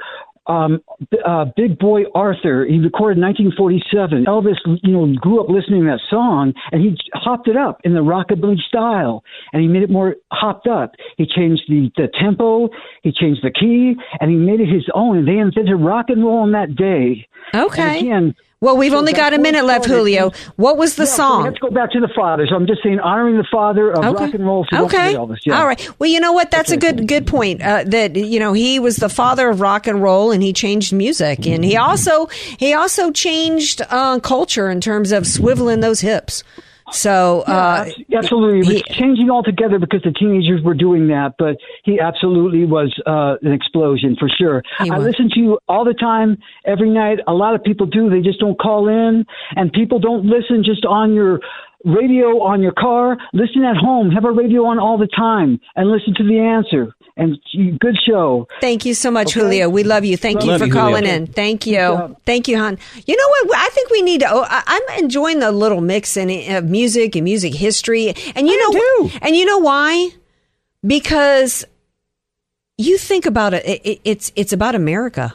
um, 0.47 0.83
uh, 1.25 1.47
Big 1.57 1.79
Boy 1.79 2.03
Arthur. 2.15 2.65
He 2.65 2.79
recorded 2.79 3.19
in 3.19 3.25
1947. 3.25 4.25
Elvis, 4.27 4.57
you 4.83 4.93
know, 4.93 5.15
grew 5.21 5.41
up 5.41 5.49
listening 5.49 5.83
to 5.83 5.87
that 5.87 6.01
song, 6.09 6.53
and 6.73 6.83
he 6.83 6.97
hopped 7.15 7.49
it 7.49 7.57
up 7.57 7.81
in 7.85 7.95
the 7.95 8.01
rockabilly 8.01 8.59
style, 8.69 9.25
and 9.53 9.63
he 9.63 9.69
made 9.69 9.83
it 9.83 9.91
more 9.91 10.17
hopped 10.33 10.67
up. 10.67 10.95
He 11.17 11.27
changed 11.27 11.63
the, 11.69 11.91
the 11.97 12.09
tempo, 12.19 12.69
he 13.03 13.13
changed 13.13 13.43
the 13.43 13.51
key, 13.51 13.95
and 14.21 14.31
he 14.31 14.37
made 14.37 14.61
it 14.61 14.69
his 14.69 14.87
own. 14.95 15.19
And 15.19 15.29
they 15.29 15.39
invented 15.39 15.81
rock 15.81 16.07
and 16.09 16.25
roll 16.25 16.39
on 16.39 16.53
that 16.53 16.77
day. 16.77 17.27
Okay. 17.55 17.83
And 17.83 17.97
again, 17.99 18.35
Well, 18.67 18.77
we've 18.77 18.91
so 18.91 18.99
only 18.99 19.13
got 19.13 19.33
a 19.33 19.39
minute 19.39 19.65
left. 19.65 19.85
Julio. 19.87 20.33
What 20.57 20.77
was 20.77 20.97
the 20.97 21.05
Yeah, 21.05 21.09
so 21.11 21.17
song? 21.17 21.45
let's 21.45 21.59
go 21.59 21.71
back 21.71 21.93
to 21.93 22.01
the 22.01 22.09
father. 22.09 22.49
So 22.49 22.57
I'm 22.57 22.67
just 22.67 22.83
saying, 22.83 22.99
honoring 22.99 23.37
the 23.37 23.47
father 23.49 23.93
of 23.93 23.99
rock 24.05 24.35
and 24.35 24.45
roll. 24.45 24.67
Okay. 24.73 25.15
Elvis. 25.15 25.39
Yeah. 25.47 25.61
All 25.61 25.67
right. 25.69 25.89
Well, 26.01 26.11
you 26.11 26.19
know 26.19 26.33
what? 26.33 26.51
That's 26.51 26.73
a 26.73 26.77
good 26.77 27.07
good 27.07 27.29
point. 27.29 27.63
Uh, 27.63 27.85
that 27.85 28.17
you 28.17 28.41
know 28.41 28.55
he 28.55 28.81
was 28.81 28.97
the 28.97 29.09
father 29.09 29.49
of 29.51 29.61
rock 29.61 29.87
and 29.87 30.03
roll, 30.03 30.33
and 30.33 30.43
he 30.43 30.53
changed 30.53 30.93
music, 30.93 31.47
and 31.47 31.65
he 31.65 31.77
also 31.77 32.27
he 32.59 32.75
also 32.75 33.13
changed 33.13 33.83
uh, 33.89 34.19
culture 34.19 34.69
in 34.69 34.81
terms 34.81 35.13
of 35.13 35.23
swiveling 35.23 35.81
those 35.81 36.01
hips. 36.01 36.43
So 36.93 37.41
uh, 37.43 37.89
Yeah, 38.09 38.19
absolutely. 38.19 38.61
It 38.61 38.67
was 38.67 38.97
changing 38.97 39.31
altogether 39.31 39.79
because 39.79 40.03
the 40.03 40.13
teenagers 40.13 40.63
were 40.63 40.75
doing 40.75 41.09
that, 41.09 41.35
but 41.39 41.57
he 41.85 41.99
absolutely 41.99 42.65
was 42.65 42.95
uh, 43.07 43.37
an 43.43 43.53
explosion 43.53 44.17
for 44.19 44.29
sure. 44.29 44.63
I 44.79 44.99
listen 44.99 45.29
to 45.31 45.41
you 45.41 45.59
all 45.69 45.85
the 45.85 45.95
time, 45.95 46.39
every 46.65 46.91
night. 46.91 47.19
A 47.27 47.35
lot 47.35 47.55
of 47.55 47.63
people 47.63 47.87
do. 47.87 48.09
They 48.09 48.21
just 48.21 48.39
don't 48.39 48.59
call 48.59 48.89
in, 48.89 49.25
and 49.57 49.73
people 49.73 49.99
don't 49.99 50.25
listen 50.27 50.63
just 50.65 50.85
on 50.85 51.13
your 51.15 51.41
radio 51.85 52.41
on 52.43 52.63
your 52.63 52.73
car. 52.73 53.17
Listen 53.33 53.65
at 53.65 53.77
home. 53.77 54.11
Have 54.11 54.25
a 54.25 54.33
radio 54.33 54.65
on 54.67 54.79
all 54.79 54.99
the 54.99 55.09
time 55.09 55.61
and 55.77 55.91
listen 55.91 56.15
to 56.15 56.25
the 56.25 56.39
answer. 56.39 56.93
And 57.19 57.39
good 57.79 57.97
show. 58.07 58.47
Thank 58.61 58.85
you 58.85 58.93
so 58.93 59.11
much, 59.11 59.29
Okay. 59.35 59.41
Julio. 59.41 59.71
We 59.71 59.85
love 59.85 60.05
you. 60.05 60.19
Thank 60.19 60.45
you 60.45 60.59
for 60.59 60.67
you, 60.67 60.73
calling 60.73 61.05
Julio. 61.05 61.15
in. 61.15 61.27
Thank 61.27 61.67
you. 61.67 62.15
Thank 62.27 62.47
you, 62.47 62.59
hon. 62.59 62.79
You 63.07 63.17
know 63.17 63.29
what? 63.29 63.57
I 63.59 63.69
think 63.71 63.89
we 63.91 64.03
need 64.03 64.21
to. 64.21 64.27
Oh, 64.31 64.45
I- 64.47 64.63
I'm 64.67 65.03
enjoying 65.03 65.39
the 65.39 65.51
little 65.51 65.81
mix 65.81 66.17
in 66.19 66.29
of 66.55 66.65
music 66.65 67.17
and 67.17 67.25
music 67.25 67.55
history, 67.55 68.15
and 68.35 68.47
you 68.47 68.59
know, 68.75 69.11
and 69.23 69.35
you 69.35 69.47
know 69.47 69.59
why? 69.59 70.11
Because 70.87 71.65
you 72.77 72.99
think 72.99 73.25
about 73.25 73.55
it, 73.55 73.65
it, 73.67 73.81
it 73.87 74.01
it's 74.05 74.33
it's 74.37 74.53
about 74.53 74.75
America, 74.75 75.35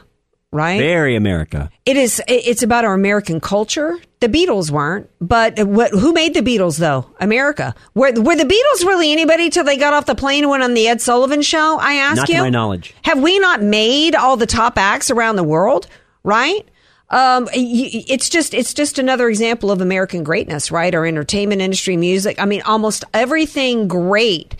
right? 0.52 0.78
Very 0.78 1.16
America. 1.16 1.70
It 1.84 1.96
is. 1.96 2.22
It's 2.28 2.62
about 2.62 2.84
our 2.84 2.94
American 2.94 3.40
culture. 3.40 3.98
The 4.20 4.28
Beatles 4.28 4.70
weren't, 4.70 5.10
but 5.20 5.58
what? 5.66 5.90
Who 5.90 6.12
made 6.12 6.34
the 6.34 6.42
Beatles 6.42 6.78
though? 6.78 7.06
America. 7.18 7.74
Were 7.94 8.12
Were 8.12 8.36
the 8.36 8.44
Beatles 8.44 8.86
really 8.86 9.12
anybody 9.12 9.50
till 9.50 9.64
they 9.64 9.76
got 9.76 9.92
off 9.94 10.06
the 10.06 10.14
plane 10.14 10.44
and 10.44 10.50
went 10.50 10.62
on 10.62 10.74
the 10.74 10.86
Ed 10.86 11.00
Sullivan 11.00 11.42
Show? 11.42 11.78
I 11.80 11.94
ask 11.94 12.16
Not 12.18 12.28
you. 12.28 12.36
to 12.36 12.42
my 12.42 12.50
knowledge. 12.50 12.94
Have 13.02 13.20
we 13.20 13.38
not 13.40 13.62
made 13.62 14.14
all 14.14 14.36
the 14.36 14.46
top 14.46 14.78
acts 14.78 15.10
around 15.10 15.36
the 15.36 15.44
world? 15.44 15.88
Right. 16.22 16.68
Um, 17.10 17.46
it's 17.52 18.30
just 18.30 18.54
it's 18.54 18.72
just 18.72 18.98
another 18.98 19.28
example 19.28 19.70
of 19.70 19.80
American 19.80 20.24
greatness, 20.24 20.70
right? 20.70 20.94
Our 20.94 21.04
entertainment 21.04 21.60
industry, 21.60 21.96
music. 21.96 22.40
I 22.40 22.46
mean, 22.46 22.62
almost 22.62 23.04
everything 23.12 23.86
great, 23.86 24.56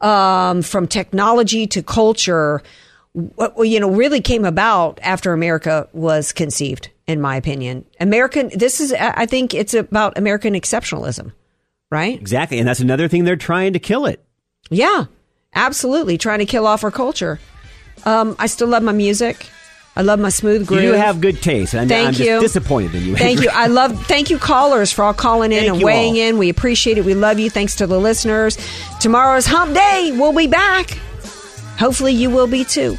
um, 0.00 0.62
from 0.62 0.86
technology 0.86 1.66
to 1.66 1.82
culture, 1.82 2.62
you 3.58 3.80
know, 3.80 3.90
really 3.90 4.20
came 4.20 4.44
about 4.44 4.98
after 5.02 5.32
America 5.32 5.88
was 5.92 6.32
conceived. 6.32 6.90
In 7.06 7.20
my 7.20 7.36
opinion, 7.36 7.84
American. 8.00 8.50
This 8.52 8.80
is, 8.80 8.92
I 8.92 9.26
think, 9.26 9.54
it's 9.54 9.74
about 9.74 10.18
American 10.18 10.54
exceptionalism, 10.54 11.30
right? 11.88 12.18
Exactly. 12.20 12.58
And 12.58 12.66
that's 12.66 12.80
another 12.80 13.06
thing 13.06 13.22
they're 13.22 13.36
trying 13.36 13.74
to 13.74 13.78
kill 13.78 14.06
it. 14.06 14.24
Yeah, 14.70 15.04
absolutely. 15.54 16.18
Trying 16.18 16.40
to 16.40 16.46
kill 16.46 16.66
off 16.66 16.82
our 16.82 16.90
culture. 16.90 17.38
Um, 18.04 18.34
I 18.40 18.48
still 18.48 18.66
love 18.66 18.82
my 18.82 18.90
music. 18.90 19.48
I 19.94 20.02
love 20.02 20.18
my 20.18 20.30
smooth 20.30 20.66
groove. 20.66 20.82
You 20.82 20.94
have 20.94 21.20
good 21.20 21.40
taste. 21.40 21.74
And 21.74 21.88
Thank 21.88 22.08
I'm 22.08 22.14
just 22.14 22.28
you. 22.28 22.40
disappointed 22.40 22.96
in 22.96 23.04
you. 23.04 23.16
Thank 23.16 23.40
you. 23.40 23.50
I 23.52 23.68
love. 23.68 24.04
Thank 24.06 24.28
you, 24.28 24.38
callers, 24.38 24.90
for 24.92 25.04
all 25.04 25.14
calling 25.14 25.52
in 25.52 25.60
Thank 25.60 25.74
and 25.74 25.82
weighing 25.84 26.14
all. 26.14 26.28
in. 26.28 26.38
We 26.38 26.48
appreciate 26.48 26.98
it. 26.98 27.04
We 27.04 27.14
love 27.14 27.38
you. 27.38 27.50
Thanks 27.50 27.76
to 27.76 27.86
the 27.86 28.00
listeners. 28.00 28.58
Tomorrow's 28.98 29.46
Hump 29.46 29.74
Day. 29.74 30.12
We'll 30.12 30.34
be 30.34 30.48
back. 30.48 30.90
Hopefully, 31.78 32.14
you 32.14 32.30
will 32.30 32.48
be 32.48 32.64
too. 32.64 32.98